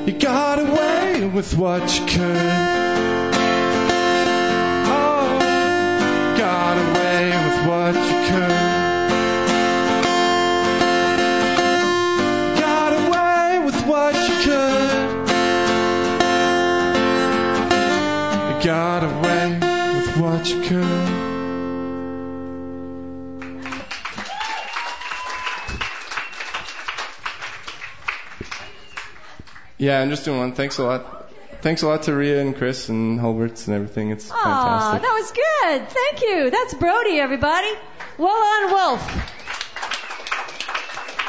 You 0.07 0.13
got 0.13 0.59
away 0.59 1.27
with 1.27 1.57
what 1.57 1.99
you 1.99 2.05
could. 2.05 2.82
Yeah, 29.83 29.99
I'm 29.99 30.09
just 30.09 30.23
doing 30.23 30.39
one. 30.39 30.53
Thanks 30.53 30.77
a 30.77 30.83
lot. 30.85 31.29
Thanks 31.61 31.81
a 31.81 31.87
lot 31.89 32.03
to 32.03 32.13
Ria 32.15 32.39
and 32.39 32.55
Chris 32.55 32.87
and 32.87 33.19
Hulbert's 33.19 33.67
and 33.67 33.75
everything. 33.75 34.11
It's 34.11 34.31
Aw, 34.31 34.33
fantastic. 34.33 35.01
that 35.01 35.13
was 35.13 35.31
good. 35.33 35.89
Thank 35.89 36.21
you. 36.21 36.49
That's 36.49 36.73
Brody, 36.75 37.19
everybody. 37.19 37.67
Well 38.17 38.31
on 38.31 38.71
Wolf. 38.71 39.01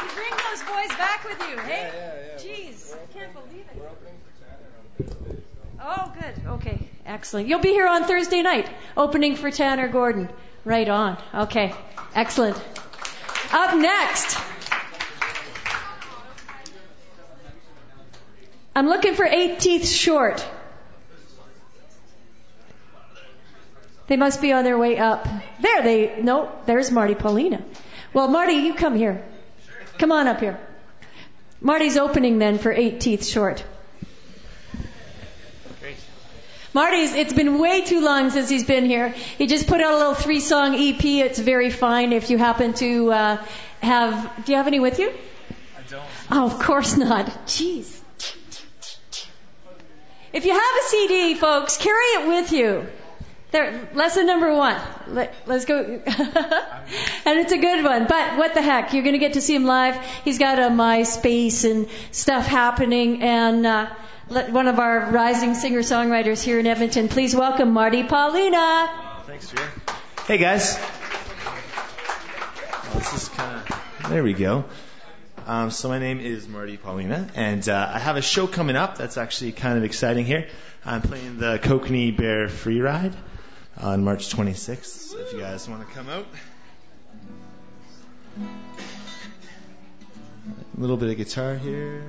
You 0.02 0.08
bring 0.14 0.30
those 0.30 0.62
boys 0.62 0.96
back 0.96 1.24
with 1.28 1.40
you, 1.50 1.58
hey? 1.58 1.90
Jeez, 2.36 2.94
I 2.94 3.06
can't 3.12 3.32
believe 3.34 3.64
it. 3.74 5.42
Oh, 5.82 6.12
good. 6.20 6.46
Okay, 6.52 6.78
excellent. 7.04 7.48
You'll 7.48 7.58
be 7.58 7.70
here 7.70 7.88
on 7.88 8.04
Thursday 8.04 8.42
night, 8.42 8.70
opening 8.96 9.34
for 9.34 9.50
Tanner 9.50 9.88
Gordon. 9.88 10.28
Right 10.64 10.88
on. 10.88 11.20
Okay, 11.34 11.74
excellent. 12.14 12.56
Up 13.52 13.76
next. 13.76 14.38
I'm 18.76 18.88
looking 18.88 19.14
for 19.14 19.24
eight 19.24 19.60
teeth 19.60 19.86
short. 19.86 20.44
They 24.06 24.16
must 24.16 24.42
be 24.42 24.52
on 24.52 24.64
their 24.64 24.76
way 24.76 24.98
up. 24.98 25.26
There 25.60 25.82
they, 25.82 26.20
no, 26.20 26.52
there's 26.66 26.90
Marty 26.90 27.14
Paulina. 27.14 27.62
Well, 28.12 28.28
Marty, 28.28 28.54
you 28.54 28.74
come 28.74 28.96
here. 28.96 29.24
Come 29.98 30.12
on 30.12 30.26
up 30.26 30.40
here. 30.40 30.58
Marty's 31.60 31.96
opening 31.96 32.38
then 32.38 32.58
for 32.58 32.72
eight 32.72 33.00
teeth 33.00 33.24
short. 33.24 33.64
Marty's, 36.74 37.14
it's 37.14 37.32
been 37.32 37.60
way 37.60 37.82
too 37.82 38.00
long 38.00 38.30
since 38.30 38.48
he's 38.48 38.64
been 38.64 38.84
here. 38.84 39.10
He 39.10 39.46
just 39.46 39.68
put 39.68 39.80
out 39.80 39.94
a 39.94 39.96
little 39.96 40.14
three 40.14 40.40
song 40.40 40.74
EP. 40.74 41.04
It's 41.04 41.38
very 41.38 41.70
fine 41.70 42.12
if 42.12 42.30
you 42.30 42.36
happen 42.36 42.74
to 42.74 43.12
uh, 43.12 43.44
have, 43.80 44.44
do 44.44 44.52
you 44.52 44.58
have 44.58 44.66
any 44.66 44.80
with 44.80 44.98
you? 44.98 45.10
I 45.10 45.82
don't. 45.88 46.04
Oh, 46.32 46.46
of 46.46 46.58
course 46.58 46.96
not. 46.96 47.26
Jeez. 47.46 48.00
If 50.34 50.44
you 50.44 50.52
have 50.52 50.60
a 50.60 50.88
CD, 50.88 51.34
folks, 51.36 51.76
carry 51.76 52.06
it 52.16 52.26
with 52.26 52.50
you. 52.50 52.88
There, 53.52 53.88
lesson 53.94 54.26
number 54.26 54.52
one. 54.52 54.76
Let, 55.06 55.32
us 55.48 55.64
go. 55.64 55.78
and 55.84 57.38
it's 57.38 57.52
a 57.52 57.58
good 57.58 57.84
one. 57.84 58.08
But 58.08 58.36
what 58.36 58.52
the 58.52 58.60
heck? 58.60 58.92
You're 58.92 59.04
going 59.04 59.12
to 59.12 59.20
get 59.20 59.34
to 59.34 59.40
see 59.40 59.54
him 59.54 59.64
live. 59.64 59.94
He's 60.24 60.40
got 60.40 60.58
a 60.58 60.62
MySpace 60.62 61.70
and 61.70 61.88
stuff 62.10 62.48
happening. 62.48 63.22
And 63.22 63.64
uh, 63.64 63.94
let 64.28 64.50
one 64.50 64.66
of 64.66 64.80
our 64.80 65.08
rising 65.12 65.54
singer-songwriters 65.54 66.42
here 66.42 66.58
in 66.58 66.66
Edmonton, 66.66 67.06
please 67.06 67.36
welcome 67.36 67.72
Marty 67.72 68.02
Paulina. 68.02 68.90
Thanks, 69.26 69.54
Ria. 69.54 69.68
Hey, 70.26 70.38
guys. 70.38 70.76
Oh, 72.82 72.94
this 72.94 73.12
is 73.14 73.28
kind 73.28 73.70
of. 73.70 74.10
There 74.10 74.24
we 74.24 74.32
go. 74.32 74.64
Um, 75.46 75.70
so 75.70 75.90
my 75.90 75.98
name 75.98 76.20
is 76.20 76.48
Marty 76.48 76.78
Paulina, 76.78 77.28
and 77.34 77.68
uh, 77.68 77.90
I 77.92 77.98
have 77.98 78.16
a 78.16 78.22
show 78.22 78.46
coming 78.46 78.76
up 78.76 78.96
that's 78.96 79.18
actually 79.18 79.52
kind 79.52 79.76
of 79.76 79.84
exciting 79.84 80.24
here. 80.24 80.48
I'm 80.86 81.02
playing 81.02 81.38
the 81.38 81.58
Kokanee 81.58 82.16
Bear 82.16 82.48
Free 82.48 82.80
Ride 82.80 83.14
on 83.76 84.04
March 84.04 84.34
26th. 84.34 84.84
So 84.86 85.18
if 85.18 85.34
you 85.34 85.40
guys 85.40 85.68
want 85.68 85.86
to 85.86 85.94
come 85.94 86.08
out, 86.08 86.26
a 90.78 90.80
little 90.80 90.96
bit 90.96 91.10
of 91.10 91.16
guitar 91.18 91.56
here. 91.56 92.02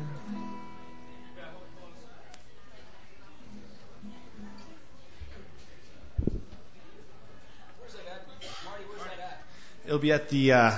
It'll 9.86 10.00
be 10.00 10.14
at 10.14 10.30
the 10.30 10.54
uh, 10.54 10.78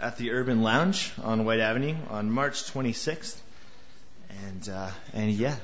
at 0.00 0.16
the 0.16 0.32
Urban 0.32 0.62
Lounge 0.62 1.12
on 1.22 1.44
Whyte 1.44 1.60
Avenue 1.60 1.96
on 2.10 2.30
March 2.30 2.64
26th, 2.72 3.36
and 4.46 4.68
uh, 4.68 4.90
and 5.12 5.30
yeah, 5.30 5.56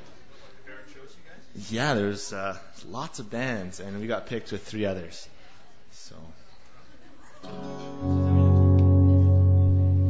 yeah, 1.68 1.94
there's 1.94 2.32
uh, 2.32 2.56
lots 2.88 3.18
of 3.18 3.30
bands, 3.30 3.80
and 3.80 4.00
we 4.00 4.06
got 4.06 4.26
picked 4.26 4.52
with 4.52 4.64
three 4.64 4.86
others. 4.86 5.28
So 5.92 6.14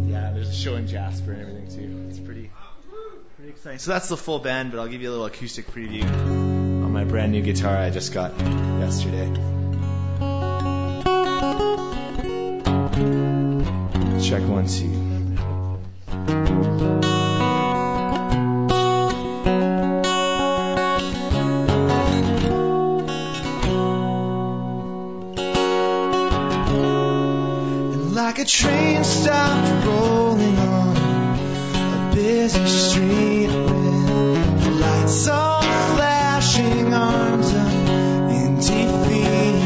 yeah, 0.06 0.32
there's 0.32 0.50
a 0.50 0.54
show 0.54 0.76
in 0.76 0.86
Jasper 0.86 1.32
and 1.32 1.42
everything 1.42 1.68
too. 1.68 2.08
It's 2.10 2.18
pretty 2.18 2.50
pretty 3.36 3.50
exciting. 3.50 3.78
So 3.78 3.92
that's 3.92 4.08
the 4.08 4.16
full 4.16 4.38
band, 4.38 4.72
but 4.72 4.80
I'll 4.80 4.88
give 4.88 5.02
you 5.02 5.08
a 5.08 5.12
little 5.12 5.26
acoustic 5.26 5.66
preview 5.68 6.04
on 6.04 6.92
my 6.92 7.04
brand 7.04 7.32
new 7.32 7.42
guitar 7.42 7.76
I 7.76 7.90
just 7.90 8.12
got 8.12 8.38
yesterday. 8.40 9.28
Check 14.22 14.42
one, 14.42 14.66
two. 14.66 14.86
Like 28.14 28.38
a 28.38 28.44
train 28.44 29.04
stopped 29.04 29.86
rolling 29.86 30.58
on 30.58 30.96
a 30.96 32.12
busy 32.14 32.66
street 32.66 33.46
with 33.46 34.80
lights 34.80 35.28
all 35.28 35.62
flashing 35.62 36.92
arms 36.92 37.54
up 37.54 37.72
in 38.30 38.56
defeat 38.56 39.59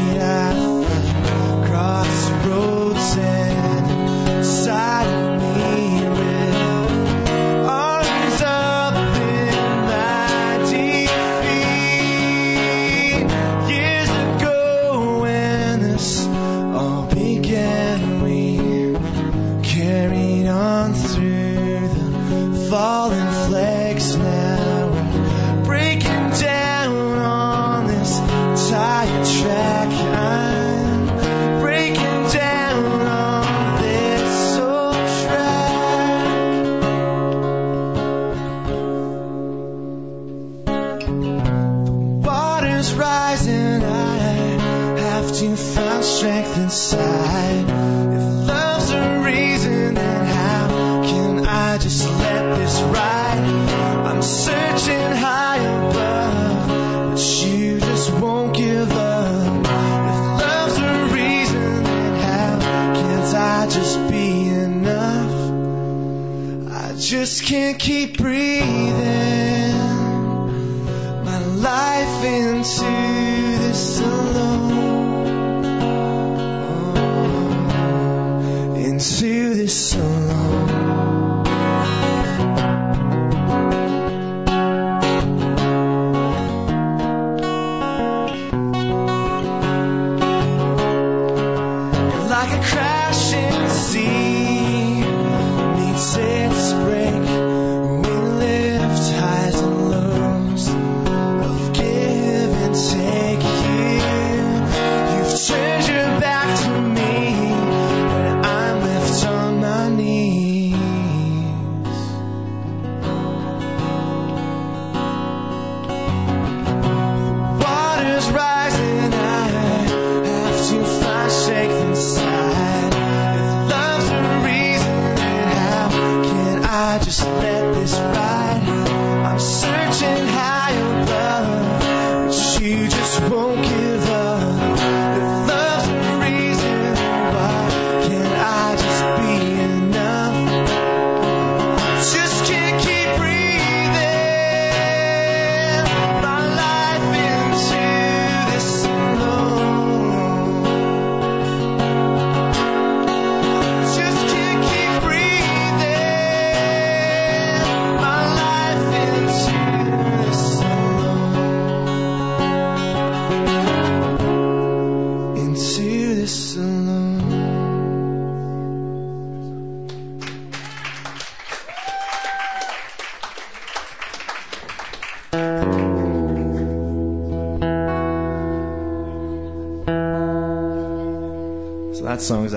can't 67.45 67.77
keep 67.77 68.14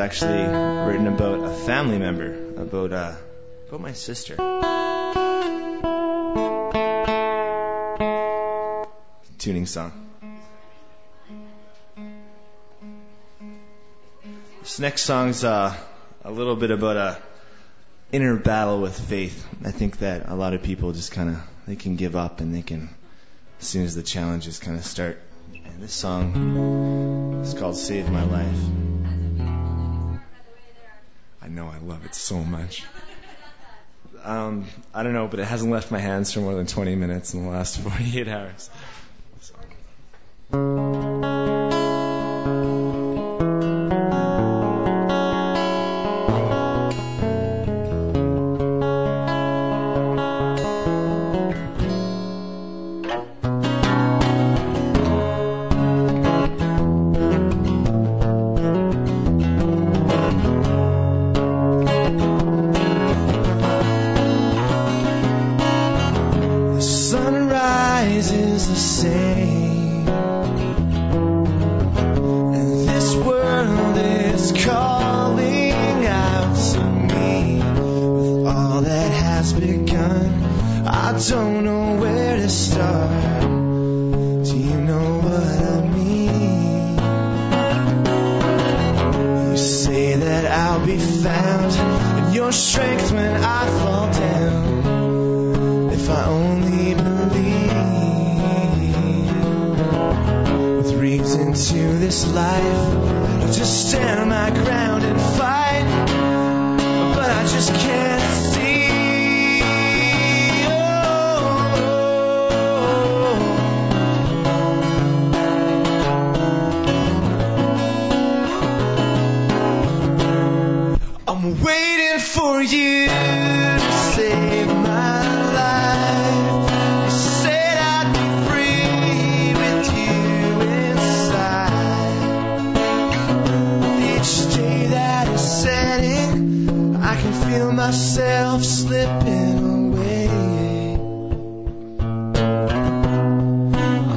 actually 0.08 0.42
written 0.90 1.06
about 1.06 1.44
a 1.44 1.52
family 1.66 1.98
member, 1.98 2.32
about 2.56 2.94
uh, 2.94 3.14
about 3.68 3.80
my 3.82 3.92
sister. 3.92 4.36
Tuning 9.36 9.66
song. 9.66 9.92
This 14.62 14.78
next 14.78 15.02
song's 15.02 15.44
uh, 15.44 15.76
a 16.24 16.30
little 16.30 16.56
bit 16.56 16.70
about 16.70 16.96
a 16.96 17.22
inner 18.10 18.36
battle 18.36 18.80
with 18.80 18.98
faith. 18.98 19.46
I 19.62 19.72
think 19.72 19.98
that 19.98 20.26
a 20.30 20.34
lot 20.34 20.54
of 20.54 20.62
people 20.62 20.92
just 20.92 21.12
kind 21.12 21.28
of 21.28 21.36
they 21.66 21.76
can 21.76 21.96
give 21.96 22.16
up 22.16 22.40
and 22.40 22.54
they 22.54 22.62
can 22.62 22.88
as 23.60 23.66
soon 23.66 23.84
as 23.84 23.94
the 23.94 24.02
challenges 24.02 24.58
kind 24.58 24.78
of 24.78 24.86
start. 24.86 25.20
And 25.52 25.82
this 25.82 25.92
song 25.92 27.42
is 27.44 27.52
called 27.52 27.76
"Save 27.76 28.10
My 28.10 28.24
Life." 28.24 28.87
I 31.48 31.50
know 31.50 31.66
I 31.66 31.78
love 31.78 32.04
it 32.04 32.14
so 32.14 32.44
much. 32.44 32.84
Um, 34.22 34.66
I 34.92 35.02
don't 35.02 35.14
know, 35.14 35.28
but 35.28 35.40
it 35.40 35.46
hasn't 35.46 35.72
left 35.72 35.90
my 35.90 35.98
hands 35.98 36.30
for 36.30 36.40
more 36.40 36.54
than 36.54 36.66
20 36.66 36.94
minutes 36.94 37.32
in 37.32 37.44
the 37.44 37.48
last 37.48 37.78
48 37.80 38.28
hours. 38.28 38.70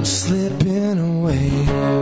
I'm 0.02 0.06
slipping 0.06 0.98
away. 0.98 2.01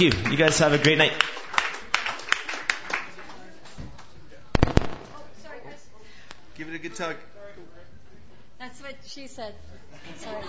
Thank 0.00 0.14
you. 0.14 0.30
You 0.30 0.36
guys 0.38 0.58
have 0.60 0.72
a 0.72 0.78
great 0.78 0.96
night. 0.96 1.12
Give 6.56 6.68
it 6.68 6.74
a 6.74 6.78
good 6.78 6.94
tug. 6.94 7.16
That's 8.58 8.80
what 8.80 8.94
she 9.04 9.26
said. 9.26 9.54
Sorry. 10.16 10.42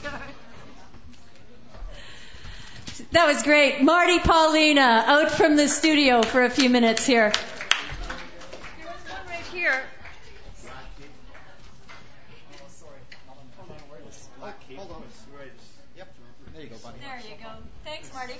Sorry. 0.00 0.18
That 3.12 3.26
was 3.26 3.42
great. 3.42 3.82
Marty 3.82 4.18
Paulina 4.20 5.04
out 5.06 5.30
from 5.30 5.56
the 5.56 5.68
studio 5.68 6.22
for 6.22 6.42
a 6.42 6.48
few 6.48 6.70
minutes 6.70 7.04
here. 7.04 7.34
right 9.28 9.44
here. 9.52 9.82
There 16.56 16.64
you 16.64 16.70
go, 16.70 16.76
buddy. 16.78 16.98
There 17.00 17.20
you 17.30 17.36
go. 17.44 17.50
Thanks, 17.84 18.10
Marty. 18.14 18.32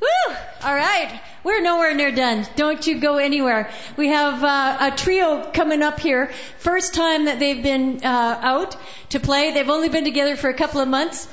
Woo! 0.00 0.34
All 0.64 0.74
right. 0.74 1.20
We're 1.44 1.60
nowhere 1.60 1.94
near 1.94 2.10
done. 2.10 2.41
Don't 2.56 2.86
you 2.86 2.98
go 3.00 3.18
anywhere. 3.18 3.70
We 3.96 4.08
have 4.08 4.42
uh, 4.42 4.92
a 4.92 4.96
trio 4.96 5.50
coming 5.52 5.82
up 5.82 6.00
here. 6.00 6.32
First 6.58 6.94
time 6.94 7.26
that 7.26 7.38
they've 7.38 7.62
been 7.62 8.00
uh, 8.04 8.38
out 8.42 8.76
to 9.10 9.20
play. 9.20 9.52
They've 9.52 9.68
only 9.68 9.88
been 9.88 10.04
together 10.04 10.36
for 10.36 10.50
a 10.50 10.54
couple 10.54 10.80
of 10.80 10.88
months. 10.88 11.28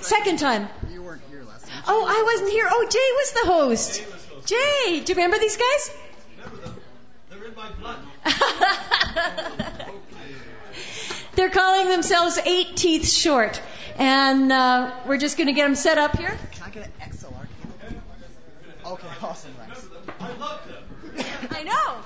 Second 0.00 0.38
time. 0.38 0.68
You 0.92 1.02
weren't 1.02 1.22
here 1.30 1.42
last 1.44 1.66
time. 1.66 1.82
Oh, 1.86 2.04
I 2.06 2.22
wasn't 2.32 2.50
here. 2.50 2.66
Oh, 2.68 2.86
Jay 2.90 2.98
was 2.98 3.32
the 3.32 3.46
host. 3.46 4.02
Jay, 4.46 5.00
do 5.00 5.12
you 5.12 5.16
remember 5.16 5.38
these 5.38 5.56
guys? 5.56 5.96
They're 7.30 7.44
in 7.44 7.54
my 7.54 7.70
blood. 7.72 7.98
They're 11.34 11.50
calling 11.50 11.88
themselves 11.88 12.38
Eight 12.38 12.76
Teeth 12.76 13.08
Short. 13.10 13.60
And 13.96 14.52
uh, 14.52 14.94
we're 15.06 15.18
just 15.18 15.36
going 15.36 15.46
to 15.46 15.52
get 15.52 15.64
them 15.64 15.74
set 15.74 15.98
up 15.98 16.16
here. 16.16 16.36
Can 16.52 16.62
I 16.62 16.70
get 16.70 16.86
an 16.86 16.92
XLR? 17.00 17.30
Okay, 18.86 19.08
awesome, 19.22 19.54
thanks. 19.54 19.88
I 20.20 20.32
love 20.34 20.60
them. 20.68 21.43
I 21.54 21.62
know. 21.62 22.02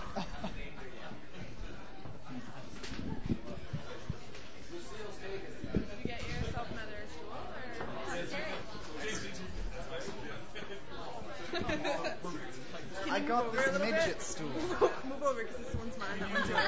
I 13.10 13.20
got 13.20 13.52
this 13.52 13.78
midget 13.78 14.20
stool. 14.20 14.48
Move 14.48 15.22
over 15.22 15.42
because 15.42 15.56
this 15.56 15.74
one's 15.76 15.98
mine. 15.98 16.18
That 16.18 16.34
one's 16.34 16.50
yours. 16.50 16.62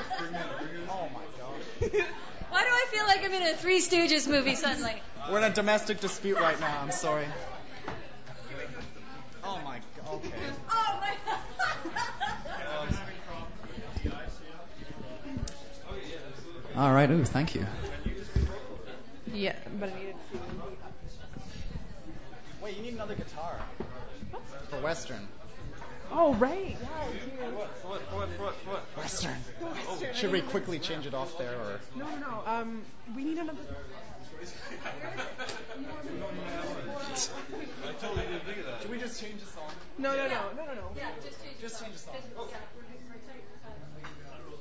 Oh 0.89 1.09
my 1.12 1.23
god. 1.39 2.07
Why 2.51 2.62
do 2.62 2.69
I 2.69 2.86
feel 2.90 3.05
like 3.07 3.24
I'm 3.24 3.32
in 3.32 3.43
a 3.43 3.57
Three 3.57 3.81
Stooges 3.81 4.27
movie 4.27 4.55
suddenly? 4.55 4.94
We're 5.31 5.39
in 5.39 5.44
a 5.44 5.55
domestic 5.55 6.01
dispute 6.01 6.39
right 6.39 6.59
now. 6.59 6.81
I'm 6.81 6.93
sorry. 6.93 7.27
Oh 9.44 9.61
my 9.65 9.81
god. 9.97 10.15
Okay. 10.15 10.32
Oh 10.70 11.01
my 11.01 11.36
All 16.81 16.94
right. 16.94 17.11
Ooh, 17.11 17.24
thank 17.27 17.55
you. 17.55 17.66
Yeah, 19.35 19.55
but 19.78 19.90
I 19.90 19.98
needed 19.98 20.15
to. 20.32 20.39
Wait, 22.62 22.74
you 22.78 22.82
need 22.82 22.94
another 22.94 23.15
guitar. 23.15 23.61
For 24.70 24.81
Western. 24.81 25.28
Oh, 26.11 26.32
right. 26.36 26.78
Western. 28.97 29.36
Western. 29.77 30.15
Should 30.15 30.32
we 30.32 30.40
quickly 30.40 30.78
change 30.78 31.05
it 31.05 31.12
off 31.12 31.36
there, 31.36 31.52
or? 31.52 31.81
No, 31.97 32.07
no, 32.07 32.16
no. 32.16 32.43
Um, 32.47 32.81
we 33.15 33.24
need 33.24 33.36
another. 33.36 33.59
Should 38.81 38.90
we 38.90 38.98
just 38.98 39.20
change 39.20 39.40
the 39.40 39.47
song? 39.47 39.70
No, 39.98 40.16
no, 40.16 40.28
no, 40.28 40.40
no, 40.57 40.65
no, 40.65 40.74
no. 40.74 40.90
Yeah, 40.97 41.11
just 41.23 41.44
change, 41.44 41.61
Just 41.61 41.82
change 41.82 41.93
the 41.93 41.98
song. 41.98 42.15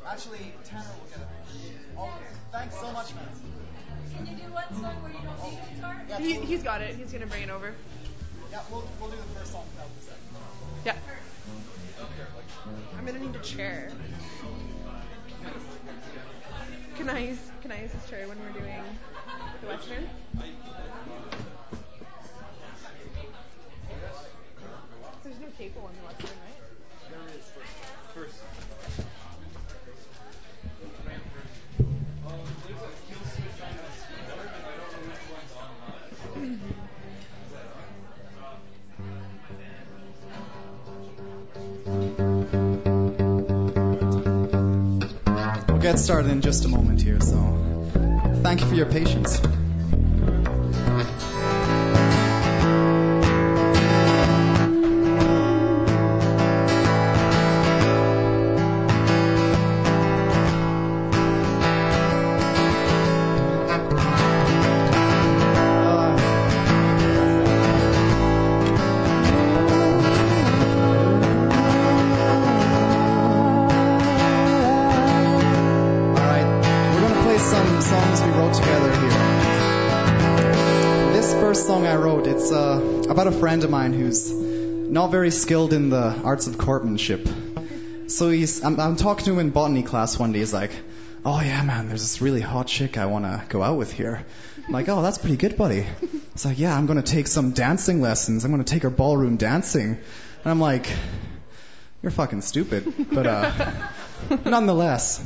Actually, 0.10 0.52
Tanner 0.66 0.86
will 1.00 1.08
get 1.08 1.20
it. 1.20 2.00
Okay. 2.00 2.10
Thanks 2.52 2.76
so 2.80 2.92
much, 2.92 3.14
man. 3.14 3.26
Can 4.16 4.26
you 4.26 4.36
do 4.44 4.52
one 4.52 4.66
song 4.82 4.96
where 5.04 5.12
you 5.12 5.20
don't 5.22 5.44
need 5.44 5.60
a 5.60 5.76
guitar? 5.76 6.02
Yeah, 6.10 6.18
He, 6.18 6.34
he's 6.34 6.64
got 6.64 6.82
it. 6.82 6.96
He's 6.96 7.12
gonna 7.12 7.28
bring 7.28 7.44
it 7.44 7.50
over. 7.50 7.76
Yeah, 8.52 8.62
we'll, 8.72 8.88
we'll 9.00 9.10
do 9.12 9.18
the 9.18 9.40
first 9.40 9.52
song 9.52 9.66
without 9.76 9.90
the 9.96 10.02
second. 10.02 10.26
Yeah. 10.84 10.96
I'm 12.98 13.06
gonna 13.06 13.20
need 13.20 13.36
a 13.36 13.40
chair. 13.40 13.92
Can 16.98 17.10
I 17.10 17.20
use 17.20 17.40
Can 17.62 17.72
I 17.72 17.82
use 17.82 17.92
this 17.92 18.10
chair 18.10 18.28
when 18.28 18.38
we're 18.40 18.60
doing 18.60 18.82
the 19.62 19.68
western? 19.68 20.10
There's 25.24 25.40
no 25.40 25.48
table 25.58 25.84
on 25.86 25.94
the 26.02 26.08
get 45.92 45.98
started 45.98 46.30
in 46.30 46.40
just 46.40 46.66
a 46.66 46.68
moment 46.68 47.02
here, 47.02 47.20
so 47.20 47.90
thank 48.44 48.62
you 48.62 48.68
for 48.68 48.76
your 48.76 48.86
patience. 48.86 49.42
Some 77.50 77.82
songs 77.82 78.22
we 78.22 78.30
wrote 78.30 78.54
together 78.54 78.92
here. 78.92 79.10
This 81.14 81.34
first 81.34 81.66
song 81.66 81.88
I 81.88 81.96
wrote, 81.96 82.28
it's 82.28 82.52
uh, 82.52 83.06
about 83.10 83.26
a 83.26 83.32
friend 83.32 83.64
of 83.64 83.72
mine 83.72 83.92
who's 83.94 84.32
not 84.32 85.10
very 85.10 85.32
skilled 85.32 85.74
in 85.74 85.90
the 85.90 86.22
arts 86.24 86.46
of 86.46 86.60
courtmanship. 86.60 87.28
So 88.06 88.30
he's, 88.30 88.64
I'm, 88.64 88.80
I'm 88.80 88.98
talking 88.98 89.26
to 89.26 89.32
him 89.32 89.40
in 89.40 89.50
botany 89.50 89.82
class 89.82 90.20
one 90.20 90.32
day. 90.32 90.40
He's 90.40 90.54
like, 90.54 90.70
"Oh 91.26 91.42
yeah, 91.42 91.64
man, 91.64 91.88
there's 91.88 92.02
this 92.02 92.22
really 92.22 92.42
hot 92.42 92.68
chick 92.68 93.00
I 93.00 93.08
wanna 93.08 93.44
go 93.50 93.64
out 93.64 93.80
with 93.80 93.92
here." 93.92 94.24
I'm 94.68 94.72
like, 94.72 94.88
"Oh, 94.88 95.02
that's 95.02 95.18
pretty 95.18 95.38
good, 95.38 95.58
buddy." 95.58 95.88
It's 96.36 96.46
like, 96.46 96.60
"Yeah, 96.60 96.78
I'm 96.78 96.86
gonna 96.86 97.02
take 97.02 97.26
some 97.26 97.54
dancing 97.54 98.00
lessons. 98.00 98.46
I'm 98.46 98.52
gonna 98.52 98.64
take 98.64 98.84
her 98.84 98.92
ballroom 98.92 99.38
dancing." 99.38 99.90
And 100.44 100.46
I'm 100.46 100.60
like, 100.60 100.88
"You're 102.04 102.12
fucking 102.12 102.42
stupid," 102.42 102.94
but 103.12 103.26
uh, 103.26 103.72
nonetheless. 104.46 105.20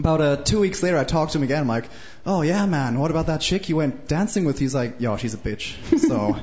About 0.00 0.20
uh, 0.22 0.36
two 0.36 0.60
weeks 0.60 0.82
later, 0.82 0.96
I 0.96 1.04
talked 1.04 1.32
to 1.32 1.38
him 1.38 1.44
again. 1.44 1.60
I'm 1.60 1.68
like, 1.68 1.84
"Oh 2.24 2.40
yeah, 2.40 2.64
man, 2.64 2.98
what 2.98 3.10
about 3.10 3.26
that 3.26 3.42
chick 3.42 3.68
you 3.68 3.76
went 3.76 4.08
dancing 4.08 4.46
with?" 4.46 4.58
He's 4.58 4.74
like, 4.74 4.98
"Yo, 4.98 5.18
she's 5.18 5.34
a 5.34 5.36
bitch." 5.36 5.74
So, 6.10 6.36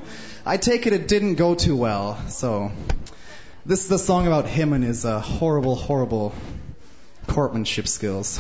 I 0.46 0.58
take 0.58 0.86
it 0.86 0.94
it 0.94 1.08
didn't 1.08 1.36
go 1.36 1.56
too 1.56 1.76
well. 1.76 2.20
So, 2.28 2.72
this 3.66 3.82
is 3.82 3.88
the 3.88 3.98
song 3.98 4.28
about 4.28 4.46
him 4.46 4.74
and 4.74 4.84
his 4.84 5.06
uh, 5.06 5.20
horrible, 5.20 5.76
horrible 5.76 6.36
courtmanship 7.26 7.88
skills. 7.88 8.40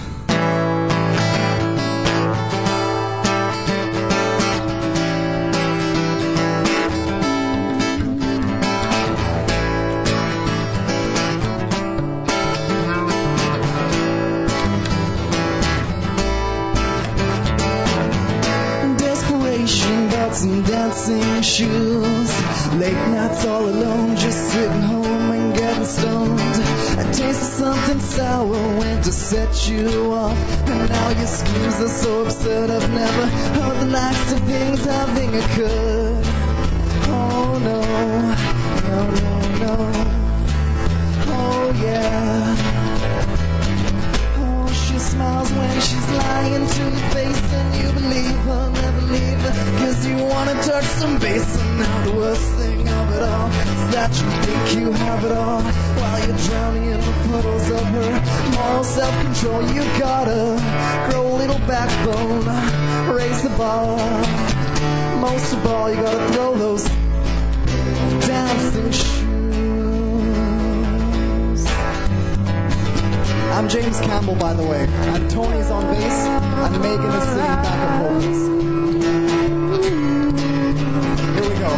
Dancing 20.87 21.41
shoes. 21.41 22.73
Late 22.75 23.07
nights 23.09 23.45
all 23.45 23.65
alone, 23.67 24.15
just 24.15 24.51
sitting 24.51 24.81
home 24.81 25.31
and 25.31 25.53
getting 25.53 25.83
stoned. 25.83 26.39
A 26.39 27.03
taste 27.11 27.41
of 27.41 27.47
something 27.59 27.99
sour 27.99 28.77
went 28.77 29.03
to 29.03 29.11
set 29.11 29.69
you 29.69 30.13
off. 30.13 30.37
And 30.69 30.89
now 30.89 31.09
your 31.09 31.27
schemes 31.27 31.81
are 31.81 31.89
so 31.89 32.23
absurd, 32.23 32.69
I've 32.69 32.89
never 32.89 33.25
heard 33.25 33.79
the 33.81 33.85
likes 33.87 34.31
of 34.31 34.39
things 34.43 34.85
having 34.85 35.35
occurred. 35.35 36.25
Oh 37.09 37.59
no, 37.69 37.81
no, 38.87 39.01
no, 39.23 39.35
no. 39.63 39.75
Oh 41.27 41.71
yeah. 41.83 42.76
Smiles 45.17 45.51
when 45.51 45.81
she's 45.81 46.09
lying 46.11 46.67
to 46.67 46.83
your 46.83 47.09
face 47.09 47.53
and 47.53 47.75
you 47.81 47.91
believe 47.91 48.37
her, 48.45 48.69
never 48.69 49.01
leave 49.01 49.39
her. 49.41 49.79
Cause 49.79 50.05
you 50.05 50.15
wanna 50.17 50.53
touch 50.61 50.83
some 50.83 51.17
base 51.17 51.59
and 51.59 51.79
now 51.79 52.05
the 52.05 52.15
worst 52.17 52.51
thing 52.59 52.87
of 52.87 53.15
it 53.15 53.23
all 53.23 53.47
is 53.49 53.93
that 53.95 54.11
you 54.13 54.29
think 54.45 54.79
you 54.79 54.91
have 54.91 55.25
it 55.25 55.31
all 55.31 55.61
while 55.63 56.19
you're 56.19 56.37
drowning 56.37 56.85
in 56.91 56.99
the 56.99 57.15
puddles 57.29 57.67
of 57.71 57.85
her 57.97 58.11
moral 58.57 58.83
self-control. 58.83 59.61
You 59.73 59.81
gotta 59.97 61.09
grow 61.09 61.25
a 61.25 61.35
little 61.41 61.61
backbone, 61.65 63.15
raise 63.15 63.41
the 63.41 63.49
bar. 63.57 63.97
Most 65.19 65.51
of 65.51 65.65
all, 65.65 65.89
you 65.89 65.95
gotta 65.95 66.33
throw 66.33 66.55
those 66.57 66.83
dancing 68.27 68.91
shoes. 68.91 69.26
I'm 73.57 73.67
James 73.69 73.99
Campbell, 73.99 74.35
by 74.35 74.53
the 74.53 74.61
way. 74.61 74.85
And 74.85 75.31
Tony's 75.31 75.71
on 75.71 75.87
bass, 75.87 76.13
and 76.13 76.79
Megan 76.79 77.09
is 77.09 77.23
singing 77.23 77.57
backup 77.63 78.01
vocals. 78.03 78.37
Here 81.33 81.49
we 81.49 81.55
go. 81.57 81.71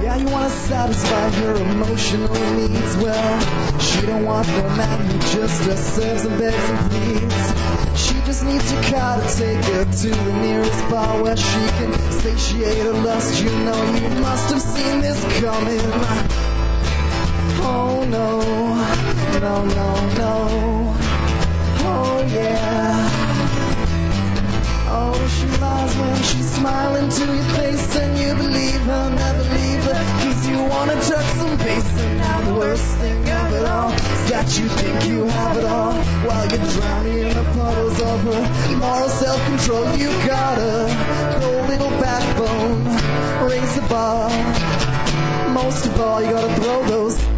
Yeah, 0.00 0.16
you 0.18 0.26
wanna 0.28 0.50
satisfy 0.50 1.30
her 1.30 1.56
emotional 1.56 2.34
needs. 2.54 2.96
Well, 2.98 3.80
she 3.80 4.06
don't 4.06 4.24
want 4.24 4.46
no 4.46 4.62
man 4.76 5.06
who 5.10 5.18
just 5.18 5.96
serves 5.96 6.24
and 6.24 6.38
begs 6.38 6.70
and 6.70 6.90
pleads. 6.92 7.45
Just 8.36 8.48
needs 8.48 8.70
your 8.70 8.82
car 8.82 9.18
to 9.18 9.36
take 9.38 9.64
her 9.64 9.84
to 9.86 10.10
the 10.10 10.32
nearest 10.42 10.90
bar 10.90 11.22
where 11.22 11.38
she 11.38 11.66
can 11.78 11.90
satiate 12.20 12.76
her 12.82 12.92
lust. 12.92 13.42
You 13.42 13.48
know 13.48 13.82
you 13.94 14.10
must 14.20 14.50
have 14.50 14.60
seen 14.60 15.00
this 15.00 15.18
coming. 15.40 15.80
Oh 17.64 18.06
no, 18.10 18.40
no, 19.40 19.64
no, 19.64 20.14
no. 20.18 20.96
Oh 21.88 22.26
yeah. 22.30 23.25
Oh, 24.88 25.14
she 25.28 25.46
lies 25.60 25.96
when 25.96 26.16
she's 26.22 26.50
smiling 26.54 27.08
to 27.08 27.24
your 27.26 27.44
face 27.58 27.96
and 27.96 28.18
you 28.18 28.34
believe 28.34 28.80
her, 28.82 29.10
never 29.10 29.42
leave 29.42 29.82
her. 29.82 30.02
Cause 30.22 30.48
you 30.48 30.58
wanna 30.58 30.94
touch 30.94 31.26
some 31.40 31.56
base 31.58 31.98
and 31.98 32.18
now 32.18 32.40
the 32.42 32.54
worst 32.54 32.96
thing 32.98 33.28
of 33.28 33.52
it 33.52 33.64
all 33.66 33.90
is 33.92 34.30
that 34.30 34.58
you 34.58 34.68
think 34.68 35.06
you 35.08 35.24
have 35.24 35.56
it 35.56 35.64
all 35.64 35.94
while 36.26 36.46
you're 36.46 36.70
drowning 36.70 37.18
in 37.18 37.34
the 37.34 37.44
puddles 37.54 38.00
of 38.00 38.20
her 38.30 38.76
moral 38.76 39.08
self-control. 39.08 39.96
You 39.96 40.10
gotta 40.26 41.40
go 41.40 41.66
little 41.66 41.90
backbone, 41.98 42.84
raise 43.48 43.74
the 43.74 43.86
bar. 43.88 44.30
Most 45.52 45.86
of 45.86 46.00
all, 46.00 46.22
you 46.22 46.30
gotta 46.30 46.54
throw 46.60 46.84
those 46.84 47.35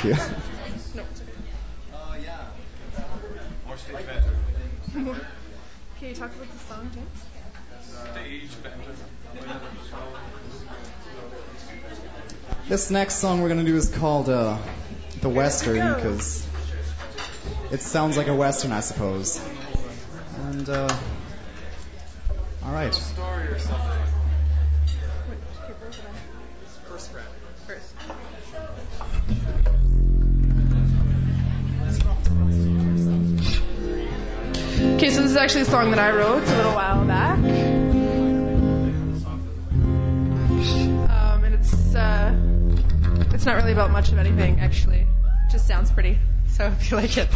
Thank 0.00 0.16
you. 0.16 0.24
Can 5.98 6.08
you 6.08 6.14
talk 6.14 6.30
about 6.34 6.50
the 6.50 6.58
song, 6.58 6.90
James? 6.94 7.24
This 12.68 12.90
next 12.90 13.16
song 13.16 13.42
we're 13.42 13.50
gonna 13.50 13.64
do 13.64 13.76
is 13.76 13.90
called 13.90 14.30
uh, 14.30 14.56
"The 15.20 15.28
Western" 15.28 15.94
because 15.94 16.46
it 17.70 17.82
sounds 17.82 18.16
like 18.16 18.28
a 18.28 18.34
western, 18.34 18.72
I 18.72 18.80
suppose. 18.80 19.38
And 20.48 20.66
uh, 20.66 20.88
all 22.64 22.72
Okay, 35.00 35.08
so 35.08 35.22
this 35.22 35.30
is 35.30 35.36
actually 35.38 35.62
a 35.62 35.64
song 35.64 35.92
that 35.92 35.98
I 35.98 36.10
wrote 36.10 36.42
a 36.42 36.56
little 36.56 36.74
while 36.74 37.06
back. 37.06 37.38
Um, 37.38 37.46
and 41.42 41.54
it's 41.54 41.94
uh, 41.94 42.34
it's 43.32 43.46
not 43.46 43.56
really 43.56 43.72
about 43.72 43.92
much 43.92 44.12
of 44.12 44.18
anything, 44.18 44.60
actually. 44.60 44.98
It 44.98 45.06
just 45.50 45.66
sounds 45.66 45.90
pretty. 45.90 46.18
So 46.48 46.66
if 46.66 46.90
you 46.90 46.98
like 46.98 47.16
it. 47.16 47.30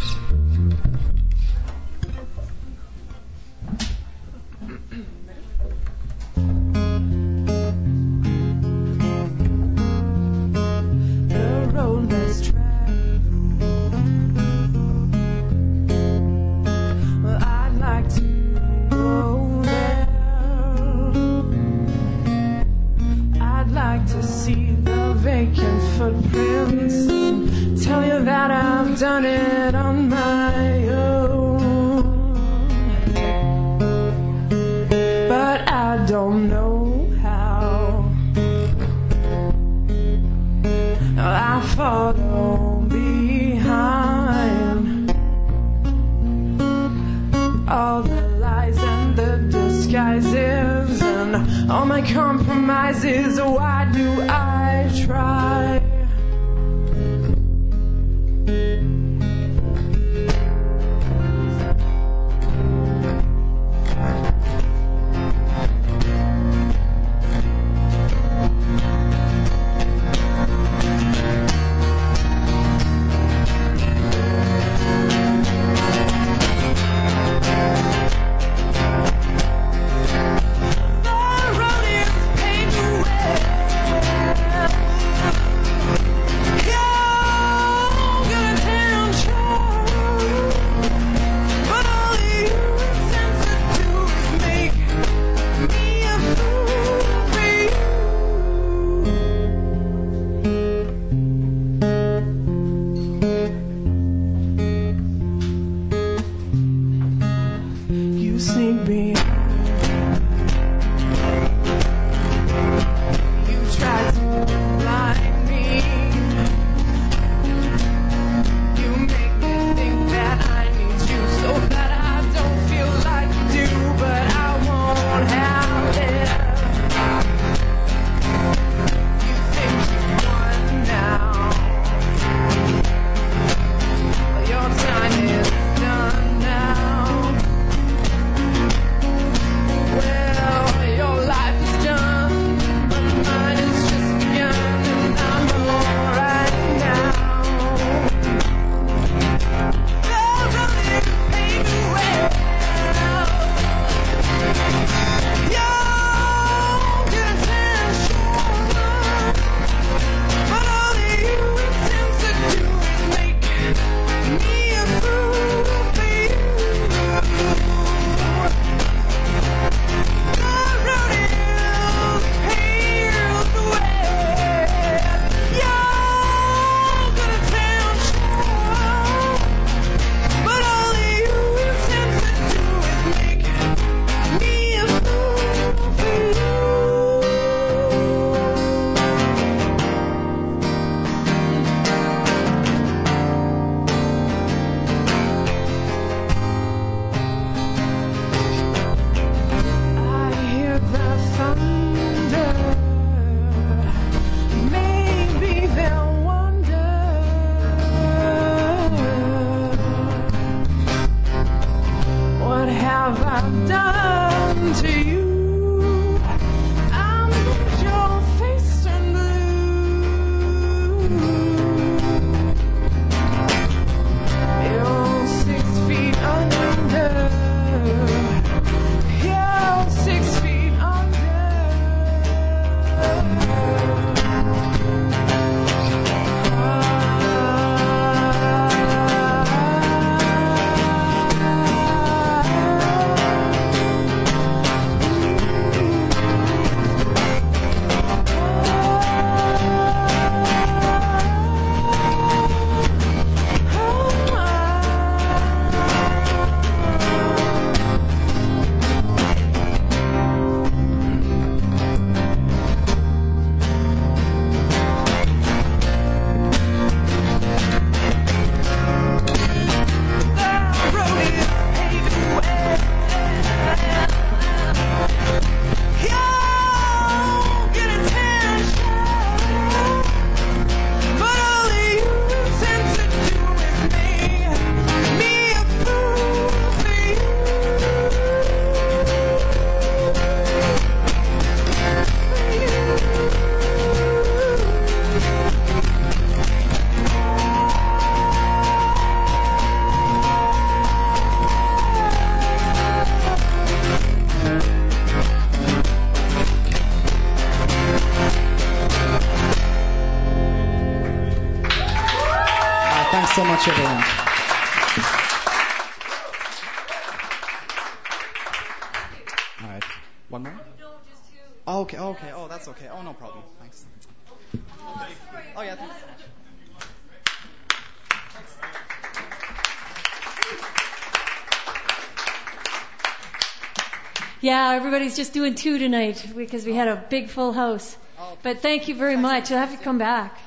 Yeah, 334.45 334.73
everybody's 334.73 335.15
just 335.15 335.33
doing 335.33 335.55
two 335.55 335.79
tonight 335.79 336.23
because 336.35 336.67
we 336.67 336.75
had 336.75 336.87
a 336.87 337.03
big 337.09 337.29
full 337.29 337.51
house. 337.51 337.97
But 338.43 338.59
thank 338.59 338.87
you 338.87 338.93
very 338.93 339.17
much. 339.17 339.49
You'll 339.49 339.57
have 339.57 339.71
to 339.75 339.83
come 339.83 339.97
back. 339.97 340.37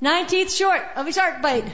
Nine 0.00 0.26
teeth 0.26 0.52
short 0.52 0.82
of 0.96 1.06
a 1.06 1.12
shark 1.12 1.40
bite. 1.42 1.72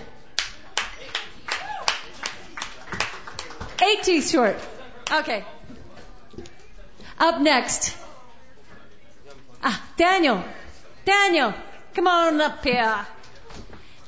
18th 3.79 4.31
short. 4.31 4.57
Okay. 5.11 5.47
Up 7.19 7.41
next. 7.41 7.97
Ah, 9.63 9.83
Daniel. 9.97 10.45
Daniel, 11.07 11.55
come 11.95 12.07
on 12.07 12.39
up 12.39 12.63
here. 12.63 13.07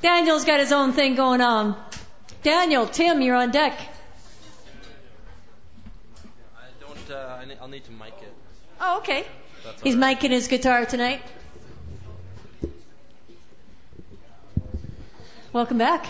Daniel's 0.03 0.45
got 0.45 0.59
his 0.59 0.71
own 0.71 0.93
thing 0.93 1.15
going 1.15 1.41
on. 1.41 1.75
Daniel, 2.43 2.85
Tim, 2.85 3.23
you're 3.23 3.37
on 3.37 3.49
deck. 3.49 3.92
I'll 7.63 7.69
need 7.69 7.85
to 7.85 7.93
mic 7.93 8.13
it. 8.21 8.33
Oh, 8.81 8.97
okay. 8.97 9.25
That's 9.63 9.81
He's 9.81 9.95
micing 9.95 10.31
his 10.31 10.49
guitar 10.49 10.85
tonight. 10.85 11.21
Welcome 15.53 15.77
back. 15.77 16.05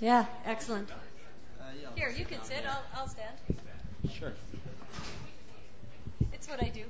Yeah, 0.00 0.26
excellent. 0.44 0.90
Uh, 0.90 1.64
Here, 1.94 2.12
you 2.18 2.24
can 2.24 2.42
sit. 2.42 2.64
I'll, 2.68 2.82
I'll 2.96 3.06
stand. 3.06 3.36
Sure. 4.18 4.32
It's 6.32 6.48
what 6.48 6.60
I 6.60 6.70
do. 6.70 6.82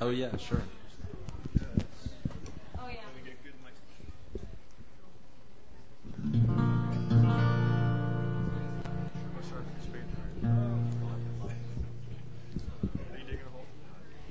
Oh 0.00 0.10
yeah, 0.10 0.36
sure. 0.38 0.60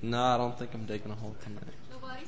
No, 0.03 0.21
I 0.21 0.35
don't 0.35 0.59
think 0.59 0.73
I'm 0.73 0.85
digging 0.85 1.11
a 1.11 1.15
hole 1.15 1.33
tonight. 1.43 1.63
Nobody? 1.89 2.25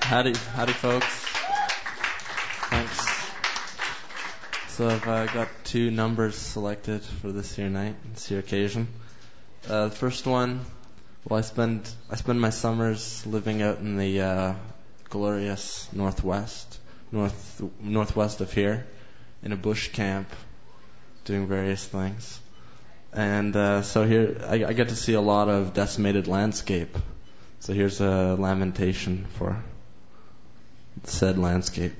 howdy, 0.00 0.34
howdy, 0.54 0.72
folks. 0.72 1.06
Thanks. 2.70 3.30
So 4.68 4.88
I've 4.88 5.06
uh, 5.06 5.26
got 5.26 5.48
two 5.64 5.90
numbers 5.90 6.34
selected 6.34 7.02
for 7.02 7.30
this 7.30 7.54
here 7.54 7.68
night, 7.68 7.96
this 8.14 8.30
year 8.30 8.40
occasion. 8.40 8.88
Uh, 9.68 9.88
the 9.88 9.94
first 9.94 10.26
one, 10.26 10.64
well, 11.28 11.38
I 11.38 11.42
spend 11.42 11.86
I 12.08 12.16
spend 12.16 12.40
my 12.40 12.48
summers 12.48 13.26
living 13.26 13.60
out 13.60 13.80
in 13.80 13.98
the 13.98 14.22
uh, 14.22 14.54
glorious 15.10 15.90
northwest, 15.92 16.78
north 17.12 17.62
northwest 17.82 18.40
of 18.40 18.50
here 18.50 18.86
in 19.42 19.52
a 19.52 19.56
bush 19.56 19.88
camp, 19.88 20.28
doing 21.24 21.46
various 21.46 21.84
things. 21.84 22.40
And 23.12 23.56
uh, 23.56 23.82
so 23.82 24.06
here 24.06 24.40
I, 24.46 24.64
I 24.64 24.72
get 24.72 24.90
to 24.90 24.96
see 24.96 25.14
a 25.14 25.20
lot 25.20 25.48
of 25.48 25.74
decimated 25.74 26.28
landscape. 26.28 26.96
So 27.60 27.72
here's 27.72 28.00
a 28.00 28.36
lamentation 28.38 29.26
for 29.36 29.62
said 31.04 31.38
landscape. 31.38 31.92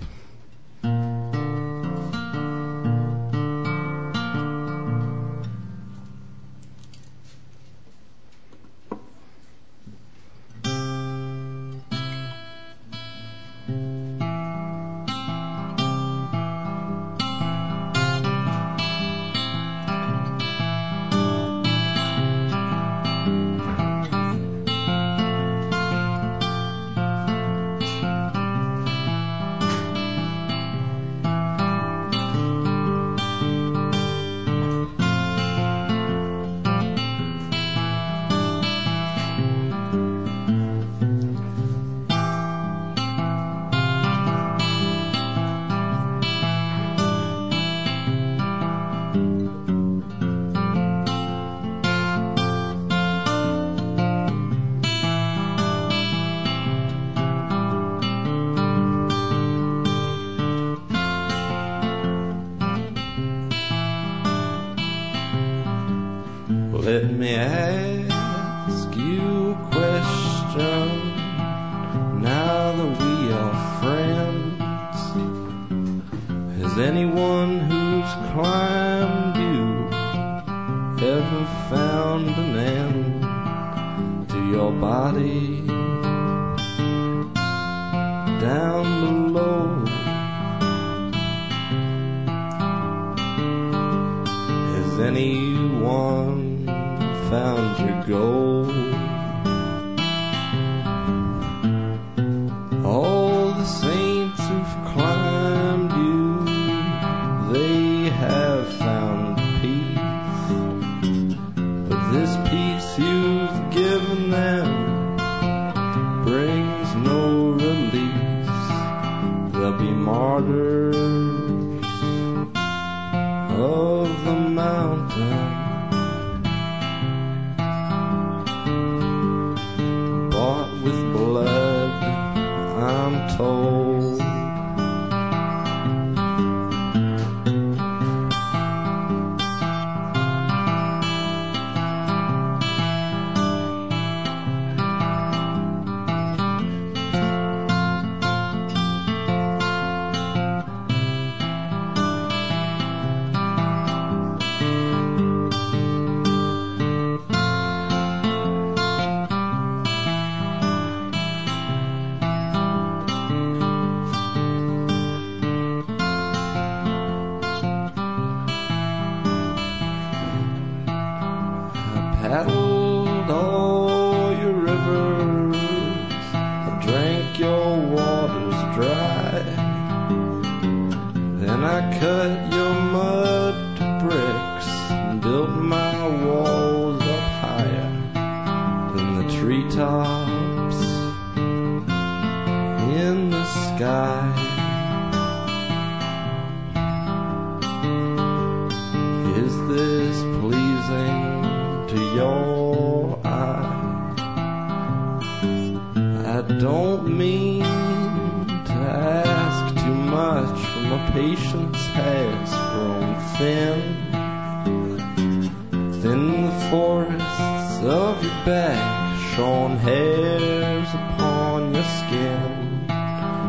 Skin, 221.79 222.87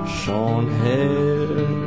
shorn 0.08 0.68
hairs 0.68 1.81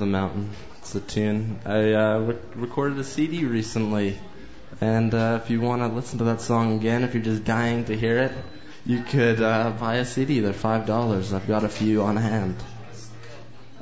the 0.00 0.06
Mountain. 0.06 0.50
It's 0.78 0.94
a 0.96 1.00
tune. 1.00 1.60
I 1.64 1.92
uh, 1.92 2.18
re- 2.18 2.36
recorded 2.56 2.98
a 2.98 3.04
CD 3.04 3.44
recently 3.44 4.18
And 4.80 5.12
uh, 5.14 5.40
if 5.42 5.50
you 5.50 5.60
want 5.60 5.82
to 5.82 5.88
listen 5.88 6.18
to 6.18 6.24
that 6.24 6.40
song 6.40 6.76
again, 6.76 7.04
if 7.04 7.12
you're 7.12 7.22
just 7.22 7.44
dying 7.44 7.84
to 7.86 7.96
hear 7.96 8.18
it, 8.18 8.32
you 8.86 9.02
could 9.02 9.42
uh, 9.42 9.72
buy 9.78 9.96
a 9.96 10.06
CD. 10.06 10.40
They're 10.40 10.54
five 10.54 10.86
dollars. 10.86 11.34
I've 11.34 11.46
got 11.46 11.64
a 11.64 11.68
few 11.68 12.02
on 12.02 12.16
hand. 12.16 12.56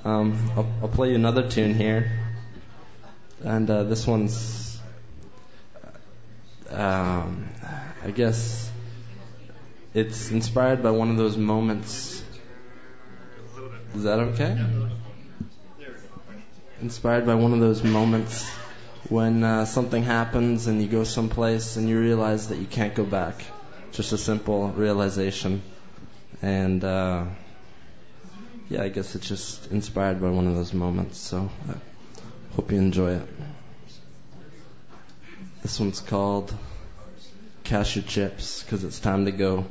Um, 0.04 0.50
I'll, 0.56 0.66
I'll 0.82 0.88
play 0.88 1.10
you 1.10 1.14
another 1.14 1.48
tune 1.48 1.74
here, 1.74 2.10
and 3.44 3.70
uh, 3.70 3.84
this 3.84 4.06
one's, 4.06 4.80
um, 6.70 7.48
I 8.04 8.10
guess, 8.10 8.70
it's 9.94 10.30
inspired 10.32 10.82
by 10.82 10.90
one 10.90 11.10
of 11.10 11.16
those 11.16 11.36
moments. 11.36 12.24
Is 13.94 14.02
that 14.02 14.18
okay? 14.18 14.56
Inspired 16.80 17.26
by 17.26 17.34
one 17.34 17.52
of 17.52 17.60
those 17.60 17.82
moments 17.82 18.48
when 19.08 19.42
uh, 19.42 19.64
something 19.64 20.02
happens 20.02 20.66
and 20.66 20.80
you 20.80 20.88
go 20.88 21.02
someplace 21.02 21.76
and 21.76 21.88
you 21.88 21.98
realize 21.98 22.48
that 22.48 22.58
you 22.58 22.66
can't 22.66 22.94
go 22.94 23.04
back. 23.04 23.44
Just 23.92 24.12
a 24.12 24.18
simple 24.18 24.68
realization. 24.68 25.62
And 26.40 26.84
uh, 26.84 27.24
yeah, 28.68 28.82
I 28.82 28.90
guess 28.90 29.14
it's 29.14 29.26
just 29.26 29.72
inspired 29.72 30.20
by 30.20 30.30
one 30.30 30.46
of 30.46 30.54
those 30.54 30.72
moments. 30.72 31.18
So 31.18 31.50
I 31.68 31.74
hope 32.54 32.70
you 32.70 32.78
enjoy 32.78 33.14
it. 33.14 33.28
This 35.62 35.80
one's 35.80 36.00
called 36.00 36.54
Cash 37.64 37.96
Your 37.96 38.04
Chips 38.04 38.62
because 38.62 38.84
it's 38.84 39.00
time 39.00 39.24
to 39.24 39.32
go. 39.32 39.66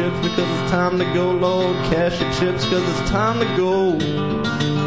Chips 0.00 0.16
because 0.28 0.62
it's 0.62 0.70
time 0.70 0.98
to 0.98 1.04
go, 1.12 1.30
Lord. 1.32 1.76
Cash 1.92 2.20
your 2.20 2.32
chips 2.32 2.64
because 2.64 3.00
it's 3.00 3.10
time 3.10 3.38
to 3.38 3.56
go. 3.56 4.79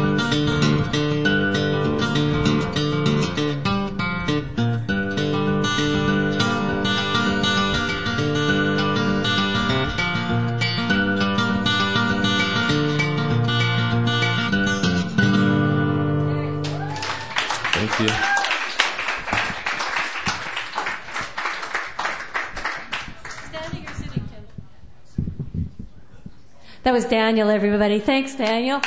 Was 26.94 27.06
Daniel, 27.06 27.50
everybody. 27.50 27.98
Thanks, 27.98 28.36
Daniel. 28.36 28.80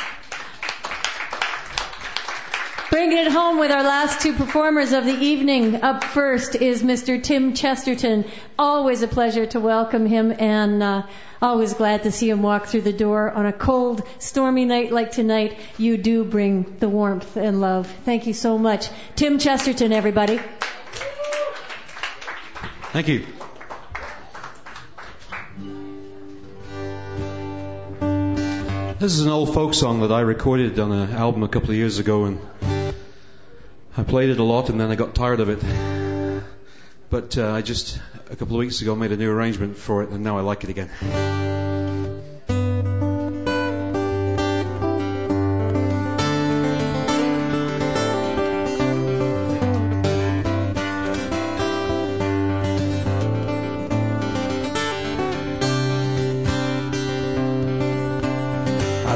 Bringing 2.89 3.17
it 3.17 3.29
home 3.29 3.59
with 3.59 3.69
our 3.69 3.83
last 3.83 4.21
two 4.21 4.31
performers 4.31 4.93
of 4.93 5.03
the 5.03 5.11
evening. 5.11 5.83
Up 5.83 6.05
first 6.05 6.55
is 6.55 6.83
Mr. 6.83 7.21
Tim 7.21 7.53
Chesterton. 7.53 8.23
Always 8.57 9.01
a 9.01 9.09
pleasure 9.09 9.45
to 9.47 9.59
welcome 9.59 10.05
him 10.05 10.33
and 10.39 10.81
uh, 10.81 11.03
always 11.41 11.73
glad 11.73 12.03
to 12.03 12.13
see 12.13 12.29
him 12.29 12.41
walk 12.41 12.67
through 12.67 12.83
the 12.83 12.93
door 12.93 13.29
on 13.29 13.45
a 13.45 13.51
cold, 13.51 14.07
stormy 14.19 14.63
night 14.63 14.93
like 14.93 15.11
tonight. 15.11 15.59
You 15.77 15.97
do 15.97 16.23
bring 16.23 16.77
the 16.79 16.87
warmth 16.87 17.35
and 17.35 17.59
love. 17.59 17.93
Thank 18.05 18.25
you 18.25 18.33
so 18.33 18.57
much. 18.57 18.87
Tim 19.17 19.37
Chesterton, 19.37 19.91
everybody. 19.91 20.39
Thank 22.93 23.09
you. 23.09 23.25
This 28.99 29.13
is 29.13 29.21
an 29.21 29.29
old 29.29 29.53
folk 29.53 29.75
song 29.75 30.01
that 30.01 30.11
I 30.11 30.21
recorded 30.21 30.79
on 30.79 30.91
an 30.91 31.11
album 31.11 31.43
a 31.43 31.47
couple 31.47 31.69
of 31.69 31.75
years 31.75 31.99
ago, 31.99 32.25
and 32.25 32.39
I 33.95 34.01
played 34.01 34.31
it 34.31 34.39
a 34.39 34.43
lot, 34.43 34.71
and 34.71 34.81
then 34.81 34.89
I 34.89 34.95
got 34.95 35.13
tired 35.13 35.39
of 35.39 35.49
it. 35.49 36.43
But 37.11 37.37
uh, 37.37 37.51
I 37.51 37.61
just 37.61 38.01
a 38.31 38.35
couple 38.35 38.55
of 38.55 38.59
weeks 38.59 38.81
ago 38.81 38.95
made 38.95 39.11
a 39.11 39.17
new 39.17 39.29
arrangement 39.29 39.77
for 39.77 40.01
it, 40.01 40.09
and 40.09 40.23
now 40.23 40.39
I 40.39 40.41
like 40.41 40.63
it 40.63 40.71
again. 40.71 40.89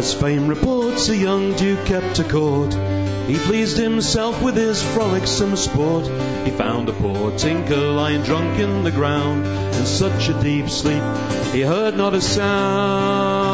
As 0.02 0.16
fame 0.16 0.48
reports, 0.48 1.10
a 1.10 1.16
young 1.16 1.56
duke 1.56 1.86
kept 1.86 2.18
a 2.18 2.24
court. 2.24 2.74
He 3.28 3.38
pleased 3.38 3.78
himself 3.78 4.42
with 4.42 4.56
his 4.56 4.82
frolicsome 4.82 5.56
sport. 5.56 6.08
He 6.44 6.50
found 6.50 6.90
a 6.90 6.94
poor 6.94 7.38
tinker 7.38 7.78
lying 7.78 8.24
drunk 8.24 8.60
in 8.60 8.84
the 8.84 8.90
ground, 8.90 9.46
in 9.46 9.86
such 9.86 10.28
a 10.28 10.42
deep 10.42 10.72
sleep 10.72 11.04
he 11.54 11.62
heard 11.62 11.96
not 11.96 12.16
a 12.16 12.22
sound. 12.22 13.52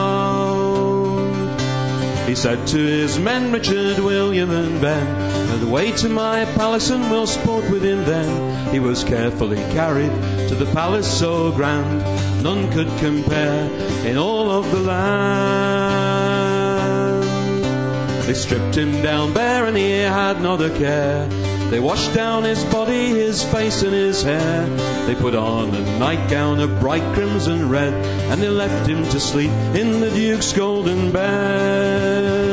He 2.30 2.36
said 2.36 2.66
to 2.68 2.78
his 2.78 3.20
men, 3.20 3.52
Richard, 3.52 4.00
William, 4.00 4.50
and 4.52 4.80
Ben, 4.80 5.60
the 5.60 5.68
way 5.68 5.92
to 5.92 6.08
my 6.08 6.46
palace 6.46 6.90
and 6.92 7.12
we'll 7.12 7.28
sport 7.28 7.70
within 7.70 8.06
then. 8.06 8.72
He 8.74 8.80
was 8.80 9.04
carefully 9.04 9.58
carried 9.74 10.14
to 10.48 10.56
the 10.56 10.72
palace 10.74 11.12
so 11.20 11.52
grand, 11.52 12.04
none 12.42 12.72
could 12.72 12.88
compare 13.00 13.70
in 14.06 14.18
all 14.18 14.50
of 14.50 14.72
the 14.72 14.80
land. 14.80 15.77
They 18.28 18.34
stripped 18.34 18.76
him 18.76 19.02
down 19.02 19.32
bare 19.34 19.68
and 19.68 19.78
he 19.78 19.90
had 19.90 20.42
not 20.42 20.62
a 20.62 20.70
care. 20.70 21.30
They 21.70 21.80
washed 21.80 22.14
down 22.14 22.44
his 22.44 22.62
body, 22.66 23.08
his 23.08 23.42
face 23.42 23.84
and 23.84 23.94
his 23.94 24.22
hair. 24.22 24.68
They 25.06 25.16
put 25.16 25.34
on 25.34 25.74
a 25.74 25.98
nightgown 25.98 26.60
of 26.60 26.82
bright 26.82 27.14
crimson 27.14 27.70
red, 27.70 27.94
and 27.94 28.42
they 28.42 28.50
left 28.50 28.90
him 28.90 29.04
to 29.06 29.20
sleep 29.22 29.52
in 29.52 30.02
the 30.02 30.10
Duke's 30.10 30.52
golden 30.52 31.14
bed. 31.14 32.47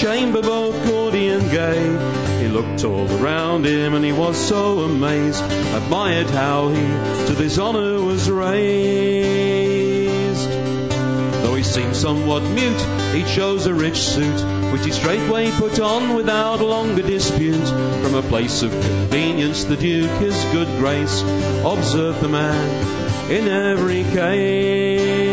Chamber 0.00 0.40
both 0.40 0.74
gaudy 0.86 1.28
and 1.28 1.50
gay, 1.50 2.40
he 2.40 2.48
looked 2.48 2.82
all 2.84 3.06
around 3.22 3.66
him 3.66 3.92
and 3.92 4.02
he 4.02 4.12
was 4.12 4.34
so 4.38 4.78
amazed, 4.80 5.44
admired 5.44 6.30
how 6.30 6.68
he 6.70 6.80
to 7.26 7.34
this 7.34 7.58
honour 7.58 8.00
was 8.00 8.30
raised. 8.30 9.30
Though 11.42 11.54
he 11.54 11.62
seemed 11.62 11.94
somewhat 11.94 12.42
mute, 12.44 12.80
he 13.14 13.24
chose 13.24 13.66
a 13.66 13.74
rich 13.74 13.98
suit, 13.98 14.72
which 14.72 14.86
he 14.86 14.90
straightway 14.90 15.50
put 15.50 15.78
on 15.80 16.14
without 16.14 16.62
longer 16.62 17.02
dispute. 17.02 17.68
From 18.02 18.14
a 18.14 18.22
place 18.22 18.62
of 18.62 18.70
convenience, 18.70 19.64
the 19.64 19.76
Duke 19.76 20.18
his 20.18 20.42
good 20.46 20.68
grace 20.78 21.20
observed 21.62 22.22
the 22.22 22.28
man 22.28 23.30
in 23.30 23.48
every 23.48 24.04
case. 24.04 25.29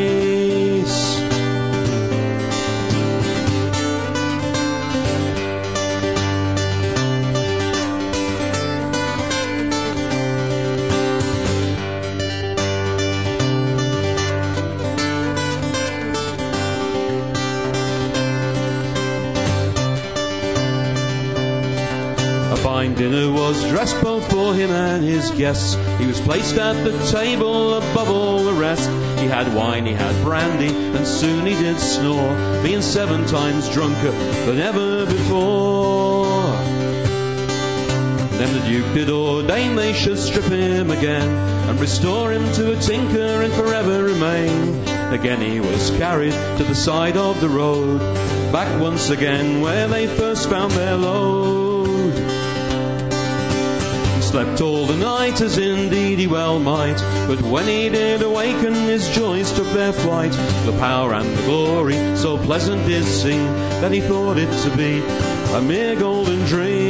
Guests. 25.38 25.75
He 25.99 26.07
was 26.07 26.19
placed 26.19 26.57
at 26.57 26.83
the 26.83 27.11
table 27.11 27.75
above 27.75 28.09
all 28.09 28.43
the 28.43 28.53
rest. 28.53 28.90
He 29.19 29.27
had 29.27 29.53
wine, 29.53 29.85
he 29.85 29.93
had 29.93 30.24
brandy, 30.24 30.67
and 30.67 31.06
soon 31.06 31.45
he 31.45 31.53
did 31.53 31.80
snore, 31.80 32.64
being 32.64 32.82
seven 32.82 33.25
times 33.25 33.69
drunker 33.69 34.11
than 34.11 34.59
ever 34.59 35.06
before. 35.06 36.27
Then 38.38 38.53
the 38.53 38.67
Duke 38.67 38.93
did 38.93 39.09
ordain 39.09 39.75
they 39.75 39.93
should 39.93 40.19
strip 40.19 40.45
him 40.45 40.91
again, 40.91 41.30
and 41.69 41.80
restore 41.80 42.32
him 42.32 42.51
to 42.53 42.77
a 42.77 42.82
tinker 42.82 43.41
and 43.41 43.53
forever 43.53 44.03
remain. 44.03 44.88
Again 45.11 45.41
he 45.41 45.59
was 45.59 45.90
carried 45.98 46.33
to 46.57 46.64
the 46.64 46.75
side 46.75 47.17
of 47.17 47.41
the 47.41 47.49
road, 47.49 47.99
back 48.51 48.80
once 48.80 49.09
again 49.09 49.61
where 49.61 49.88
they 49.88 50.06
first 50.06 50.49
found 50.49 50.72
their 50.74 50.95
load. 50.95 51.57
Slept 54.28 54.60
all 54.60 54.86
the 54.86 54.98
night, 54.98 55.40
as 55.40 55.58
indeed 55.58 56.20
he 56.20 56.28
well 56.28 56.60
might. 56.60 56.98
But 57.28 57.42
when 57.42 57.66
he 57.66 57.88
did 57.88 58.22
awaken, 58.22 58.74
his 58.74 59.08
joys 59.16 59.54
took 59.54 59.68
their 59.68 59.94
flight. 59.94 60.34
The 60.66 60.78
power 60.80 61.14
and 61.14 61.38
the 61.38 61.44
glory 61.44 61.96
so 62.18 62.38
pleasant 62.38 62.86
did 62.86 63.06
seem 63.06 63.46
that 63.82 63.94
he 63.94 64.02
thought 64.02 64.38
it 64.38 64.52
to 64.64 64.76
be 64.76 65.00
a 65.56 65.62
mere 65.62 65.96
golden 65.96 66.46
dream. 66.46 66.86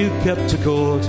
who 0.00 0.22
kept 0.22 0.62
court 0.62 1.04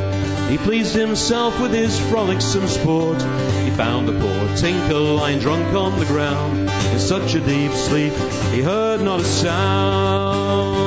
He 0.49 0.57
pleased 0.57 0.93
himself 0.93 1.59
with 1.61 1.73
his 1.73 1.97
frolicsome 2.09 2.67
sport. 2.67 3.21
He 3.63 3.69
found 3.71 4.07
the 4.07 4.19
poor 4.19 4.57
tinker 4.57 4.93
lying 4.95 5.39
drunk 5.39 5.73
on 5.73 5.97
the 5.97 6.05
ground. 6.05 6.59
In 6.59 6.99
such 6.99 7.35
a 7.35 7.39
deep 7.39 7.71
sleep, 7.71 8.13
he 8.51 8.61
heard 8.61 9.01
not 9.01 9.21
a 9.21 9.23
sound. 9.23 10.81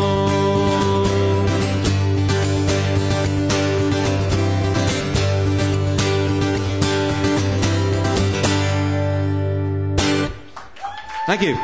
Thank 11.27 11.41
you. 11.41 11.57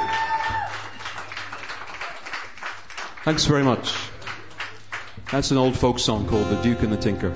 Thanks 3.24 3.44
very 3.44 3.62
much. 3.62 3.99
That's 5.30 5.52
an 5.52 5.58
old 5.58 5.76
folk 5.76 6.00
song 6.00 6.26
called 6.26 6.48
The 6.48 6.60
Duke 6.60 6.82
and 6.82 6.92
the 6.92 6.96
Tinker. 6.96 7.30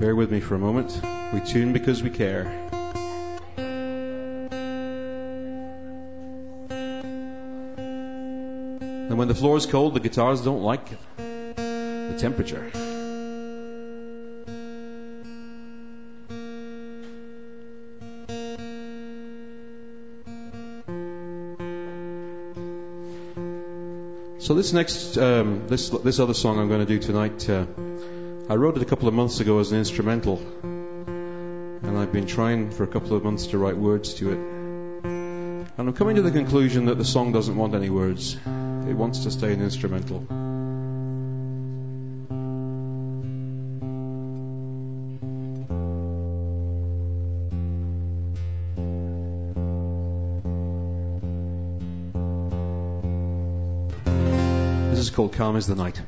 Bear 0.00 0.16
with 0.16 0.32
me 0.32 0.40
for 0.40 0.56
a 0.56 0.58
moment. 0.58 1.00
We 1.32 1.38
tune 1.42 1.72
because 1.72 2.02
we 2.02 2.10
care. 2.10 2.46
And 9.08 9.16
when 9.16 9.28
the 9.28 9.34
floor 9.36 9.56
is 9.56 9.66
cold, 9.66 9.94
the 9.94 10.00
guitars 10.00 10.40
don't 10.40 10.62
like 10.62 10.90
the 11.16 12.16
temperature. 12.18 12.68
So 24.40 24.54
this 24.54 24.72
next, 24.72 25.18
um, 25.18 25.68
this 25.68 25.90
this 25.90 26.18
other 26.18 26.32
song 26.32 26.58
I'm 26.58 26.68
going 26.68 26.80
to 26.80 26.86
do 26.86 26.98
tonight, 26.98 27.46
uh, 27.50 27.66
I 28.48 28.54
wrote 28.54 28.74
it 28.74 28.82
a 28.82 28.86
couple 28.86 29.06
of 29.06 29.12
months 29.12 29.38
ago 29.40 29.58
as 29.58 29.70
an 29.70 29.78
instrumental, 29.78 30.38
and 30.62 31.98
I've 31.98 32.10
been 32.10 32.26
trying 32.26 32.70
for 32.70 32.84
a 32.84 32.86
couple 32.86 33.14
of 33.14 33.22
months 33.22 33.48
to 33.48 33.58
write 33.58 33.76
words 33.76 34.14
to 34.14 34.32
it. 34.32 34.38
And 35.04 35.78
I'm 35.78 35.92
coming 35.92 36.16
to 36.16 36.22
the 36.22 36.30
conclusion 36.30 36.86
that 36.86 36.96
the 36.96 37.04
song 37.04 37.32
doesn't 37.32 37.54
want 37.54 37.74
any 37.74 37.90
words; 37.90 38.34
it 38.34 38.94
wants 38.94 39.24
to 39.24 39.30
stay 39.30 39.52
an 39.52 39.60
instrumental. 39.60 40.26
Calm 55.40 55.56
as 55.56 55.66
the 55.66 55.74
Night. 55.74 56.02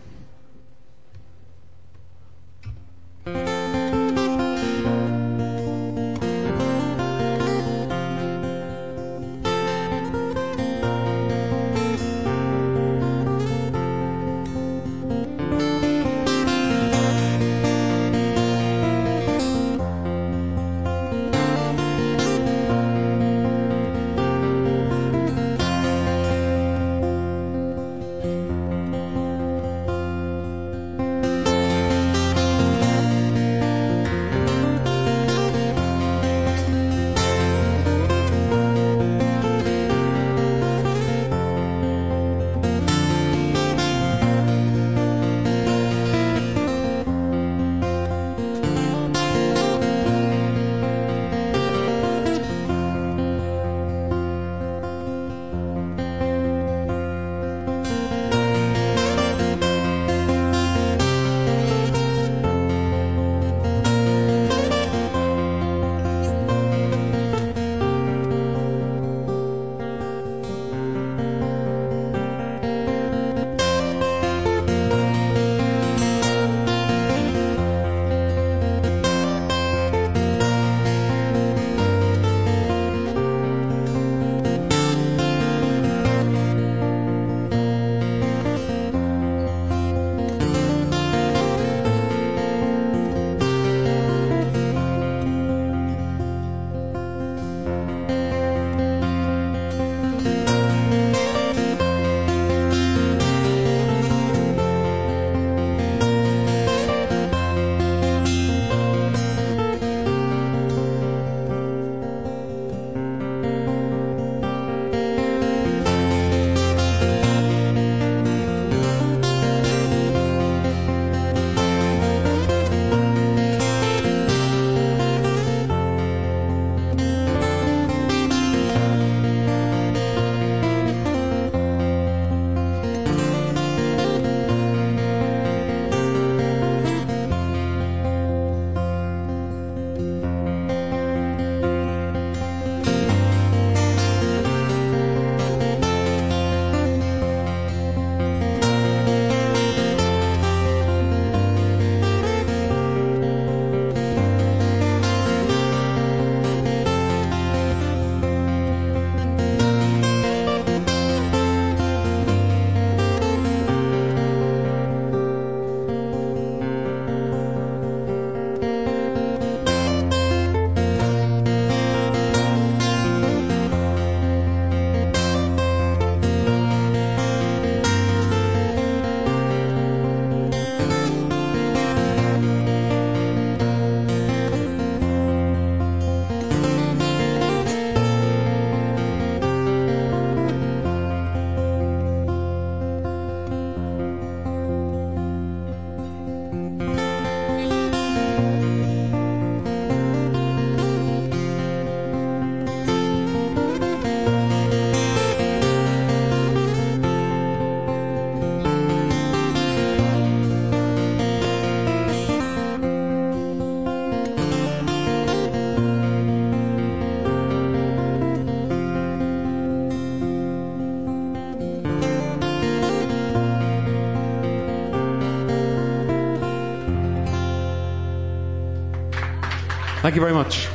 Thank 230.13 230.21
you 230.21 230.29
very 230.29 230.35
much. 230.35 230.69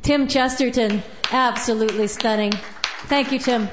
Tim 0.00 0.28
Chesterton, 0.28 1.02
absolutely 1.30 2.06
stunning. 2.06 2.52
Thank 2.52 3.32
you, 3.32 3.38
Tim. 3.38 3.68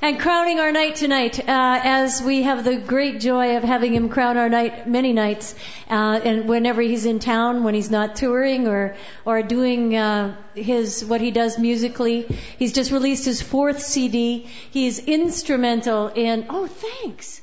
And 0.00 0.18
crowning 0.18 0.60
our 0.60 0.72
night 0.72 0.96
tonight, 0.96 1.40
uh, 1.40 1.44
as 1.46 2.22
we 2.22 2.44
have 2.44 2.64
the 2.64 2.78
great 2.78 3.20
joy 3.20 3.58
of 3.58 3.64
having 3.64 3.92
him 3.92 4.08
crown 4.08 4.38
our 4.38 4.48
night 4.48 4.88
many 4.88 5.12
nights, 5.12 5.54
uh, 5.90 6.20
and 6.24 6.48
whenever 6.48 6.80
he's 6.80 7.04
in 7.04 7.18
town, 7.18 7.64
when 7.64 7.74
he's 7.74 7.90
not 7.90 8.16
touring 8.16 8.66
or 8.66 8.96
or 9.26 9.42
doing 9.42 9.94
uh, 9.94 10.34
his 10.56 11.04
what 11.04 11.20
he 11.20 11.30
does 11.30 11.58
musically, 11.58 12.22
he's 12.58 12.72
just 12.72 12.90
released 12.90 13.24
his 13.24 13.42
fourth 13.42 13.82
CD. 13.82 14.48
He's 14.70 14.98
instrumental 14.98 16.08
in. 16.08 16.46
Oh, 16.48 16.66
thanks. 16.66 17.40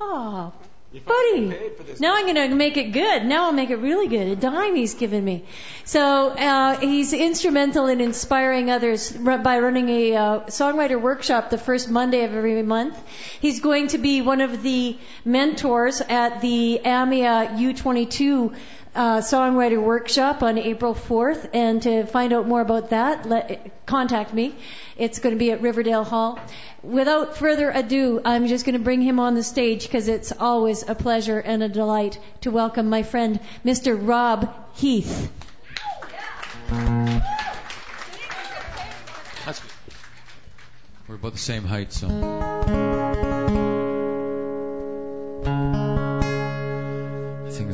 Oh, 0.00 0.52
buddy. 0.92 1.54
Now 2.00 2.16
I'm 2.16 2.24
going 2.24 2.50
to 2.50 2.54
make 2.54 2.76
it 2.76 2.92
good. 2.92 3.24
Now 3.24 3.44
I'll 3.44 3.52
make 3.52 3.70
it 3.70 3.76
really 3.76 4.08
good. 4.08 4.28
A 4.28 4.36
dime 4.36 4.74
he's 4.74 4.94
given 4.94 5.24
me. 5.24 5.44
So 5.84 6.28
uh, 6.30 6.78
he's 6.78 7.12
instrumental 7.12 7.86
in 7.86 8.00
inspiring 8.00 8.70
others 8.70 9.12
by 9.12 9.58
running 9.58 9.88
a 9.88 10.16
uh, 10.16 10.40
songwriter 10.46 11.00
workshop 11.00 11.50
the 11.50 11.58
first 11.58 11.90
Monday 11.90 12.24
of 12.24 12.34
every 12.34 12.62
month. 12.62 13.00
He's 13.40 13.60
going 13.60 13.88
to 13.88 13.98
be 13.98 14.22
one 14.22 14.40
of 14.40 14.62
the 14.62 14.98
mentors 15.24 16.00
at 16.00 16.40
the 16.40 16.80
AMIA 16.84 17.56
U22 17.58 18.54
uh, 18.94 19.18
songwriter 19.18 19.82
workshop 19.82 20.42
on 20.42 20.58
April 20.58 20.94
4th. 20.94 21.50
And 21.52 21.82
to 21.82 22.06
find 22.06 22.32
out 22.32 22.46
more 22.46 22.60
about 22.60 22.90
that, 22.90 23.26
let, 23.26 23.86
contact 23.86 24.34
me. 24.34 24.54
It's 24.96 25.18
going 25.18 25.34
to 25.34 25.38
be 25.38 25.50
at 25.52 25.62
Riverdale 25.62 26.04
Hall. 26.04 26.38
Without 26.82 27.36
further 27.36 27.70
ado, 27.70 28.20
I'm 28.24 28.46
just 28.46 28.64
going 28.64 28.78
to 28.78 28.82
bring 28.82 29.02
him 29.02 29.20
on 29.20 29.34
the 29.34 29.42
stage 29.42 29.82
because 29.82 30.08
it's 30.08 30.32
always 30.32 30.88
a 30.88 30.94
pleasure 30.94 31.38
and 31.38 31.62
a 31.62 31.68
delight 31.68 32.18
to 32.42 32.50
welcome 32.50 32.88
my 32.88 33.02
friend, 33.02 33.40
Mr. 33.64 33.98
Rob 34.00 34.54
Heath. 34.74 35.30
We're 41.10 41.16
about 41.16 41.32
the 41.32 41.38
same 41.38 41.64
height, 41.64 41.92
so. 41.92 43.39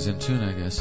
In 0.07 0.21
tune, 0.21 0.41
I 0.41 0.53
guess. 0.53 0.81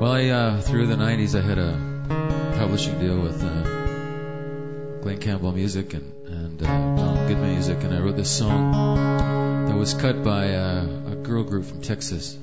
Well, 0.00 0.12
I, 0.12 0.28
uh, 0.28 0.60
through 0.60 0.88
the 0.88 0.96
90s, 0.96 1.38
I 1.38 1.42
had 1.42 1.56
a 1.56 2.56
publishing 2.58 2.98
deal 2.98 3.20
with 3.20 3.44
uh, 3.44 5.00
Glen 5.02 5.18
Campbell 5.20 5.52
Music 5.52 5.94
and, 5.94 6.12
and 6.26 6.60
uh, 6.60 6.66
Donald 6.66 7.28
Goodman 7.28 7.52
Music, 7.52 7.84
and 7.84 7.94
I 7.94 8.00
wrote 8.00 8.16
this 8.16 8.36
song 8.36 9.66
that 9.68 9.76
was 9.76 9.94
cut 9.94 10.24
by 10.24 10.54
uh, 10.54 11.12
a 11.12 11.14
girl 11.14 11.44
group 11.44 11.64
from 11.64 11.80
Texas. 11.80 12.36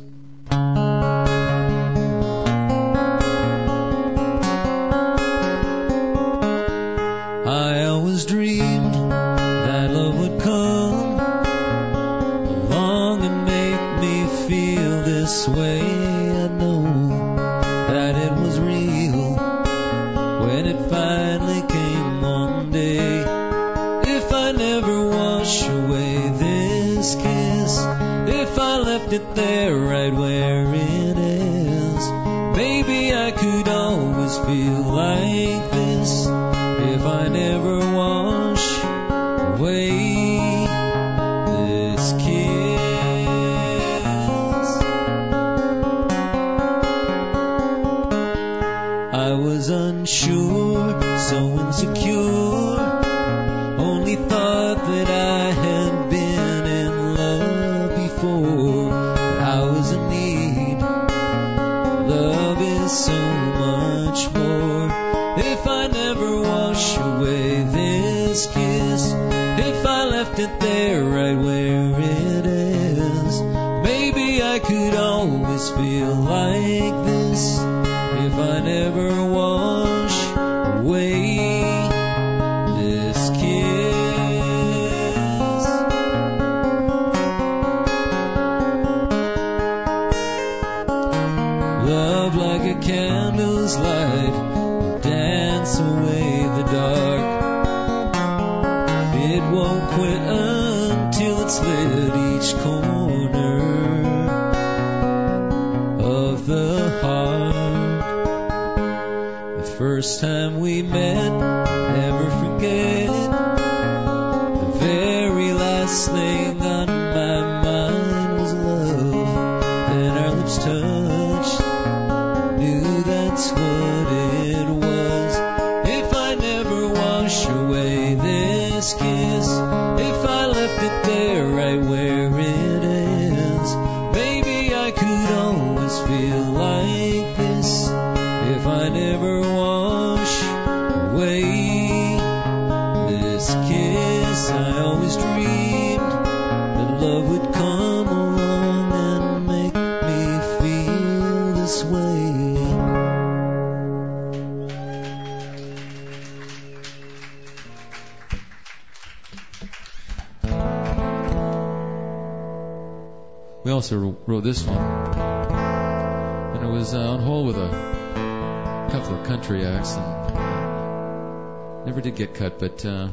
Uh, 172.85 173.09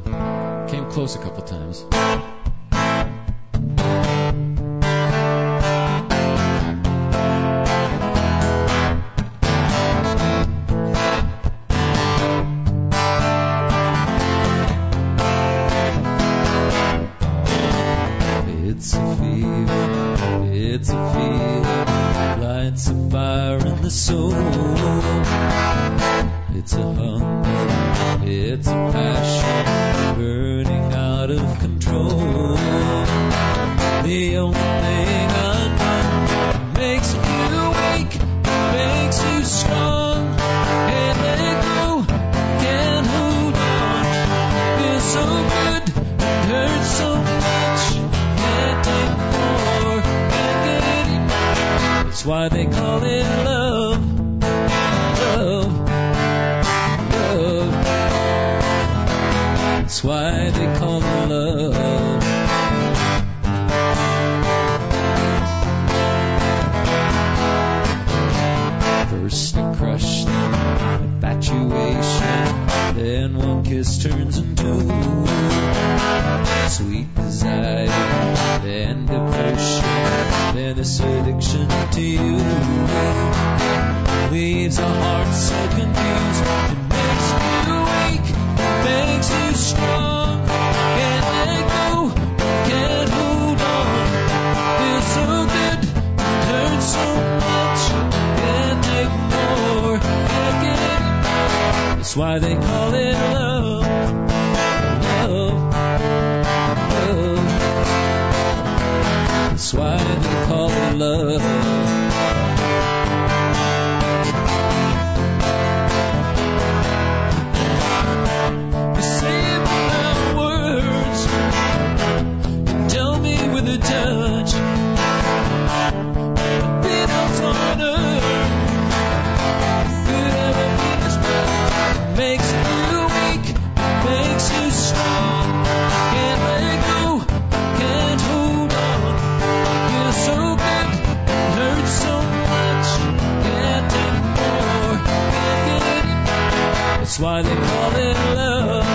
why 147.23 147.41
they 147.41 147.55
call 147.55 147.95
it 147.95 148.17
love. 148.35 148.85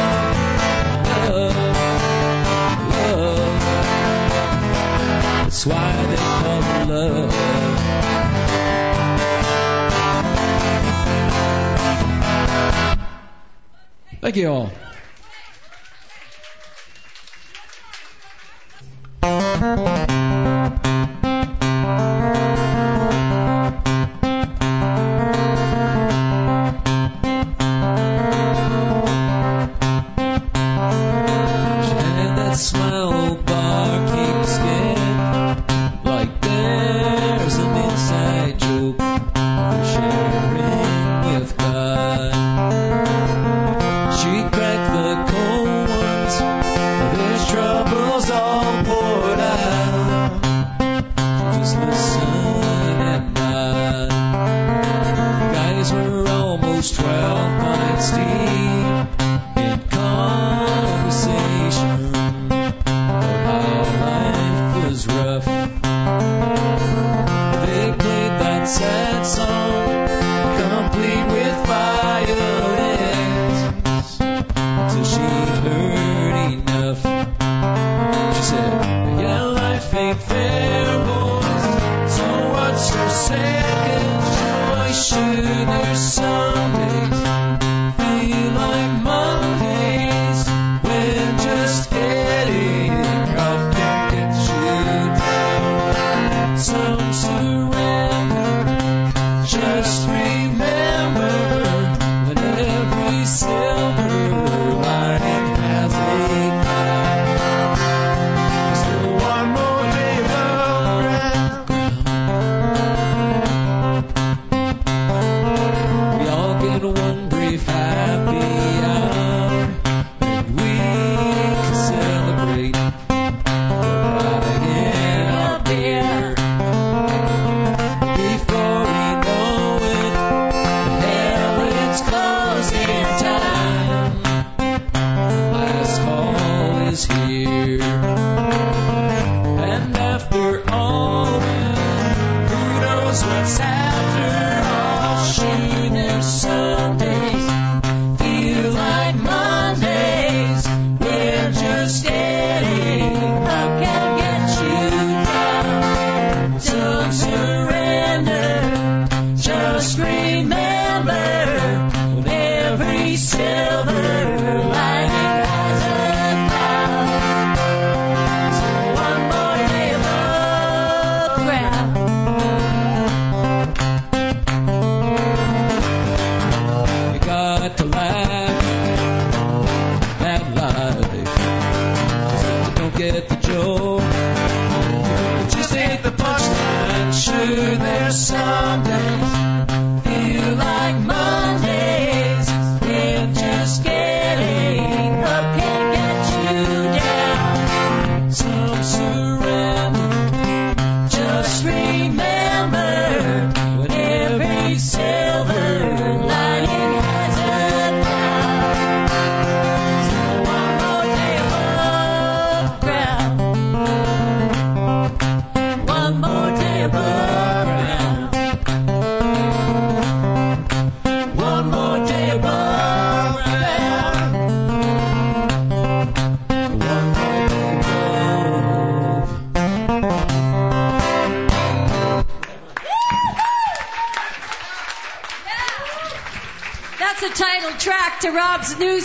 Love. 1.29 1.57
Love. 2.93 3.61
That's 5.45 5.65
why 5.65 5.93
they 6.11 6.17
call 6.17 6.63
it 6.63 6.89
love. 6.91 7.33
Thank 14.21 14.37
you 14.37 14.49
all. 14.49 14.88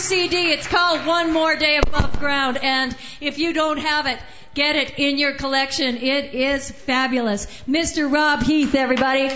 CD. 0.04 0.52
It's 0.52 0.66
called 0.66 1.06
One 1.06 1.32
More 1.32 1.56
Day 1.56 1.78
Above 1.78 2.20
Ground. 2.20 2.58
And 2.62 2.94
if 3.22 3.38
you 3.38 3.54
don't 3.54 3.78
have 3.78 4.06
it, 4.06 4.18
get 4.52 4.76
it 4.76 4.98
in 4.98 5.16
your 5.16 5.32
collection. 5.32 5.96
It 5.96 6.34
is 6.34 6.70
fabulous. 6.70 7.46
Mr. 7.66 8.12
Rob 8.12 8.42
Heath, 8.42 8.74
everybody. 8.74 9.34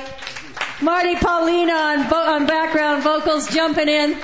Marty 0.83 1.15
Paulina 1.17 1.73
on, 1.73 2.09
vo- 2.11 2.17
on 2.35 2.47
background 2.47 3.03
vocals 3.03 3.49
jumping 3.49 3.89
in. 3.89 4.19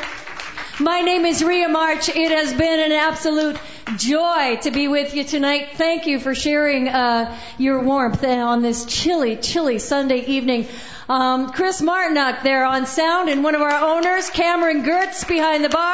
My 0.79 1.01
name 1.01 1.25
is 1.25 1.43
Ria 1.43 1.71
March. 1.71 2.11
It 2.11 2.31
has 2.31 2.53
been 2.53 2.79
an 2.79 2.93
absolute 2.93 3.59
joy 3.97 4.57
to 4.63 4.71
be 4.71 4.87
with 4.87 5.15
you 5.15 5.25
tonight. 5.25 5.71
Thank 5.77 6.07
you 6.07 6.19
for 6.21 6.35
sharing 6.35 6.89
uh, 6.89 7.39
your 7.57 7.83
warmth 7.83 8.23
on 8.23 8.61
this 8.61 8.85
chilly, 8.85 9.37
chilly 9.37 9.79
Sunday 9.79 10.27
evening. 10.27 10.67
Um, 11.09 11.51
Chris 11.53 11.83
Martinuck 11.83 12.43
there 12.43 12.65
on 12.65 12.87
sound, 12.87 13.29
and 13.29 13.45
one 13.45 13.55
of 13.55 13.61
our 13.61 13.97
owners, 13.97 14.31
Cameron 14.31 14.85
Gertz, 14.85 15.29
behind 15.29 15.63
the 15.63 15.69
bar. 15.69 15.94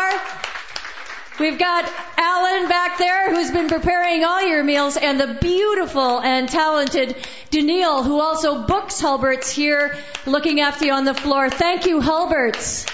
We've 1.41 1.59
got 1.59 1.91
Alan 2.19 2.69
back 2.69 2.99
there 2.99 3.35
who's 3.35 3.51
been 3.51 3.69
preparing 3.69 4.25
all 4.25 4.47
your 4.47 4.63
meals 4.63 4.99
and 4.99 5.19
the 5.19 5.39
beautiful 5.41 6.21
and 6.21 6.47
talented 6.47 7.17
Daniil 7.51 8.03
who 8.03 8.21
also 8.21 8.67
books 8.67 9.01
Hulbert's 9.01 9.51
here 9.51 9.97
looking 10.27 10.61
after 10.61 10.85
you 10.85 10.93
on 10.93 11.07
the 11.07 11.15
floor. 11.15 11.49
Thank 11.49 11.87
you, 11.87 12.03
Hulbert's. 12.03 12.85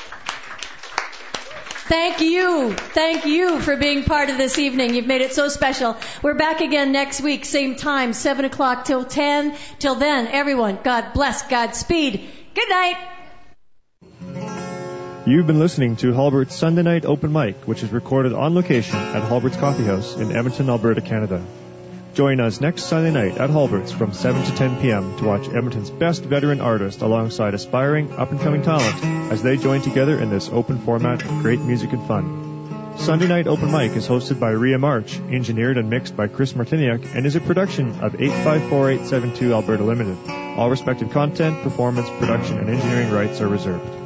Thank 1.88 2.20
you. 2.20 2.72
Thank 2.72 3.26
you 3.26 3.58
for 3.58 3.76
being 3.76 4.04
part 4.04 4.30
of 4.30 4.38
this 4.38 4.60
evening. 4.60 4.94
You've 4.94 5.06
made 5.06 5.22
it 5.22 5.32
so 5.32 5.48
special. 5.48 5.96
We're 6.22 6.34
back 6.34 6.60
again 6.60 6.92
next 6.92 7.20
week, 7.20 7.44
same 7.44 7.74
time, 7.74 8.12
7 8.12 8.44
o'clock 8.44 8.84
till 8.84 9.04
10. 9.04 9.56
Till 9.80 9.96
then, 9.96 10.28
everyone, 10.28 10.78
God 10.84 11.14
bless, 11.14 11.48
Godspeed. 11.48 12.30
Good 12.54 12.68
night. 12.68 12.96
You've 15.28 15.48
been 15.48 15.58
listening 15.58 15.96
to 15.96 16.14
Hulbert's 16.14 16.54
Sunday 16.54 16.82
Night 16.82 17.04
Open 17.04 17.32
Mic, 17.32 17.56
which 17.64 17.82
is 17.82 17.90
recorded 17.90 18.32
on 18.32 18.54
location 18.54 18.94
at 18.94 19.24
Hulbert's 19.24 19.56
Coffee 19.56 19.82
House 19.82 20.14
in 20.14 20.30
Edmonton, 20.30 20.70
Alberta, 20.70 21.00
Canada. 21.00 21.44
Join 22.14 22.38
us 22.38 22.60
next 22.60 22.84
Sunday 22.84 23.10
night 23.10 23.36
at 23.36 23.50
Hulbert's 23.50 23.90
from 23.90 24.12
7 24.12 24.44
to 24.44 24.54
10 24.54 24.80
p.m. 24.80 25.18
to 25.18 25.24
watch 25.24 25.48
Edmonton's 25.48 25.90
best 25.90 26.22
veteran 26.22 26.60
artist 26.60 27.02
alongside 27.02 27.54
aspiring 27.54 28.12
up-and-coming 28.12 28.62
talent 28.62 29.04
as 29.32 29.42
they 29.42 29.56
join 29.56 29.82
together 29.82 30.16
in 30.16 30.30
this 30.30 30.48
open 30.48 30.78
format 30.78 31.24
of 31.24 31.42
great 31.42 31.58
music 31.58 31.92
and 31.92 32.06
fun. 32.06 32.94
Sunday 32.96 33.26
Night 33.26 33.48
Open 33.48 33.72
Mic 33.72 33.96
is 33.96 34.06
hosted 34.06 34.38
by 34.38 34.50
Ria 34.50 34.78
March, 34.78 35.18
engineered 35.18 35.76
and 35.76 35.90
mixed 35.90 36.16
by 36.16 36.28
Chris 36.28 36.52
Martiniak, 36.52 37.16
and 37.16 37.26
is 37.26 37.34
a 37.34 37.40
production 37.40 37.88
of 38.00 38.14
854872 38.14 39.52
Alberta 39.52 39.82
Limited. 39.82 40.30
All 40.56 40.70
respective 40.70 41.10
content, 41.10 41.64
performance, 41.64 42.08
production, 42.10 42.58
and 42.60 42.70
engineering 42.70 43.10
rights 43.10 43.40
are 43.40 43.48
reserved. 43.48 44.05